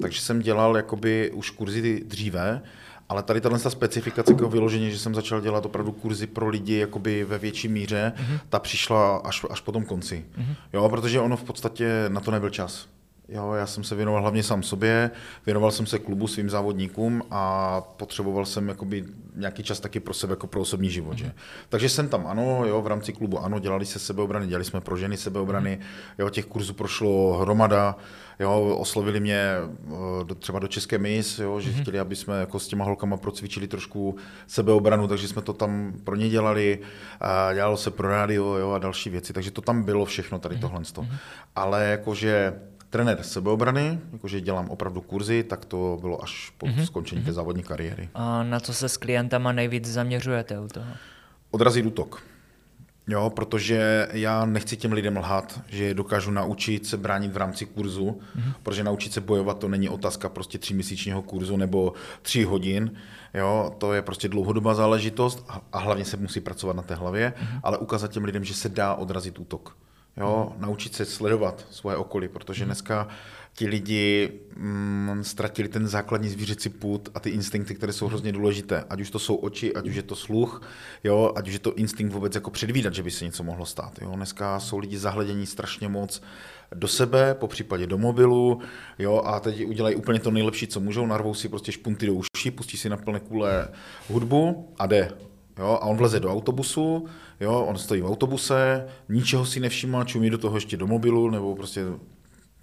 [0.00, 2.62] Takže jsem dělal jakoby už kurzy dříve,
[3.08, 7.24] ale tady tahle specifikace jako vyloženě, že jsem začal dělat opravdu kurzy pro lidi jakoby
[7.24, 8.40] ve větší míře, mm-hmm.
[8.48, 10.24] ta přišla až, až po tom konci.
[10.38, 10.56] Mm-hmm.
[10.72, 12.88] Jo, protože ono v podstatě na to nebyl čas.
[13.28, 15.10] Jo, já jsem se věnoval hlavně sám sobě,
[15.46, 19.04] věnoval jsem se klubu svým závodníkům a potřeboval jsem jakoby
[19.36, 21.18] nějaký čas taky pro sebe, jako pro osobní život.
[21.18, 21.32] Že?
[21.68, 24.96] Takže jsem tam, ano, jo, v rámci klubu, ano, dělali se sebeobrany, dělali jsme pro
[24.96, 25.78] ženy sebeobrany,
[26.18, 27.96] jo, těch kurzů prošlo hromada,
[28.40, 31.82] jo, oslovili mě eh, do, třeba do České mis, jo, že mm-hmm.
[31.82, 34.16] chtěli, aby jsme jako s těma holkama procvičili trošku
[34.46, 36.78] sebeobranu, takže jsme to tam pro ně dělali,
[37.20, 40.58] a dělalo se pro rádio jo, a další věci, takže to tam bylo všechno tady
[40.58, 40.82] tohle.
[41.56, 42.52] Ale jakože
[42.94, 46.84] trenér sebeobrany, jakože dělám opravdu kurzy, tak to bylo až po mm-hmm.
[46.84, 47.34] skončení té mhm.
[47.34, 48.08] závodní kariéry.
[48.14, 50.86] A na co se s klientama nejvíc zaměřujete u toho?
[51.50, 52.22] Odrazit útok.
[53.08, 58.10] Jo, protože já nechci těm lidem lhat, že dokážu naučit se bránit v rámci kurzu,
[58.10, 58.52] mm-hmm.
[58.62, 61.92] protože naučit se bojovat to není otázka prostě tříměsíčního kurzu nebo
[62.22, 62.92] tří hodin,
[63.34, 67.60] jo, to je prostě dlouhodobá záležitost a hlavně se musí pracovat na té hlavě, mm-hmm.
[67.62, 69.76] ale ukázat těm lidem, že se dá odrazit útok.
[70.16, 73.08] Jo, naučit se sledovat svoje okolí, protože dneska
[73.54, 78.84] ti lidi mm, ztratili ten základní zvířecí půd a ty instinkty, které jsou hrozně důležité.
[78.90, 80.62] Ať už to jsou oči, ať už je to sluch,
[81.04, 83.98] jo, ať už je to instinkt vůbec jako předvídat, že by se něco mohlo stát.
[84.02, 84.12] Jo.
[84.16, 86.22] Dneska jsou lidi zahledění strašně moc
[86.74, 88.60] do sebe, po případě do mobilu,
[88.98, 92.50] jo, a teď udělají úplně to nejlepší, co můžou, narvou si prostě špunty do uší,
[92.50, 93.68] pustí si na plné kule
[94.08, 95.12] hudbu a jde.
[95.58, 97.06] Jo, a on vleze do autobusu,
[97.40, 101.56] jo, on stojí v autobuse, ničeho si nevšimá, čumí do toho ještě do mobilu, nebo
[101.56, 101.80] prostě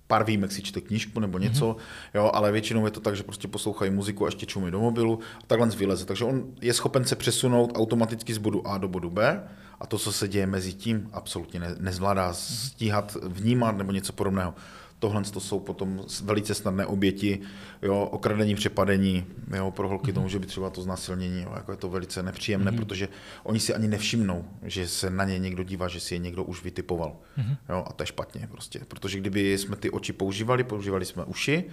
[0.08, 2.10] pár výjimek si čte knížku nebo něco, mm-hmm.
[2.14, 5.20] jo, ale většinou je to tak, že prostě poslouchají muziku a ještě čumí do mobilu
[5.38, 6.06] a takhle vyleze.
[6.06, 9.44] Takže on je schopen se přesunout automaticky z bodu A do bodu B
[9.80, 14.54] a to, co se děje mezi tím, absolutně ne, nezvládá stíhat, vnímat nebo něco podobného.
[15.02, 17.40] Tohle to jsou potom velice snadné oběti,
[17.82, 19.26] jo, okradení, přepadení,
[19.56, 20.26] jo, pro holky to mhm.
[20.26, 22.76] může být třeba to znásilnění, jo, jako je to velice nepříjemné, mm-hmm.
[22.76, 23.08] protože
[23.44, 26.64] oni si ani nevšimnou, že se na ně někdo dívá, že si je někdo už
[26.64, 27.18] vytipoval.
[27.38, 27.58] Mm-hmm.
[27.70, 31.64] Jo, a to je špatně prostě, protože kdyby jsme ty oči používali, používali jsme uši,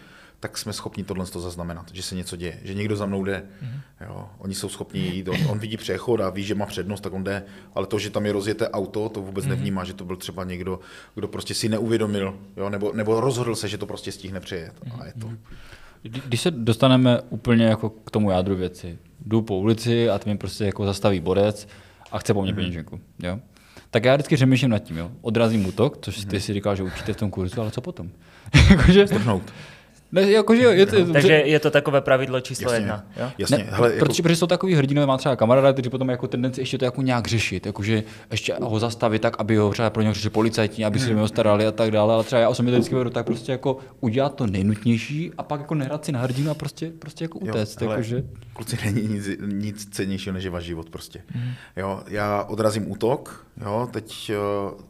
[0.41, 3.47] tak jsme schopni tohle to zaznamenat, že se něco děje, že někdo za mnou jde.
[3.63, 4.07] Mm-hmm.
[4.07, 7.13] Jo, oni jsou schopni jít, on, on vidí přechod a ví, že má přednost, tak
[7.13, 7.43] on jde,
[7.75, 9.49] ale to, že tam je rozjeté auto, to vůbec mm-hmm.
[9.49, 10.81] nevnímá, že to byl třeba někdo,
[11.15, 14.73] kdo prostě si neuvědomil, jo, nebo, nebo rozhodl se, že to prostě stihne přejet.
[14.81, 15.03] Mm-hmm.
[15.03, 15.27] A je to.
[15.27, 15.39] Mhm.
[16.03, 20.65] Když se dostaneme úplně jako k tomu jádru věci, jdu po ulici a tam prostě
[20.65, 21.69] jako zastaví borec
[22.13, 22.55] a chce po mně mm-hmm.
[22.55, 23.39] peněženku, jo?
[23.91, 25.11] Tak já vždycky přemýšlím nad tím, jo?
[25.21, 26.41] Odrazím útok, což ty mm-hmm.
[26.41, 28.11] si říkal, že učíte v tom kurzu, ale co potom?
[28.71, 29.07] Jakože...
[29.07, 29.53] Strhnout.
[30.13, 33.05] Ne, jakože je to, no, takže je to takové pravidlo číslo jasně, jedna.
[33.17, 33.31] Jo?
[33.39, 34.05] Jasně, ne, hele, jako...
[34.05, 37.03] protože, protože jsou takový hrdinové, má třeba kamaráda, kteří potom jako tendenci ještě to jako
[37.03, 40.99] nějak řešit, jakože ještě ho zastavit tak, aby ho třeba pro něho řešili policajti, aby
[40.99, 41.23] se hmm.
[41.23, 43.79] o starali a tak dále, ale třeba já osobně to vždycky vedu tak prostě jako
[44.01, 47.83] udělat to nejnutnější a pak jako nehrát si na hrdinu a prostě, prostě jako utéct.
[47.83, 48.25] Jo, jakože...
[48.53, 51.23] Kluci není nic, nic cennějšího než je váš život prostě.
[51.29, 51.53] Hmm.
[51.77, 54.33] Jo, já odrazím útok, jo, teď
[54.73, 54.81] uh,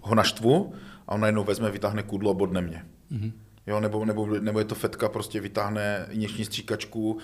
[0.00, 0.72] ho naštvu
[1.08, 2.82] a on najednou vezme, vytáhne kudlo a bodne mě.
[3.10, 3.32] Hmm.
[3.68, 7.18] Jo, nebo, nebo, nebo je to fetka, prostě vytáhne injekční stříkačku,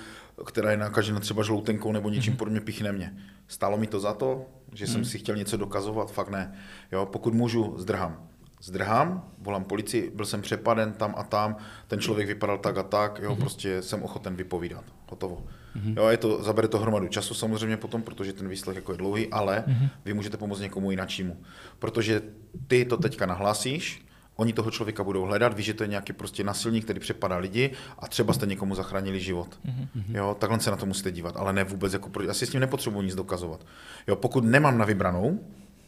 [0.47, 2.37] která je nakažena třeba žloutenkou nebo něčím mm-hmm.
[2.37, 3.17] podobně, pichne mě.
[3.49, 5.05] Stálo mi to za to, že jsem mm.
[5.05, 6.13] si chtěl něco dokazovat?
[6.13, 6.55] Fakt ne.
[6.93, 8.29] Jo, pokud můžu, zdrhám.
[8.63, 11.57] Zdrhám, volám policii, byl jsem přepaden tam a tam,
[11.89, 13.41] ten člověk vypadal tak a tak, jo, mm-hmm.
[13.41, 14.85] prostě jsem ochoten vypovídat.
[15.09, 15.43] Hotovo.
[15.77, 15.97] Mm-hmm.
[15.97, 19.29] Jo, je to, zabere to hromadu času samozřejmě potom, protože ten výslech jako je dlouhý,
[19.29, 19.89] ale mm-hmm.
[20.05, 21.37] vy můžete pomoct někomu jináčímu.
[21.79, 22.23] Protože
[22.67, 24.04] ty to teďka nahlásíš,
[24.37, 27.71] Oni toho člověka budou hledat, ví, že to je nějaký prostě nasilník, který přepadá lidi
[27.99, 29.59] a třeba jste někomu zachránili život.
[29.67, 30.03] Mm-hmm.
[30.09, 32.61] Jo, takhle se na to musíte dívat, ale ne vůbec jako, já si s tím
[32.61, 33.67] nepotřebuji nic dokazovat.
[34.09, 35.41] Jo, pokud nemám na vybranou,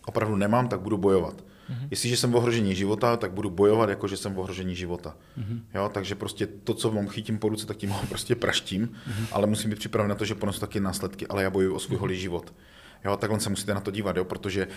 [0.06, 1.34] opravdu nemám, tak budu bojovat.
[1.70, 1.88] Mm-hmm.
[1.90, 5.16] Jestliže jsem v ohrožení života, tak budu bojovat, jako že jsem v ohrožení života.
[5.38, 5.60] Mm-hmm.
[5.74, 9.26] Jo, takže prostě to, co mám chytím po ruce, tak tím ho prostě praštím, mm-hmm.
[9.32, 11.96] ale musím být připraven na to, že ponesu taky následky, ale já bojuju o svůj
[11.96, 12.00] mm-hmm.
[12.00, 12.52] holý život.
[13.04, 14.72] Jo, takhle se musíte na to dívat, jo, protože uh,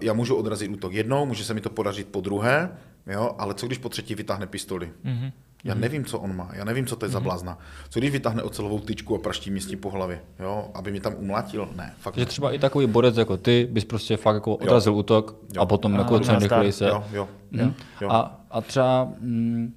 [0.00, 2.70] já můžu odrazit útok jednou, může se mi to podařit po druhé,
[3.06, 4.90] jo, ale co když po třetí vytáhne pistoli?
[5.04, 5.32] Mm-hmm.
[5.64, 7.12] Já nevím, co on má, já nevím, co to je mm-hmm.
[7.12, 7.24] za mhm.
[7.24, 7.58] blázna.
[7.88, 11.00] Co když vytáhne ocelovou tyčku a praští mi s tím po hlavě, jo, aby mě
[11.00, 11.68] tam umlatil?
[11.76, 14.98] Ne, fakt Že třeba i takový borec jako ty bys prostě fakt jako odrazil jo.
[14.98, 15.62] útok jo.
[15.62, 16.32] a potom a jako co
[16.70, 16.88] se.
[16.88, 17.74] Jo, jo, mm.
[18.00, 18.10] jo.
[18.10, 19.74] A, a třeba mm,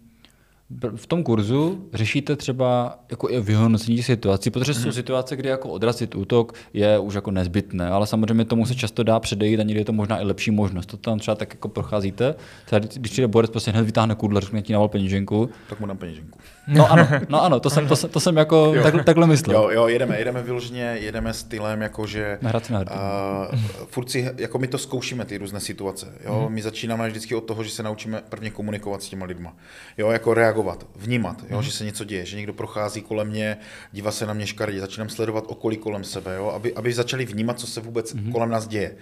[0.96, 4.92] v tom kurzu řešíte třeba jako i vyhodnocení situací, protože jsou mhm.
[4.92, 9.20] situace, kdy jako odrazit útok je už jako nezbytné, ale samozřejmě tomu se často dá
[9.20, 10.86] předejít a někdy je to možná i lepší možnost.
[10.86, 12.36] To tam třeba tak jako procházíte.
[12.66, 15.50] Třeba když přijde borec, prostě hned vytáhne kudle, řekne ti na peněženku.
[15.70, 16.40] Tak mu dám peněženku.
[16.68, 19.62] No ano, no ano, to jsem, to, jsem, to jsem jako tak, takhle myslel.
[19.62, 24.78] Jo, jo, jedeme, jedeme vyloženě, jedeme stylem, jako že uh, furt si, jako my to
[24.78, 26.08] zkoušíme, ty různé situace.
[26.26, 26.46] Jo?
[26.50, 26.56] Mm.
[26.56, 29.54] My začínáme vždycky od toho, že se naučíme prvně komunikovat s těma lidma.
[29.98, 30.61] Jo, jako reagovat,
[30.96, 31.58] vnímat, jo?
[31.58, 31.64] Mm.
[31.64, 33.58] že se něco děje, že někdo prochází kolem mě,
[33.92, 36.48] dívá se na mě škaredě, začínám sledovat okolí kolem sebe, jo?
[36.50, 38.32] Aby, aby začali vnímat, co se vůbec mm.
[38.32, 38.96] kolem nás děje.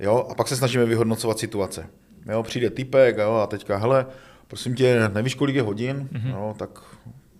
[0.00, 0.26] Jo?
[0.30, 1.86] A pak se snažíme vyhodnocovat situace.
[2.30, 2.42] Jo?
[2.42, 3.34] Přijde typek jo?
[3.34, 4.06] a teďka, hele,
[4.52, 6.30] prosím tě, nevíš, kolik je hodin, mm-hmm.
[6.30, 6.82] jo, tak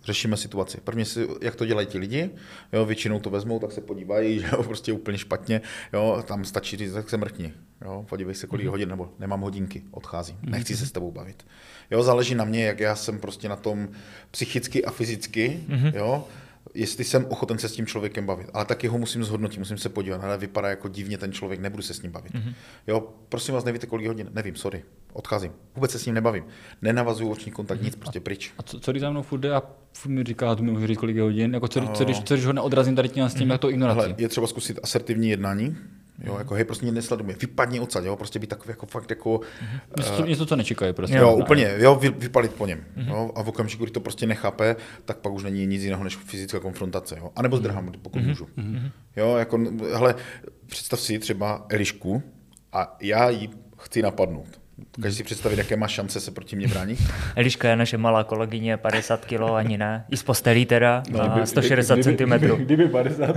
[0.04, 0.80] řešíme situaci.
[0.84, 2.30] Prvně si, jak to dělají ti lidi,
[2.72, 5.60] jo, většinou to vezmou, tak se podívají, že jo, prostě úplně špatně,
[5.92, 7.52] jo, tam stačí říct, tak se mrkni,
[7.84, 8.70] jo, podívej se, kolik mm-hmm.
[8.70, 10.50] hodin, nebo nemám hodinky, odcházím, mm-hmm.
[10.50, 11.46] nechci se s tebou bavit.
[11.92, 13.88] Jo, záleží na mě, jak já jsem prostě na tom
[14.30, 15.96] psychicky a fyzicky, mm-hmm.
[15.96, 16.24] jo,
[16.74, 18.46] jestli jsem ochoten se s tím člověkem bavit.
[18.54, 21.82] Ale taky ho musím zhodnotit, musím se podívat, ale vypadá jako divně ten člověk, nebudu
[21.82, 22.32] se s ním bavit.
[22.32, 22.54] Mm-hmm.
[22.86, 24.30] Jo, prosím vás, nevíte, kolik hodin?
[24.32, 24.82] Nevím, sorry,
[25.12, 25.52] odcházím.
[25.74, 26.44] Vůbec se s ním nebavím.
[26.82, 27.84] Nenavazuju oční kontakt, mm-hmm.
[27.84, 28.52] nic, prostě pryč.
[28.58, 29.62] A co, co když za mnou furt jde a
[29.92, 31.54] furt mi říká, tu mi může říct, kolik je hodin?
[31.54, 33.52] Jako co, co, co, když, co, když ho neodrazím tady tím s tím, mm-hmm.
[33.52, 34.14] jak to ignorací?
[34.18, 35.76] je třeba zkusit asertivní jednání,
[36.24, 39.30] Jo, jako hej, prostě mě nesleduje, vypadni odsaď, jo, prostě být takový jako fakt jako...
[39.30, 40.20] Mm-hmm.
[40.20, 41.16] Uh, něco, co nečekají prostě.
[41.16, 42.84] Jo, úplně, jo, vy, vypalit po něm.
[42.96, 43.08] Mm-hmm.
[43.08, 46.16] Jo, a v okamžiku, kdy to prostě nechápe, tak pak už není nic jiného než
[46.16, 47.30] fyzická konfrontace, jo.
[47.36, 47.98] A nebo zdrhám, mm-hmm.
[48.02, 48.28] pokud mm-hmm.
[48.28, 48.44] můžu.
[48.44, 48.90] Mm-hmm.
[49.16, 49.58] Jo, jako,
[49.92, 50.14] hele,
[50.66, 52.22] představ si třeba Elišku
[52.72, 54.61] a já ji chci napadnout.
[54.96, 56.98] Dokážeš si představit, jaké má šance se proti mě bránit?
[57.36, 60.04] Eliška je naše malá kolegyně, 50 kg ani ne.
[60.10, 62.32] I z postelí teda, No, a 160 cm.
[62.56, 63.36] Kdyby 50.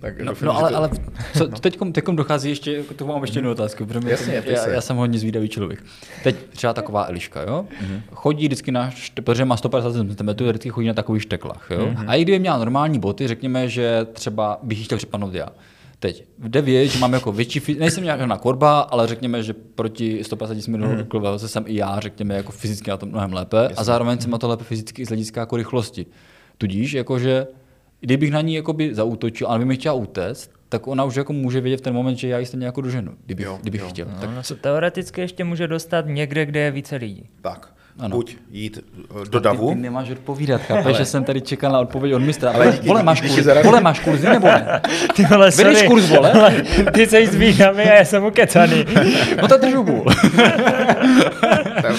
[0.00, 0.90] Tak No, doufám, no že ale, to- ale
[1.38, 4.68] co, teďkom, teďkom dochází ještě, jako to mám ještě jednu otázku, protože mě- Jasně, já,
[4.68, 5.84] já, jsem hodně zvídavý člověk.
[6.24, 7.64] Teď třeba taková Eliška, jo?
[7.80, 8.02] Mhm.
[8.12, 8.90] Chodí vždycky na,
[9.24, 11.86] protože má 150 cm, vždycky chodí na takových šteklách, jo?
[11.86, 12.04] Mhm.
[12.10, 15.48] A i kdyby měla normální boty, řekněme, že třeba bych jí chtěl přepadnout já.
[16.00, 20.24] Teď jde vědět, že mám jako větší, nejsem nějaká na korba, ale řekněme, že proti
[20.24, 21.06] 150 cm Mhm.
[21.32, 21.38] mm.
[21.38, 24.38] se jsem i já, řekněme, jako fyzicky na tom mnohem lépe a zároveň jsem na
[24.38, 26.06] to lépe fyzicky i z hlediska jako rychlosti.
[26.58, 27.46] Tudíž, jakože,
[28.00, 31.60] kdybych na ní jakoby zaútočil, ale by mi chtěla utéct, tak ona už jako může
[31.60, 33.86] vědět v ten moment, že já ji stejně jako doženu, kdybych, Jo, kdybych jo.
[33.88, 34.06] chtěl.
[34.06, 37.28] No, Tak ona se teoreticky ještě může dostat někde, kde je více lidí.
[37.40, 38.16] Tak, Ano.
[38.16, 38.78] buď jít
[39.30, 42.50] do davu, Ty, ty nemáš odpovídat, chápeš, že jsem tady čekal na odpověď od mistra.
[42.50, 44.80] Ale Ale díky- vole, máš kurz, vole, máš kurzy nebo ne?
[45.16, 46.32] Ty vole, Vedeš sorry, kurz, vole?
[46.32, 46.54] ale
[46.92, 48.84] Ty jsi zvídavý a já jsem ukecaný.
[49.42, 50.04] No to držu bůl.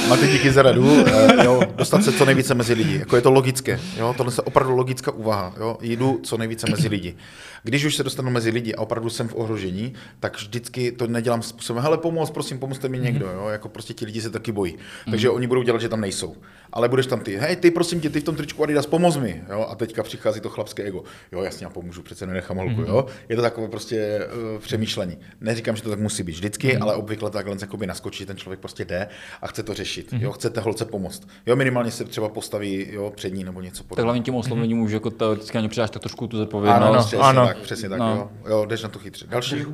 [0.09, 2.99] Máte díky za radu, eh, jo, dostat se co nejvíce mezi lidi.
[2.99, 6.87] Jako je to logické, jo, tohle je opravdu logická úvaha, jo, jdu co nejvíce mezi
[6.87, 7.15] lidi.
[7.63, 11.41] Když už se dostanu mezi lidi a opravdu jsem v ohrožení, tak vždycky to nedělám
[11.41, 14.75] způsobem, hele pomoc, prosím, pomozte mi někdo, jo, jako prostě ti lidi se taky bojí.
[15.09, 16.35] Takže oni budou dělat, že tam nejsou.
[16.73, 19.43] Ale budeš tam ty, hej, ty prosím tě, ty v tom tričku Adidas, pomoz mi,
[19.49, 21.03] jo, a teďka přichází to chlapské ego.
[21.31, 23.05] Jo, jasně, já pomůžu, přece nenechám holku, jo.
[23.29, 24.19] Je to takové prostě
[24.53, 25.17] uh, přemýšlení.
[25.41, 28.85] Neříkám, že to tak musí být vždycky, ale obvykle takhle jakoby naskočí, ten člověk prostě
[28.85, 29.07] jde
[29.41, 30.13] a chce to řešit.
[30.19, 31.27] Jo, chcete holce pomoct.
[31.45, 34.05] Jo, minimálně se třeba postaví jo, před ní nebo něco Tak podobného.
[34.05, 36.81] hlavně tím oslovením už jako teoreticky ani přidáš tak trošku tu Ano, zodpovědnost.
[36.81, 37.50] ano, no, přesně ano.
[37.53, 38.15] Tak, přesně tak, No.
[38.15, 38.29] jo.
[38.49, 38.65] jo.
[38.65, 39.25] jdeš na to chytře.
[39.29, 39.55] Další,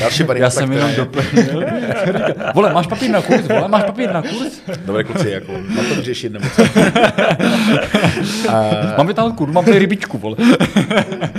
[0.00, 1.66] další varianta, Já jsem která jenom je- doplnil.
[2.54, 3.48] Vole, máš papír na kurz?
[3.48, 4.60] Vole, máš papír na kurz?
[4.84, 6.62] Dobré kluci, jako, na to vyřešit nebo co.
[8.98, 10.36] Mám vytáhnout kurz, mám tady rybičku, vole.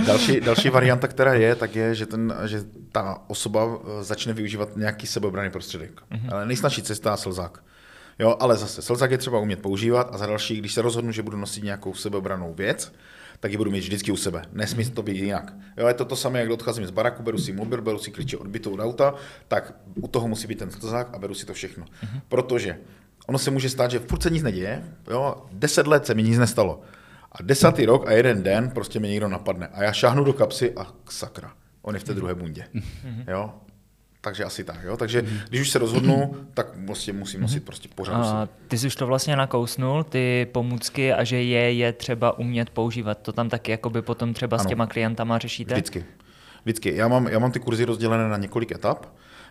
[0.06, 2.60] Další, další varianta, která je, tak je, že, ten, že
[2.92, 3.66] ta osoba
[4.00, 5.90] eh, začne využívat nějaký sebeobraný prostředek.
[5.90, 6.28] Mm-hmm.
[6.32, 7.62] Ale nejsnažší cesta je slzák.
[8.18, 11.22] Jo, ale zase slzák je třeba umět používat a za další, když se rozhodnu, že
[11.22, 12.92] budu nosit nějakou sebeobranou věc,
[13.40, 14.42] tak ji budu mít vždycky u sebe.
[14.52, 15.54] Nesmí to být jinak.
[15.76, 18.36] Jo, je to to samé, jak odcházím z baraku, beru si mobil, beru si klíče
[18.36, 19.14] odbytou od auta,
[19.48, 21.84] tak u toho musí být ten slzák a beru si to všechno.
[21.84, 22.20] Mm-hmm.
[22.28, 22.78] Protože
[23.26, 26.38] ono se může stát, že furt se nic neděje, jo, deset let se mi nic
[26.38, 26.82] nestalo.
[27.32, 29.66] A desátý rok a jeden den prostě mě někdo napadne.
[29.66, 32.64] A já šáhnu do kapsy a sakra, on je v té druhé bundě.
[33.28, 33.54] Jo?
[34.26, 34.96] Takže asi tak, jo.
[34.96, 38.24] Takže když už se rozhodnu, tak prostě musím nosit prostě pořád.
[38.24, 42.70] A ty jsi už to vlastně nakousnul, ty pomůcky, a že je je třeba umět
[42.70, 43.18] používat.
[43.18, 44.68] To tam taky jakoby potom třeba s Ano.
[44.68, 45.74] těma klientama řešíte?
[45.74, 46.04] Vždycky.
[46.64, 46.96] Vždycky.
[46.96, 49.06] Já mám, já mám ty kurzy rozdělené na několik etap,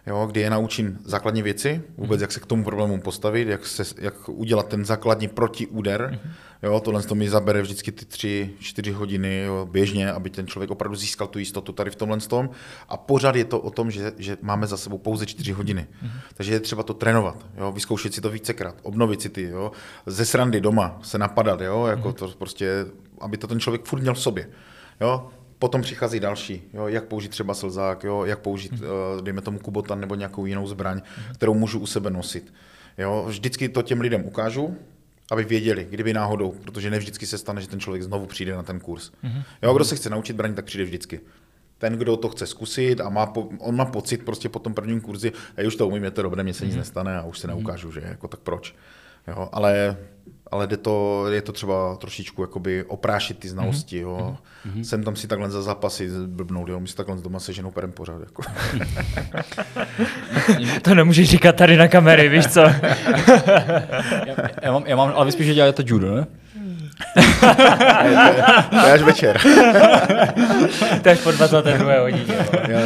[0.08, 3.84] jo, kdy je naučím základní věci, vůbec jak se k tomu problému postavit, jak, se,
[4.02, 6.20] jak udělat ten základní protiúder.
[6.64, 10.72] Jo, tohle to mi zabere vždycky ty tři, čtyři hodiny jo, běžně, aby ten člověk
[10.72, 12.50] opravdu získal tu jistotu tady v tomhle tom.
[12.90, 15.88] A pořád je to o tom, že, že máme za sebou pouze čtyři hodiny.
[16.34, 19.72] Takže je třeba to trénovat, jo, vyzkoušet si to vícekrát, obnovit si ty, jo,
[20.06, 22.86] ze srandy doma se napadat, jo, jako to prostě,
[23.22, 24.50] aby to ten člověk furt měl v sobě.
[25.02, 25.30] Jo,
[25.60, 30.00] Potom přichází další, jo, jak použít třeba slzák, jo, jak použít, uh, dejme tomu kubotan
[30.00, 31.02] nebo nějakou jinou zbraň,
[31.34, 32.54] kterou můžu u sebe nosit.
[32.98, 34.78] Jo, vždycky to těm lidem ukážu,
[35.32, 38.64] aby věděli, kdyby náhodou, protože ne vždycky se stane, že ten člověk znovu přijde na
[38.64, 39.12] ten kurz.
[39.62, 41.20] Jo, kdo se chce naučit braň, tak přijde vždycky.
[41.78, 45.02] Ten, kdo to chce zkusit a má po, on má pocit prostě po tom prvním
[45.02, 47.48] kurzi, já už to umím, je to dobré, mně se nic nestane a už se
[47.48, 48.76] neukážu, že jako tak proč.
[49.28, 49.98] Jo, ale
[50.52, 53.98] ale jde to, je to třeba trošičku jakoby oprášit ty znalosti.
[53.98, 54.38] Jo.
[54.84, 56.80] Jsem tam si takhle za zápasy blbnout, jo.
[56.80, 58.20] my si takhle doma seženou perem pořád.
[58.20, 58.44] Jako.
[60.82, 62.60] To nemůžeš říkat tady na kamery, víš co?
[64.26, 66.28] Já, já, mám, já mám, ale vy spíš, že děláte judo, ne?
[68.70, 69.40] To je až večer.
[71.02, 72.00] to je až po 22.
[72.02, 72.38] hodině.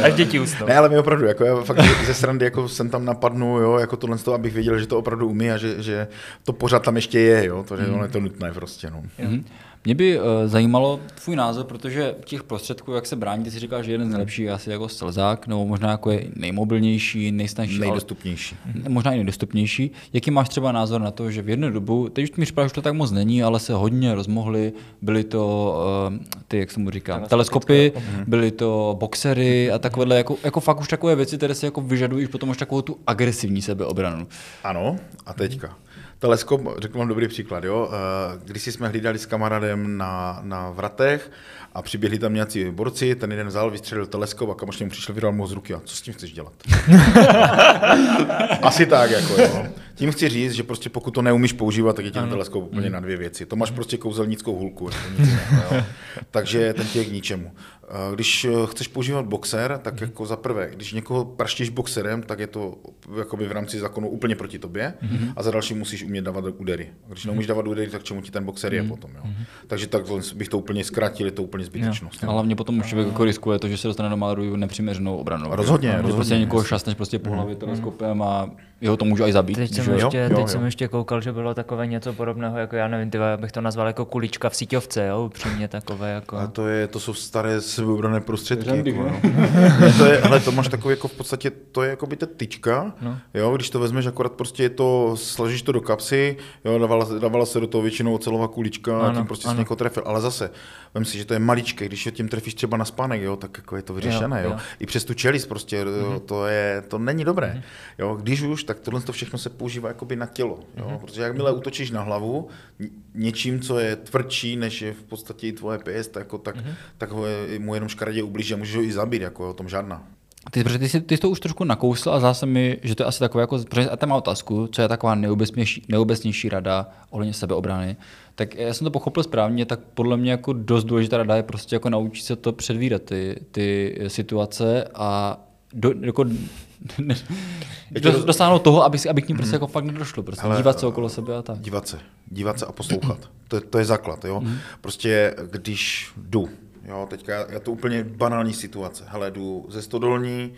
[0.04, 0.66] Až děti usnou.
[0.66, 3.96] Ne, ale my opravdu, jako já fakt ze srandy jako jsem tam napadnu, jo, jako
[3.96, 6.08] tohle z toho, abych věděl, že to opravdu umí a že, že
[6.44, 9.02] to pořád tam ještě je, jo, to, že ono je to nutné prostě, no.
[9.18, 9.44] Mhm.
[9.84, 13.82] Mě by uh, zajímalo tvůj názor, protože těch prostředků, jak se brání, ty si říkal,
[13.82, 17.86] že jeden z nejlepších je asi jako slzák, nebo možná jako je nejmobilnější, nejsnažší, ale-
[17.86, 18.56] Nejdostupnější.
[18.88, 19.90] možná i nejdostupnější.
[20.12, 22.74] Jaký máš třeba názor na to, že v jednu dobu, teď už mi připadá, že
[22.74, 24.72] to tak moc není, ale se hodně rozmohly,
[25.02, 25.74] byly to
[26.10, 26.16] uh,
[26.48, 27.92] ty, jak se mu říká, teleskopy,
[28.26, 32.24] byly to boxery a takovéhle, jako, jako fakt už takové věci, které si jako vyžadují
[32.26, 34.26] už potom už takovou tu agresivní sebeobranu.
[34.64, 35.76] Ano, a teďka.
[36.20, 37.90] Teleskop, řeknu vám dobrý příklad, jo.
[37.92, 41.30] Eh, Když jsme hlídali s kamarádem na, na vratech
[41.72, 45.32] a přiběhli tam nějací borci, ten jeden vzal, vystřelil teleskop a kamoš mu přišel, vydal
[45.32, 46.52] mu z ruky a co s tím chceš dělat?
[48.62, 49.66] Asi tak, jako jo.
[49.94, 52.90] Tím chci říct, že prostě pokud to neumíš používat, tak je ti ten teleskop úplně
[52.90, 53.46] na dvě věci.
[53.46, 55.82] To máš prostě kouzelnickou hulku, jako nic jiného, jo.
[56.30, 57.52] takže ten tě je k ničemu.
[57.90, 60.02] Eh, Když eh, chceš používat boxer, tak mm-hmm.
[60.02, 62.74] jako za prvé, když někoho praštíš boxerem, tak je to
[63.18, 65.32] jakoby v rámci zákonu úplně proti tobě mm-hmm.
[65.36, 66.90] a za další musíš umět dávat údery.
[67.06, 69.10] A když neumíš dávat údery, tak čemu ti ten boxer je potom.
[69.14, 69.20] Jo?
[69.24, 69.44] Mm-hmm.
[69.66, 72.24] Takže takhle bych to úplně zkrátil, je to úplně zbytečnost.
[72.24, 75.46] A hlavně potom už člověk jako riskuje to, že se dostane do Máru nepřiměřenou obranu.
[75.50, 78.50] Rozhodně, Že rozhodně, Prostě někoho šastneš prostě po hlavě teleskopem a
[78.80, 79.56] jeho to může i zabít.
[79.56, 80.66] Teď jsem, ještě, Jo, teď jo, jsem jo.
[80.66, 84.04] ještě koukal, že bylo takové něco podobného, jako já nevím, tyva, bych to nazval jako
[84.04, 86.36] kulička v síťovce, jo, upřímně takové jako...
[86.36, 88.64] A to, je, to jsou staré sebeobrané prostředky.
[88.64, 89.92] Řandy, jako, no.
[89.98, 92.92] to je, hele, to máš takový jako v podstatě, to je jako by ta tyčka,
[93.00, 93.18] no.
[93.34, 97.46] jo, když to vezmeš, akorát prostě je to, složíš to do kapsy, jo, dávala, dávala
[97.46, 99.54] se do toho většinou ocelová kulička a Ano, tím prostě ano.
[99.54, 100.50] si někoho trefil, ale zase,
[100.94, 103.50] vem si, že to je maličké, když ho tím trefíš třeba na spánek, jo, tak
[103.58, 104.60] jako je to vyřešené, jo, Jo, jo.
[104.80, 107.62] I přes tu čelist prostě, jo, to, je, to není dobré,
[107.98, 111.52] jo, když už, tak tohle to všechno se používá jakoby na tělo, jo, protože jakmile
[111.52, 112.48] útočíš na hlavu
[112.78, 116.56] ně- něčím, co je tvrdší, než je v podstatě i tvoje pěst, jako, tak,
[116.98, 119.68] tak ho je, mu jenom škaredě ublíží a můžeš ho i zabít, jako o tom
[119.68, 120.02] žádná.
[120.50, 122.94] Ty, protože ty, jsi, ty jsi to už trošku nakousl a zdá se mi, že
[122.94, 126.48] to je asi takové jako, protože a tam má otázku, co je taková nejobecnější, nejobecnější
[126.48, 127.96] rada ohledně sebeobrany.
[128.40, 131.76] Tak já jsem to pochopil správně, tak podle mě jako dost důležitá rada je prostě
[131.76, 135.38] jako naučit se to předvídat, ty, ty situace a
[135.74, 136.24] do, jako,
[138.00, 140.22] do, dosáhnout toho, aby, aby k ním prostě jako fakt nedošlo.
[140.22, 141.58] Prostě Hele, dívat se okolo sebe a tak.
[141.58, 141.98] Dívat se,
[142.30, 143.30] dívat se a poslouchat.
[143.48, 144.42] To, je- to je základ, jo.
[144.80, 146.48] Prostě když jdu,
[146.88, 149.04] jo, teďka já, já to úplně banální situace.
[149.08, 150.52] Hele, jdu ze Stodolní,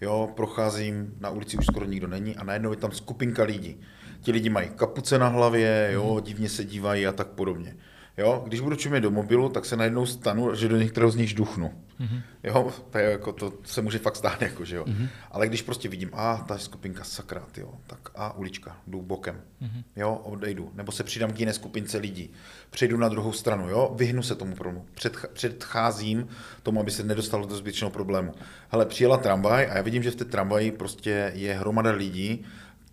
[0.00, 3.76] jo, procházím, na ulici už skoro nikdo není a najednou je tam skupinka lidí.
[4.26, 7.76] Ti lidi mají kapuce na hlavě, jo, divně se dívají a tak podobně.
[8.18, 11.30] Jo, když budu čumět do mobilu, tak se najednou stanu, že do některého z nich
[11.30, 11.72] žduchnu.
[12.00, 12.22] Mm-hmm.
[12.44, 14.84] Jo, to, je jako, to se může fakt stát, jako, že jo.
[14.84, 15.08] Mm-hmm.
[15.30, 19.82] Ale když prostě vidím, a ta skupinka sakra, jo, tak a ulička, jdu bokem, mm-hmm.
[19.96, 20.70] jo, odejdu.
[20.74, 22.30] Nebo se přidám k jiné skupince lidí,
[22.70, 26.28] přejdu na druhou stranu, jo, vyhnu se tomu problému, Předch- předcházím
[26.62, 28.34] tomu, aby se nedostalo do zbytečného problému.
[28.68, 32.44] Hele, přijela tramvaj a já vidím, že v té tramvaji prostě je hromada lidí,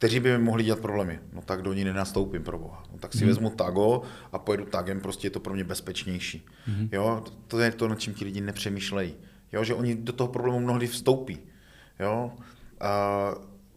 [0.04, 1.20] kteří by mi mohli dělat problémy.
[1.34, 2.84] No tak do ní nenastoupím, pro boha.
[2.92, 4.02] No tak si vezmu tago
[4.32, 6.46] a pojedu tagem, prostě je to pro mě bezpečnější.
[6.92, 9.14] Jo, to je to, nad čím ti lidi nepřemýšlejí.
[9.54, 11.40] Jo, že oni do toho problému mnohdy vstoupí.
[12.00, 12.32] Jo,
[12.80, 13.32] a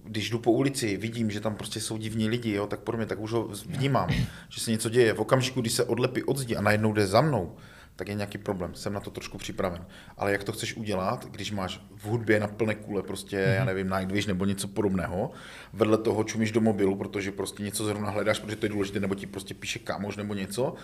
[0.04, 3.06] když jdu po ulici, vidím, že tam prostě jsou divní lidi, jo, tak pro mě
[3.06, 4.08] tak už ho vnímám,
[4.48, 5.12] že se něco děje.
[5.12, 7.56] V okamžiku, kdy se odlepí od zdi a najednou jde za mnou,
[7.96, 8.74] tak je nějaký problém.
[8.74, 9.86] Jsem na to trošku připraven.
[10.16, 13.90] Ale jak to chceš udělat, když máš v hudbě na plné kule prostě, já nevím,
[13.96, 15.30] Nightwish nebo něco podobného,
[15.72, 19.14] vedle toho čumíš do mobilu, protože prostě něco zrovna hledáš, protože to je důležité, nebo
[19.14, 20.74] ti prostě píše kámoš nebo něco,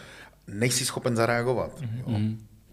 [0.47, 1.83] nejsi schopen zareagovat.
[1.97, 2.21] Jo?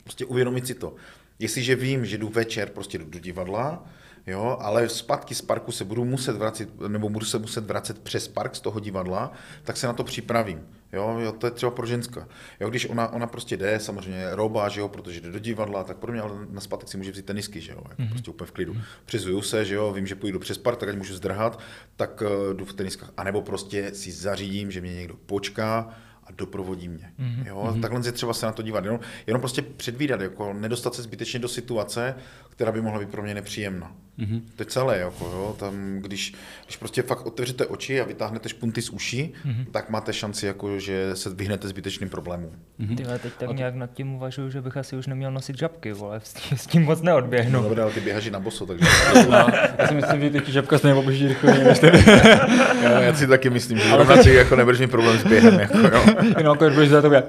[0.03, 0.95] Prostě uvědomit si to.
[1.39, 3.85] Jestliže vím, že jdu večer prostě do divadla,
[4.27, 8.27] jo, ale zpátky z parku se budu muset vracet, nebo budu se muset vracet přes
[8.27, 9.31] park z toho divadla,
[9.63, 10.67] tak se na to připravím.
[10.93, 12.27] Jo, jo, to je třeba pro ženská.
[12.59, 15.97] Jo, když ona, ona prostě jde, samozřejmě roba, že jo, protože jde do divadla, tak
[15.97, 18.09] pro mě ale na zpátek si může vzít tenisky, že jo, jako mm-hmm.
[18.09, 18.75] prostě úplně v klidu.
[19.05, 21.59] Přizuju se, že jo, vím, že půjdu přes park, tak ať můžu zdrhat,
[21.95, 23.11] tak uh, jdu v teniskách.
[23.17, 25.93] A nebo prostě si zařídím, že mě někdo počká,
[26.23, 27.13] a doprovodí mě.
[27.19, 27.47] Mm-hmm.
[27.47, 27.77] Jo?
[27.81, 28.83] Takhle je třeba se na to dívat.
[28.83, 32.15] Jenom, jenom prostě předvídat, jako nedostat se zbytečně do situace,
[32.49, 33.95] která by mohla být pro mě nepříjemná.
[34.19, 34.41] Mm-hmm.
[34.55, 34.97] To je celé.
[34.97, 35.55] Jako, jo?
[35.59, 36.33] Tam, když,
[36.65, 39.65] když prostě fakt otevřete oči a vytáhnete špunty z uší, mm-hmm.
[39.71, 42.51] tak máte šanci, jako, že se vyhnete zbytečným problémům.
[42.79, 42.95] Mm-hmm.
[42.95, 46.21] Tyhle, teď tak nějak nad tím uvažuju, že bych asi už neměl nosit žabky, vole,
[46.23, 47.51] s tím, s tím moc neodběhnu.
[47.51, 48.85] No, dobré, ale ty běhaš i na boso, takže
[49.29, 49.47] No,
[49.77, 51.87] já si myslím, že ty žabka stejně poběží rychleji než ty.
[52.83, 55.59] jo, já si taky myslím, že ale si jako nebudeš mít problém s během.
[55.59, 56.03] Jako, jo.
[56.37, 57.23] Jenom jako budeš za tobě.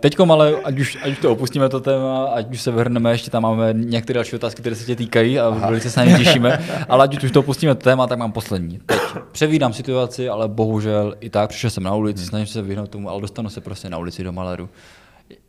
[0.00, 3.30] Teďkom ale, ať už, ať už to opustíme to téma, ať už se vrhneme, ještě
[3.30, 5.66] tam máme některé další otázky, které se tě týkají a Aha.
[5.66, 8.80] velice se na ně těšíme, ale ať už to opustíme to téma, tak mám poslední.
[8.86, 8.98] Teď
[9.32, 13.20] převídám situaci, ale bohužel i tak přišel jsem na ulici, snažím se vyhnout tomu, ale
[13.20, 14.68] dostanu se prostě na ulici do Maleru.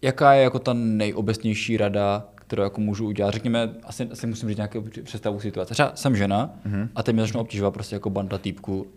[0.01, 3.31] Jaká je jako ta nejobecnější rada, kterou jako můžu udělat?
[3.31, 5.73] Řekněme, asi, asi musím říct nějakou představu situace.
[5.73, 6.49] Třeba jsem žena
[6.95, 8.87] a teď mě začnou obtěžovat prostě jako banda týpků.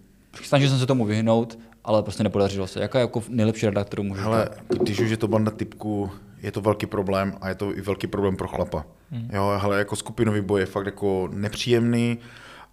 [0.42, 2.80] Snažil jsem se tomu vyhnout, ale prostě nepodařilo se.
[2.80, 4.48] Jaká je jako nejlepší rada, kterou můžu Hele,
[4.82, 6.10] když už je to banda typku,
[6.42, 8.84] je to velký problém a je to i velký problém pro chlapa.
[9.12, 9.28] Hmm.
[9.32, 12.18] Jo, hele, jako skupinový boj je fakt jako nepříjemný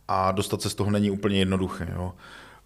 [0.08, 1.88] a dostat se z toho není úplně jednoduché.
[1.96, 2.14] Jo.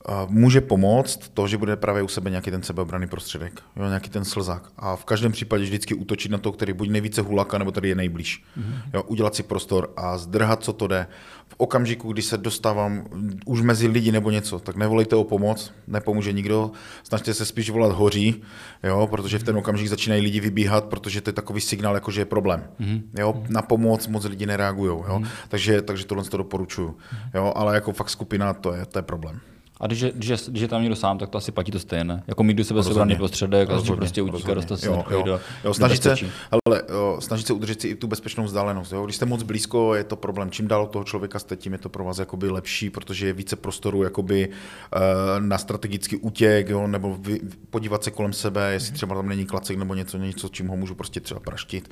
[0.06, 4.10] A Může pomoct to, že bude právě u sebe nějaký ten sebeobraný prostředek, jo, nějaký
[4.10, 4.72] ten slzák.
[4.78, 7.96] A v každém případě vždycky útočit na to, který buď nejvíce hulaka, nebo tady je
[7.96, 8.44] nejblíž.
[8.58, 8.76] Mm-hmm.
[8.94, 11.08] Jo, udělat si prostor a zdrhat, co to jde.
[11.48, 13.06] V okamžiku, kdy se dostávám
[13.46, 16.72] už mezi lidi nebo něco, tak nevolejte o pomoc, nepomůže nikdo,
[17.04, 18.42] snažte se spíš volat hoří,
[18.84, 22.22] jo, protože v ten okamžik začínají lidi vybíhat, protože to je takový signál, jako že
[22.22, 22.64] je problém.
[22.80, 23.02] Mm-hmm.
[23.20, 25.28] Jo, na pomoc moc lidi nereagují, jo, mm-hmm.
[25.50, 26.98] takže, takže tohle to doporučuju.
[27.34, 29.40] Jo, ale jako fakt skupina, to je, to je problém.
[29.82, 31.80] A když je, když, je, když je tam někdo sám, tak to asi platí to
[31.80, 32.24] stejné.
[32.28, 34.56] Jako mít do sebe sebranný prostředek a Rozhodně, prostě utíkat, rozhodně.
[34.56, 35.24] dostat se Jo, jo.
[35.24, 36.16] do, Jo, snažit, se,
[36.52, 38.92] ale, jo, snažit se udržet si i tu bezpečnou vzdálenost.
[38.94, 39.04] Jo.
[39.06, 40.52] Když jste moc blízko, je to problém.
[40.52, 43.34] Čím dál od toho člověka jste, tím je to pro vás jakoby lepší, protože je
[43.34, 44.50] více prostoru jakoby,
[44.96, 45.00] eh,
[45.40, 49.78] na strategický útěk, jo, nebo vy, podívat se kolem sebe, jestli třeba tam není klacek
[49.78, 51.90] nebo něco, něco, čím ho můžu prostě třeba praštit.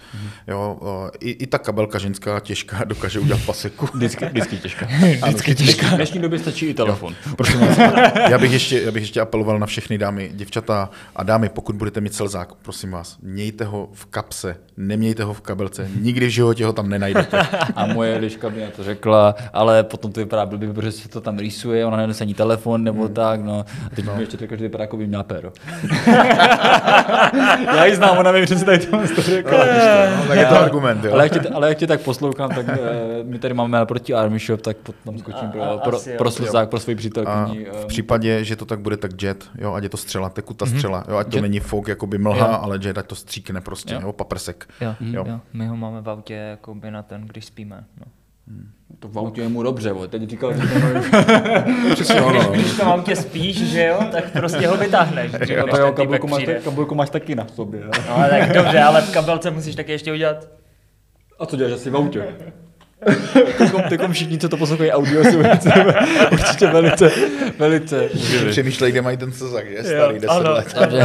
[0.48, 3.88] Jo, eh, i, I ta kabelka ženská těžká dokáže udělat paseku.
[3.94, 4.88] Vždycky, vždycky těžká.
[5.26, 5.88] Vždycky těžká.
[5.88, 7.16] V dnešní době stačí i telefon.
[7.38, 7.71] Prosím vás,
[8.30, 12.02] já bych, ještě, já bych ještě apeloval na všechny dámy, děvčata a dámy, pokud budete
[12.02, 16.66] mít celzák, prosím vás, mějte ho v kapse, nemějte ho v kabelce, nikdy v životě
[16.66, 17.48] ho tam nenajdete.
[17.76, 21.22] A moje liška mi na to řekla, ale potom to vypadá blbě, protože se to
[21.22, 23.14] tam rýsuje, ona nenese ani telefon nebo Hmm.
[23.14, 23.66] tak, no.
[23.86, 24.16] A teď no.
[24.16, 25.52] mi ještě řekla, že vypadá jako by měla péro.
[27.76, 29.58] Já ji znám, ona mi přesně tady to řekla.
[30.18, 31.14] No, tak je to argument, jo.
[31.14, 32.74] Ale jak, tě, ale jak tě tak poslouchám, tak uh,
[33.24, 36.18] my tady máme naproti Army Shop, tak tam skočím pro, pro, jo.
[36.18, 36.96] pro slzák, pro svoji
[37.64, 37.80] Přítelkyni.
[37.80, 40.66] v ehm, případě, že to tak bude, tak jet, jo, ať je to střela, tekutá
[40.66, 42.60] střela, jo, ať to Jet- není fok, jakoby mlha, Jo.
[42.62, 44.00] ale jet, ať to stříkne prostě, Jo.
[44.04, 44.68] jo, paprsek.
[44.82, 45.08] Jo, Jo.
[45.14, 45.26] jo.
[45.28, 47.84] jo, my ho máme v autě jakoby na ten, když spíme.
[48.00, 48.06] No.
[49.00, 50.08] To v autě je mu dobře, bo.
[50.08, 50.62] teď říkal, že
[52.24, 52.52] ono, no.
[52.52, 55.32] Když v tom autě spíš, že jo, tak prostě ho vytáhneš.
[55.48, 57.82] Že jo, to když jo, kabelku máš, kabelku máš taky na sobě.
[57.82, 57.90] jo.
[58.08, 60.48] No ale tak dobře, ale v kabelce musíš taky ještě udělat.
[61.40, 62.28] A co děláš asi v autě?
[63.90, 65.74] Teďkom všichni, co to poslouchají audio, jsou velice,
[66.32, 67.12] určitě velice,
[67.60, 68.10] velice.
[68.50, 69.84] Přemýšlej, kde mají ten slzak, že?
[69.84, 70.52] Starý 10 ano.
[70.52, 70.74] let.
[70.80, 71.04] Takže, uh,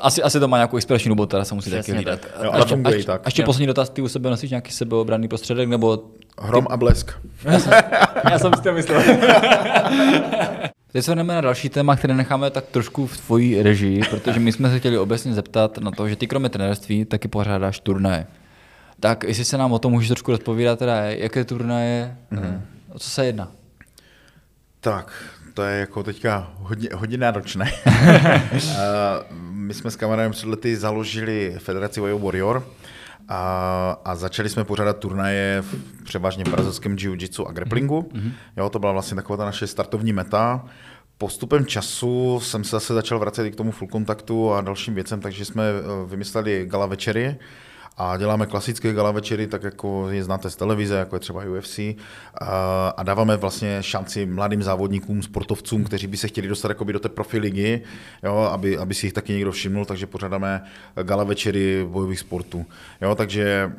[0.02, 2.20] asi, asi to má nějakou inspirační dobu, teda se musí taky hlídat.
[2.42, 3.20] Jo, ale ještě- funguje tak.
[3.20, 3.46] A ještě Jo.
[3.46, 6.04] poslední dotaz, ty u sebe nosíš nějaký sebeobranný prostředek, nebo
[6.40, 7.12] Hrom a blesk.
[8.30, 9.02] já jsem si to myslel.
[10.92, 14.52] Teď se jdeme na další téma, které necháme tak trošku v tvojí režii, protože my
[14.52, 18.26] jsme se chtěli obecně zeptat na to, že ty kromě trenérství taky pořádáš turnaje.
[19.00, 22.60] Tak jestli se nám o tom můžeš trošku rozpovídat, teda jaké turnaje, mm-hmm.
[22.92, 23.48] o co se jedná?
[24.80, 25.12] Tak,
[25.54, 27.72] to je jako teďka hodně, hodně náročné.
[28.54, 32.66] Eh, My jsme s kamarádem před lety založili Federaci Way of Warrior
[33.28, 38.00] a, a začali jsme pořádat turnaje v převážně brazilském jiu-jitsu a grapplingu.
[38.00, 38.32] Mm-hmm.
[38.56, 40.64] Jo, to byla vlastně taková ta naše startovní meta.
[41.18, 45.20] Postupem času jsem se zase začal vracet i k tomu full kontaktu a dalším věcem,
[45.20, 47.36] takže jsme eh, vymysleli gala večery,
[47.96, 51.80] a děláme klasické gala večery, tak jako je znáte z televize, jako je třeba UFC,
[52.40, 57.08] a, dáváme vlastně šanci mladým závodníkům, sportovcům, kteří by se chtěli dostat jakoby do té
[57.08, 57.82] profi ligy,
[58.22, 60.64] jo, aby, aby si jich taky někdo všimnul, takže pořádáme
[61.02, 62.66] gala večery bojových sportů.
[63.00, 63.72] Jo, takže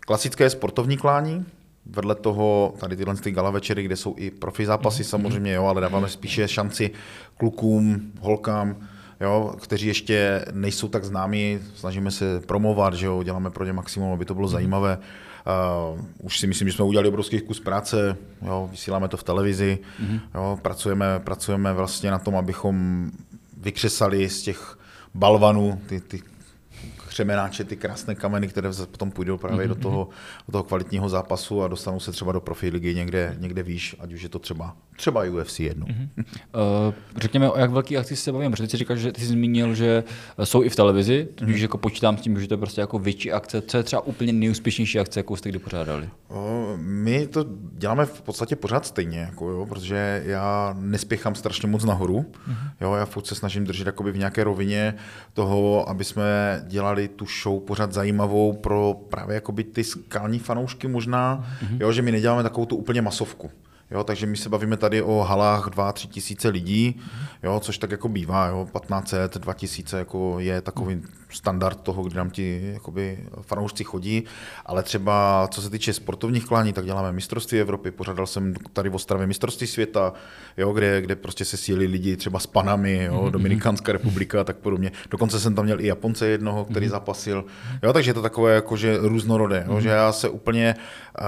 [0.00, 1.46] klasické sportovní klání,
[1.86, 5.80] vedle toho tady tyhle ty gala večery, kde jsou i profi zápasy samozřejmě, jo, ale
[5.80, 6.90] dáváme spíše šanci
[7.36, 8.76] klukům, holkám,
[9.20, 14.12] jo, kteří ještě nejsou tak známí, snažíme se promovat, že jo, děláme pro ně maximum,
[14.12, 14.98] aby to bylo zajímavé.
[15.94, 19.78] Uh, už si myslím, že jsme udělali obrovský kus práce, jo, vysíláme to v televizi,
[20.34, 23.06] jo, pracujeme, pracujeme vlastně na tom, abychom
[23.56, 24.78] vykřesali z těch
[25.14, 26.22] balvanů ty, ty
[27.16, 30.08] křemenáče, ty krásné kameny, které potom půjdou právě do, toho,
[30.48, 34.12] do toho kvalitního zápasu a dostanou se třeba do profi ligy někde, někde výš, ať
[34.12, 35.86] už je to třeba, třeba i UFC jednou.
[35.86, 39.26] Uh, řekněme, o jak velký akci se bavíme, protože ty jsi říkal, že ty jsi
[39.26, 40.04] zmínil, že
[40.44, 43.32] jsou i v televizi, tudíž jako počítám s tím, že to je prostě jako větší
[43.32, 43.62] akce.
[43.62, 46.08] Co je třeba úplně nejúspěšnější akce, jakou jste kdy pořádali?
[46.28, 51.84] O, My to děláme v podstatě pořád stejně, jako jo, protože já nespěchám strašně moc
[51.84, 52.26] nahoru.
[52.80, 54.94] Jo, já furt se snažím držet jakoby v nějaké rovině
[55.32, 61.46] toho, aby jsme dělali tu show pořád zajímavou pro právě jakoby ty skalní fanoušky možná,
[61.80, 63.50] jo, že my neděláme takovou tu úplně masovku.
[63.90, 67.00] Jo, takže my se bavíme tady o halách 2-3 tisíce lidí,
[67.42, 71.02] jo, což tak jako bývá, jo, 1500, 2000 jako je takový
[71.36, 74.24] standard toho, kdy nám ti jakoby, fanoušci chodí,
[74.66, 78.94] ale třeba co se týče sportovních klání, tak děláme mistrovství Evropy, pořádal jsem tady v
[78.94, 80.12] Ostravě mistrovství světa,
[80.56, 84.56] jo, kde, kde prostě se sílí lidi třeba s Panami, jo, Dominikánská republika a tak
[84.56, 84.92] podobně.
[85.10, 87.44] Dokonce jsem tam měl i Japonce jednoho, který zapasil.
[87.82, 91.26] Jo, takže je to takové jakože různorodé, jo, že já se úplně uh,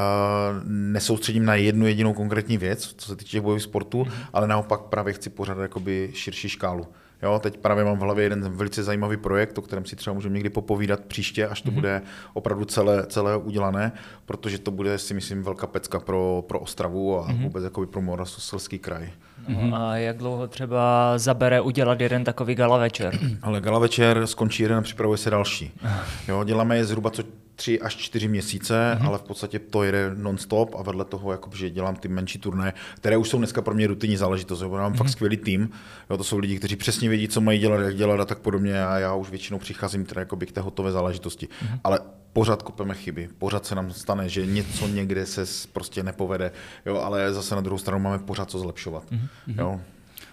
[0.65, 5.31] nesoustředím na jednu jedinou konkrétní věc, co se týče bojových sportů, ale naopak právě chci
[5.31, 6.87] pořádat jakoby širší škálu.
[7.23, 10.35] Jo, teď právě mám v hlavě jeden velice zajímavý projekt, o kterém si třeba můžeme
[10.35, 12.03] někdy popovídat příště, až to bude
[12.35, 13.93] opravdu celé, celé udělané,
[14.27, 18.79] protože to bude, si myslím, velká pecka pro, pro Ostravu a vůbec jakoby pro Moravskoslezský
[18.79, 19.11] kraj.
[19.49, 23.19] No, a jak dlouho třeba zabere udělat jeden takový gala večer?
[23.43, 25.73] Ale gala večer skončí jeden a připravuje se další.
[26.29, 27.23] Jo, děláme je zhruba co
[27.59, 31.71] tři až čtyři měsíce, ale v podstatě to jede non-stop a vedle toho, jakoby, že
[31.71, 34.61] dělám ty menší turné, které už jsou dneska pro mě rutinní záležitost.
[34.61, 35.71] Jo, mám fakt skvělý tým.
[36.11, 38.85] Jo, to jsou lidi, kteří přesně vědí, co mají dělat, jak dělat a tak podobně
[38.85, 41.49] a já už většinou přicházím teda jakoby k té hotové záležitosti.
[41.85, 42.01] Ale
[42.33, 46.53] pořád kopeme chyby, pořád se nám stane, že něco někde se prostě nepovede,
[46.87, 49.05] jo, ale zase na druhou stranu máme pořád co zlepšovat.
[49.11, 49.59] Mm-hmm.
[49.59, 49.81] Jo.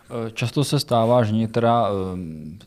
[0.09, 2.19] Eh, často se stává, že některá, eh,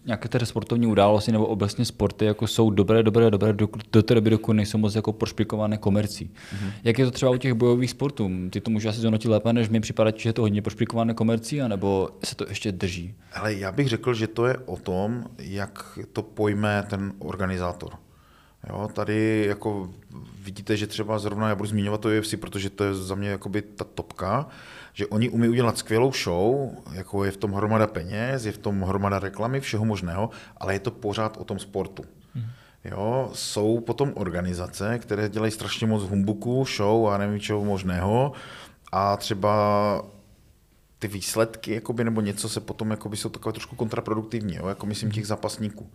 [0.07, 4.15] nějaké ty sportovní události nebo obecně sporty jako jsou dobré, dobré, dobré do, do té
[4.15, 6.31] doby, dokud nejsou moc jako prošpikované komercí.
[6.31, 6.73] Mm-hmm.
[6.85, 8.31] Jak je to třeba u těch bojových sportů?
[8.51, 11.63] Ty to můžeš asi zhodnotit lépe, než mi připadá, že je to hodně prošpikované komercí,
[11.63, 13.15] anebo se to ještě drží?
[13.35, 17.93] Ale já bych řekl, že to je o tom, jak to pojme ten organizátor.
[18.69, 19.91] Jo, tady jako
[20.45, 23.63] vidíte, že třeba zrovna já budu zmiňovat to UFC, protože to je za mě jakoby
[23.63, 24.47] ta topka,
[24.99, 28.83] že oni umí udělat skvělou show, jako je v tom hromada peněz, je v tom
[28.83, 32.05] hromada reklamy, všeho možného, ale je to pořád o tom sportu.
[32.35, 32.45] Hmm.
[32.85, 38.33] Jo, jsou potom organizace, které dělají strašně moc humbuku, show a nevím čeho možného
[38.93, 40.03] a třeba
[40.99, 45.11] ty výsledky jakoby, nebo něco se potom jakoby, jsou takové trošku kontraproduktivní, jo, jako myslím
[45.11, 45.91] těch zápasníků.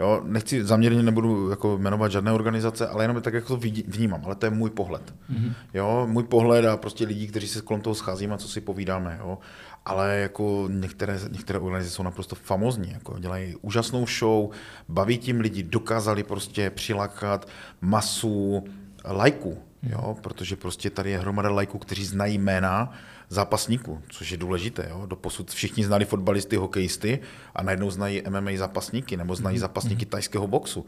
[0.00, 4.34] Jo, nechci zaměrně nebudu jako jmenovat žádné organizace, ale jenom tak jako to vnímám, ale
[4.34, 5.14] to je můj pohled.
[5.32, 5.52] Mm-hmm.
[5.74, 9.18] Jo, můj pohled a prostě lidí, kteří se kolem toho scházíme a co si povídáme.
[9.20, 9.38] Jo.
[9.84, 14.50] Ale jako některé, některé organizace jsou naprosto famozní, jako dělají úžasnou show,
[14.88, 17.48] baví tím lidi, dokázali prostě přilákat
[17.80, 18.64] masu
[19.04, 22.92] lajků, jo, protože prostě tady je hromada lajků, kteří znají jména,
[23.28, 24.86] zápasníků, což je důležité.
[24.90, 25.06] Jo?
[25.06, 27.18] Doposud všichni znali fotbalisty, hokejisty
[27.54, 29.60] a najednou znají MMA zápasníky nebo znají mhm.
[29.60, 30.10] zápasníky mhm.
[30.10, 30.86] tajského boxu.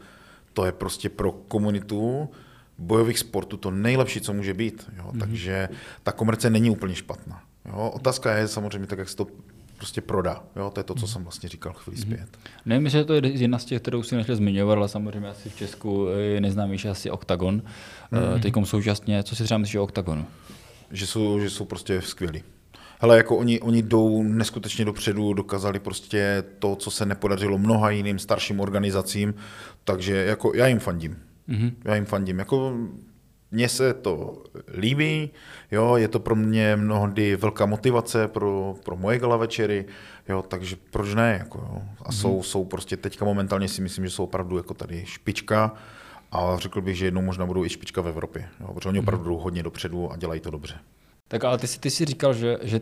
[0.53, 2.29] To je prostě pro komunitu
[2.77, 4.91] bojových sportů to nejlepší, co může být.
[4.97, 5.03] Jo?
[5.03, 5.19] Mm-hmm.
[5.19, 5.69] Takže
[6.03, 7.41] ta komerce není úplně špatná.
[7.65, 7.91] Jo?
[7.95, 9.27] Otázka je samozřejmě tak, jak se to
[9.77, 10.43] prostě prodá.
[10.55, 10.69] Jo?
[10.69, 11.07] To je to, co mhm.
[11.07, 12.37] jsem vlastně říkal chvíli zpět.
[12.65, 15.55] Nevím, že to je jedna z těch, kterou si nechtěl zmiňovat, ale samozřejmě asi v
[15.55, 17.61] Česku je neznámější asi Octagon.
[18.11, 18.41] Mm-hmm.
[18.41, 20.25] Teď současně, co si třeba myslíš o Octagonu?
[20.91, 22.43] Že jsou, že jsou prostě skvělí.
[23.01, 28.19] Hele, jako oni, oni jdou neskutečně dopředu, dokázali prostě to, co se nepodařilo mnoha jiným
[28.19, 29.33] starším organizacím,
[29.83, 31.17] takže jako já jim fandím.
[31.49, 31.73] Mm-hmm.
[31.85, 32.39] Já jim fandím.
[32.39, 32.73] Jako
[33.51, 34.43] mně se to
[34.77, 35.29] líbí,
[35.71, 39.85] jo, je to pro mě mnohdy velká motivace pro, pro moje gala večery,
[40.29, 41.81] jo, takže proč ne, jako, jo.
[42.01, 42.21] A mm-hmm.
[42.21, 45.75] jsou, jsou prostě teďka momentálně si myslím, že jsou opravdu jako tady špička,
[46.31, 49.29] a řekl bych, že jednou možná budou i špička v Evropě, jo, protože oni opravdu
[49.29, 50.75] jdou hodně dopředu a dělají to dobře.
[51.27, 52.81] Tak ale ty si, ty si říkal, že, že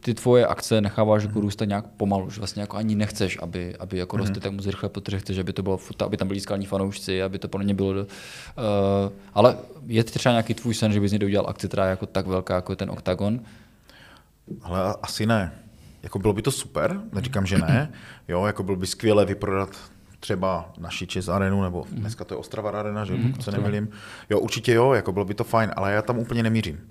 [0.00, 3.98] ty tvoje akce necháváš jako růstat nějak pomalu, že vlastně jako ani nechceš, aby, aby
[3.98, 4.40] jako rostly mm.
[4.40, 7.48] tak moc rychle, protože chceš, aby to bylo, aby tam byli skalní fanoušci, aby to
[7.48, 7.90] pro ně bylo.
[7.90, 8.06] Uh,
[9.34, 12.26] ale je třeba nějaký tvůj sen, že bys někdo udělal akci, která je jako tak
[12.26, 13.40] velká, jako je ten OKTAGON?
[14.62, 15.52] Ale asi ne.
[16.02, 17.92] Jako bylo by to super, neříkám, že ne.
[18.28, 19.76] Jo, jako bylo by skvělé vyprodat
[20.22, 22.00] třeba naši Čes Arenu, nebo mm.
[22.00, 23.88] dneska to je Ostrava Arena, že mm, pokud se nemilím.
[24.30, 26.88] Jo, určitě jo, jako bylo by to fajn, ale já tam úplně nemířím.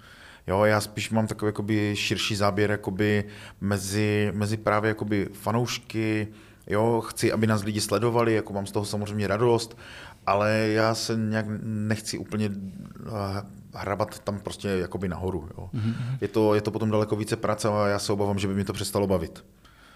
[0.48, 3.24] Jo, já spíš mám takový jakoby širší záběr jakoby
[3.62, 6.28] mezi, mezi právě jakoby fanoušky,
[6.68, 9.78] jo, chci, aby nás lidi sledovali, jako mám z toho samozřejmě radost,
[10.28, 15.50] ale já se nějak nechci úplně eh, hrabat tam prostě jakoby nahoru.
[15.58, 15.70] Jo.
[15.74, 16.18] Mm-hmm.
[16.22, 18.64] Je, to, je to potom daleko více práce a já se obávám, že by mi
[18.64, 19.44] to přestalo bavit.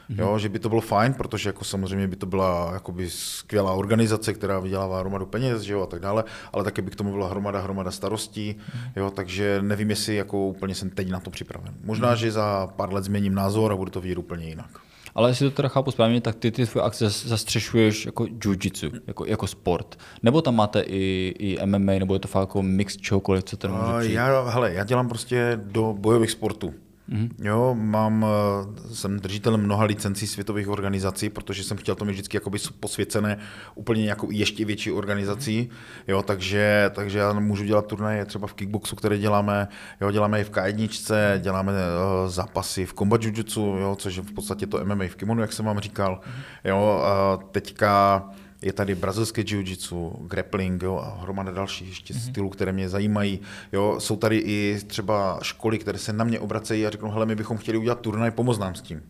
[0.09, 0.19] Mm-hmm.
[0.19, 4.33] Jo, že by to bylo fajn, protože jako samozřejmě by to byla jakoby skvělá organizace,
[4.33, 7.29] která vydělává hromadu peněz že jo, a tak dále, ale taky by k tomu byla
[7.29, 8.91] hromada, hromada starostí, mm-hmm.
[8.95, 11.73] jo, takže nevím, jestli jako úplně jsem teď na to připraven.
[11.83, 12.19] Možná, mm-hmm.
[12.19, 14.69] že za pár let změním názor a budu to vidět úplně jinak.
[15.15, 19.25] Ale jestli to teda chápu správně, tak ty ty tvoje akce zastřešuješ jako jiu-jitsu, jako,
[19.25, 19.99] jako sport.
[20.23, 23.71] Nebo tam máte i, i MMA, nebo je to fakt jako mix čehokoliv, co ten
[23.71, 24.13] může přijít?
[24.13, 26.73] Já, hele, já dělám prostě do bojových sportů.
[27.09, 27.29] Mm-hmm.
[27.39, 32.37] Jo, mám, eh, jsem držitelem mnoha licencí světových organizací, protože jsem chtěl to mít vždycky
[32.37, 33.37] jakoby posvěcené
[33.75, 36.03] úplně nějakou ještě větší organizací, mm-hmm.
[36.07, 39.67] jo, takže, takže já můžu dělat turnaje třeba v kickboxu, které děláme,
[40.01, 44.31] jo, děláme i v K1, děláme uh, zápasy v combat jiu jo, což je v
[44.31, 46.69] podstatě to MMA v kimonu, jak jsem vám říkal, mm-hmm.
[46.69, 47.03] jo,
[47.51, 48.23] teďka
[48.65, 52.29] je tady brazilské jiu-jitsu, grappling jo, a hromada dalších ještě mm-hmm.
[52.29, 53.39] stylů, které mě zajímají.
[53.71, 57.35] Jo, jsou tady i třeba školy, které se na mě obracejí a řeknou, hele, my
[57.35, 59.01] bychom chtěli udělat turnaj, pomoz nám s tím.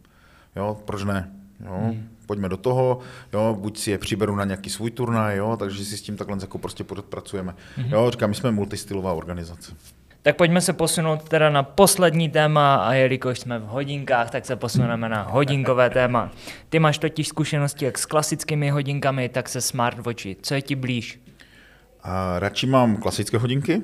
[0.56, 1.32] Jo, proč ne?
[1.66, 2.10] Jo, mm.
[2.26, 3.00] Pojďme do toho,
[3.34, 6.38] jo, buď si je přiberu na nějaký svůj turnaj, jo, takže si s tím takhle
[6.42, 7.56] jako prostě pracujeme.
[7.78, 7.94] Mm-hmm.
[7.94, 9.74] Jo, říkám, my jsme multistylová organizace.
[10.26, 14.56] Tak pojďme se posunout teda na poslední téma a jelikož jsme v hodinkách, tak se
[14.56, 16.32] posuneme na hodinkové téma.
[16.70, 20.38] Ty máš totiž zkušenosti jak s klasickými hodinkami, tak se smartwatchy.
[20.42, 21.20] Co je ti blíž?
[22.04, 23.82] A radši mám klasické hodinky,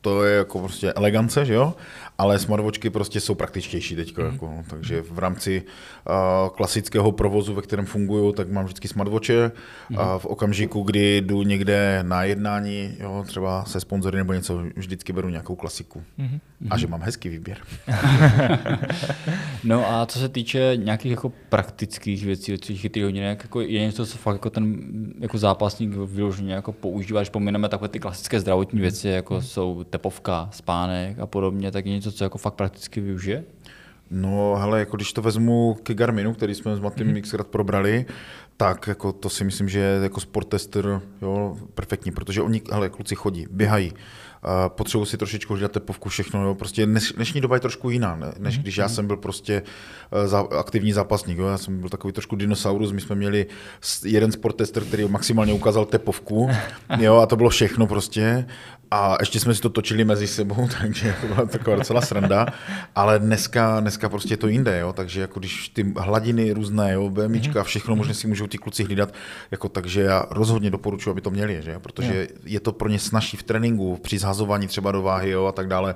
[0.00, 1.74] to je jako prostě elegance, že jo?
[2.18, 4.24] Ale smartwatchky prostě jsou praktičtější teď, mm.
[4.24, 4.64] jako, no.
[4.66, 9.50] takže v rámci uh, klasického provozu, ve kterém fungují, tak mám vždycky smartwatche.
[9.90, 9.98] Mm.
[9.98, 15.12] A v okamžiku, kdy jdu někde na jednání, jo, třeba se sponzory nebo něco, vždycky
[15.12, 16.02] beru nějakou klasiku.
[16.18, 16.38] Mm.
[16.70, 17.58] A že mám hezký výběr.
[19.64, 24.06] no a co se týče nějakých jako praktických věcí, co chytrý hodiny, jako je něco,
[24.06, 24.76] co fakt jako ten
[25.20, 29.42] jako zápasník vyloženě jako používá, když pomineme takové ty klasické zdravotní věci, jako mm.
[29.42, 33.44] jsou tepovka, spánek a podobně, tak je něco, co jako fakt prakticky využije?
[34.10, 37.22] No, hele, jako když to vezmu ke Garminu, který jsme s Matým mm-hmm.
[37.22, 38.06] xkrát probrali,
[38.56, 43.14] tak jako to si myslím, že je jako sporttester jo, perfektní, protože oni, hele, kluci
[43.14, 43.92] chodí, běhají,
[44.68, 46.44] potřebuji si trošičku dát tepovku, všechno.
[46.44, 46.54] Jo.
[46.54, 48.32] Prostě dnes, dnešní doba je trošku jiná, ne?
[48.38, 48.94] než když já mhm.
[48.94, 49.62] jsem byl prostě
[50.12, 51.38] eh, za, aktivní zápasník.
[51.38, 51.46] Jo.
[51.46, 53.46] Já jsem byl takový trošku dinosaurus, my jsme měli
[54.04, 56.50] jeden sporttester, který maximálně ukázal tepovku
[56.98, 58.46] jo, a to bylo všechno prostě.
[58.94, 62.46] A ještě jsme si to točili mezi sebou, takže to byla taková docela sranda.
[62.94, 64.92] Ale dneska, dneska prostě je to jinde, jo?
[64.92, 69.14] takže jako když ty hladiny různé, jo, BMIčka, všechno možná si můžou ti kluci hlídat,
[69.50, 71.78] jako, takže já rozhodně doporučuji, aby to měli, že?
[71.78, 75.52] protože je to pro ně snažší v tréninku, při zhazování třeba do váhy jo, a
[75.52, 75.94] tak dále.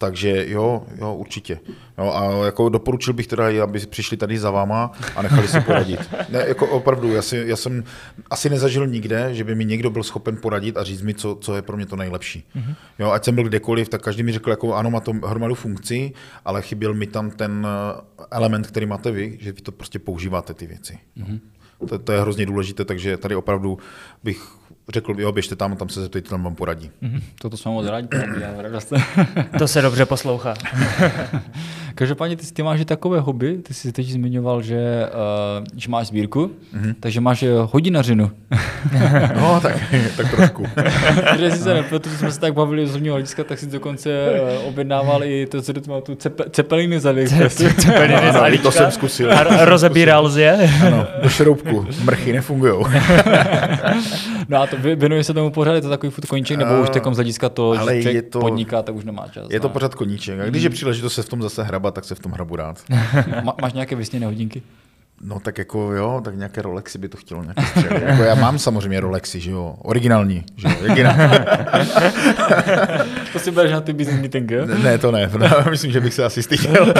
[0.00, 1.60] Takže jo, jo, určitě.
[1.98, 6.00] Jo, a jako doporučil bych teda, aby přišli tady za váma a nechali si poradit.
[6.28, 7.84] Ne, jako opravdu, já, si, já jsem
[8.30, 11.56] asi nezažil nikde, že by mi někdo byl schopen poradit a říct mi, co, co
[11.56, 12.44] je pro mě to nejlepší.
[12.56, 12.74] Mm-hmm.
[12.98, 16.14] Jo, ať jsem byl kdekoliv, tak každý mi řekl, jako ano, má to hromadu funkcí,
[16.44, 20.54] ale chyběl mi tam ten eh, element, který máte vy, že vy to prostě používáte
[20.54, 20.98] ty věci.
[21.18, 21.40] Mm-hmm.
[21.88, 23.78] To, to je hrozně důležité, takže tady opravdu
[24.24, 24.42] bych
[24.92, 26.90] řekl, jo, běžte tam, tam se zeptejte, tam vám poradí.
[27.02, 27.22] Mm-hmm.
[27.40, 28.08] Toto jsme moc rádi,
[29.58, 30.54] to se dobře poslouchá.
[31.94, 35.08] Každopádně ty, ty máš i takové hobby, ty jsi teď zmiňoval, že,
[35.60, 36.94] uh, že máš sbírku, mm-hmm.
[37.00, 38.30] takže máš eh, hodinařinu.
[39.40, 39.76] no, tak,
[40.16, 40.66] tak trošku.
[41.30, 44.10] Protože si se nepletu, jsme se tak bavili z hodního hlediska, tak si dokonce
[44.60, 47.14] uh, objednával i to, co tu tu cepe, cepeliny za
[47.76, 49.32] Cepeliny za To jsem zkusil.
[49.32, 50.70] A rozebíral jsi je?
[50.86, 51.86] Ano, do šroubku.
[52.04, 52.84] Mrchy nefungují.
[54.48, 57.14] no a to věnuje se tomu pořád, je to takový furt koníček, nebo už takom
[57.14, 59.46] z hlediska to, že je to, podniká, tak už nemá čas.
[59.50, 59.72] Je to no.
[59.72, 60.40] pořád koníček.
[60.40, 62.82] A když je příležitost se v tom zase hrabat, tak se v tom hrabu rád.
[63.44, 64.62] Má, máš nějaké vysněné hodinky?
[65.22, 68.02] No tak jako jo, tak nějaké Rolexy by to chtělo nějaké střely.
[68.04, 71.38] jako já mám samozřejmě Rolexy, že jo, originální, že jo, originální.
[73.32, 74.66] to si bereš na ty business meeting, jo?
[74.66, 76.94] Ne, ne, to ne, no, myslím, že bych se asi styděl.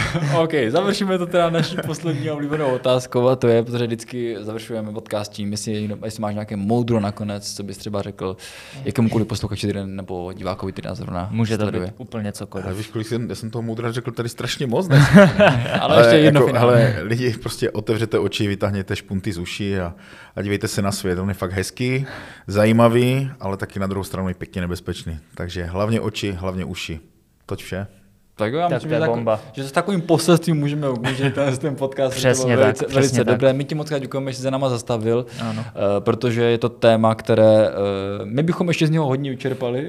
[0.42, 5.32] OK, završíme to teda naší poslední oblíbenou otázkou a to je, protože vždycky završujeme podcast
[5.32, 8.36] tím, jestli, jestli máš nějaké moudro nakonec, co bys třeba řekl
[8.84, 12.66] jakémukoliv posluchači nebo divákovi, který nás zrovna Může to být úplně cokoliv.
[12.66, 15.04] Ale víš, kolik jsem, já jsem toho moudra řekl tady strašně moc dnes.
[15.16, 19.94] ale, ale, ještě jedno jako, ale lidi, prostě otevřete oči, vytáhněte špunty z uší a,
[20.36, 21.18] a dívejte se na svět.
[21.18, 22.06] On je fakt hezký,
[22.46, 25.18] zajímavý, ale taky na druhou stranu je pěkně nebezpečný.
[25.34, 27.00] Takže hlavně oči, hlavně uši.
[27.46, 27.86] Toť vše.
[28.36, 29.40] Tak jo, já tak myslím, že, bomba.
[29.52, 32.16] že s takovým poselstvím můžeme ukončit ten, ten podcast.
[32.16, 33.26] Přesně to velice, tak, velice tak.
[33.26, 33.52] dobré.
[33.52, 35.60] My ti moc děkujeme, že jsi za náma zastavil, ano.
[35.60, 37.74] Uh, protože je to téma, které uh,
[38.24, 39.88] my bychom ještě z něho hodně vyčerpali,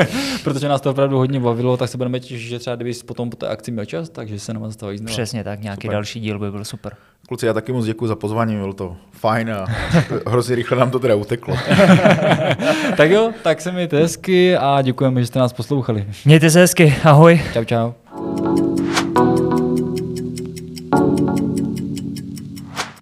[0.44, 3.36] protože nás to opravdu hodně bavilo, tak se budeme těšit, že třeba kdyby potom po
[3.36, 5.12] té akci měl čas, takže se nám zastaví znovu.
[5.12, 5.92] Přesně tak, nějaký super.
[5.92, 6.92] další díl by byl super.
[7.28, 9.64] Kluci, já taky moc děkuji za pozvání, bylo to fajn a
[10.26, 11.56] hrozně rychle nám to teda uteklo.
[12.96, 16.06] tak jo, tak se mějte hezky a děkujeme, že jste nás poslouchali.
[16.24, 17.40] Mějte se hezky, ahoj.
[17.52, 17.92] Čau, čau.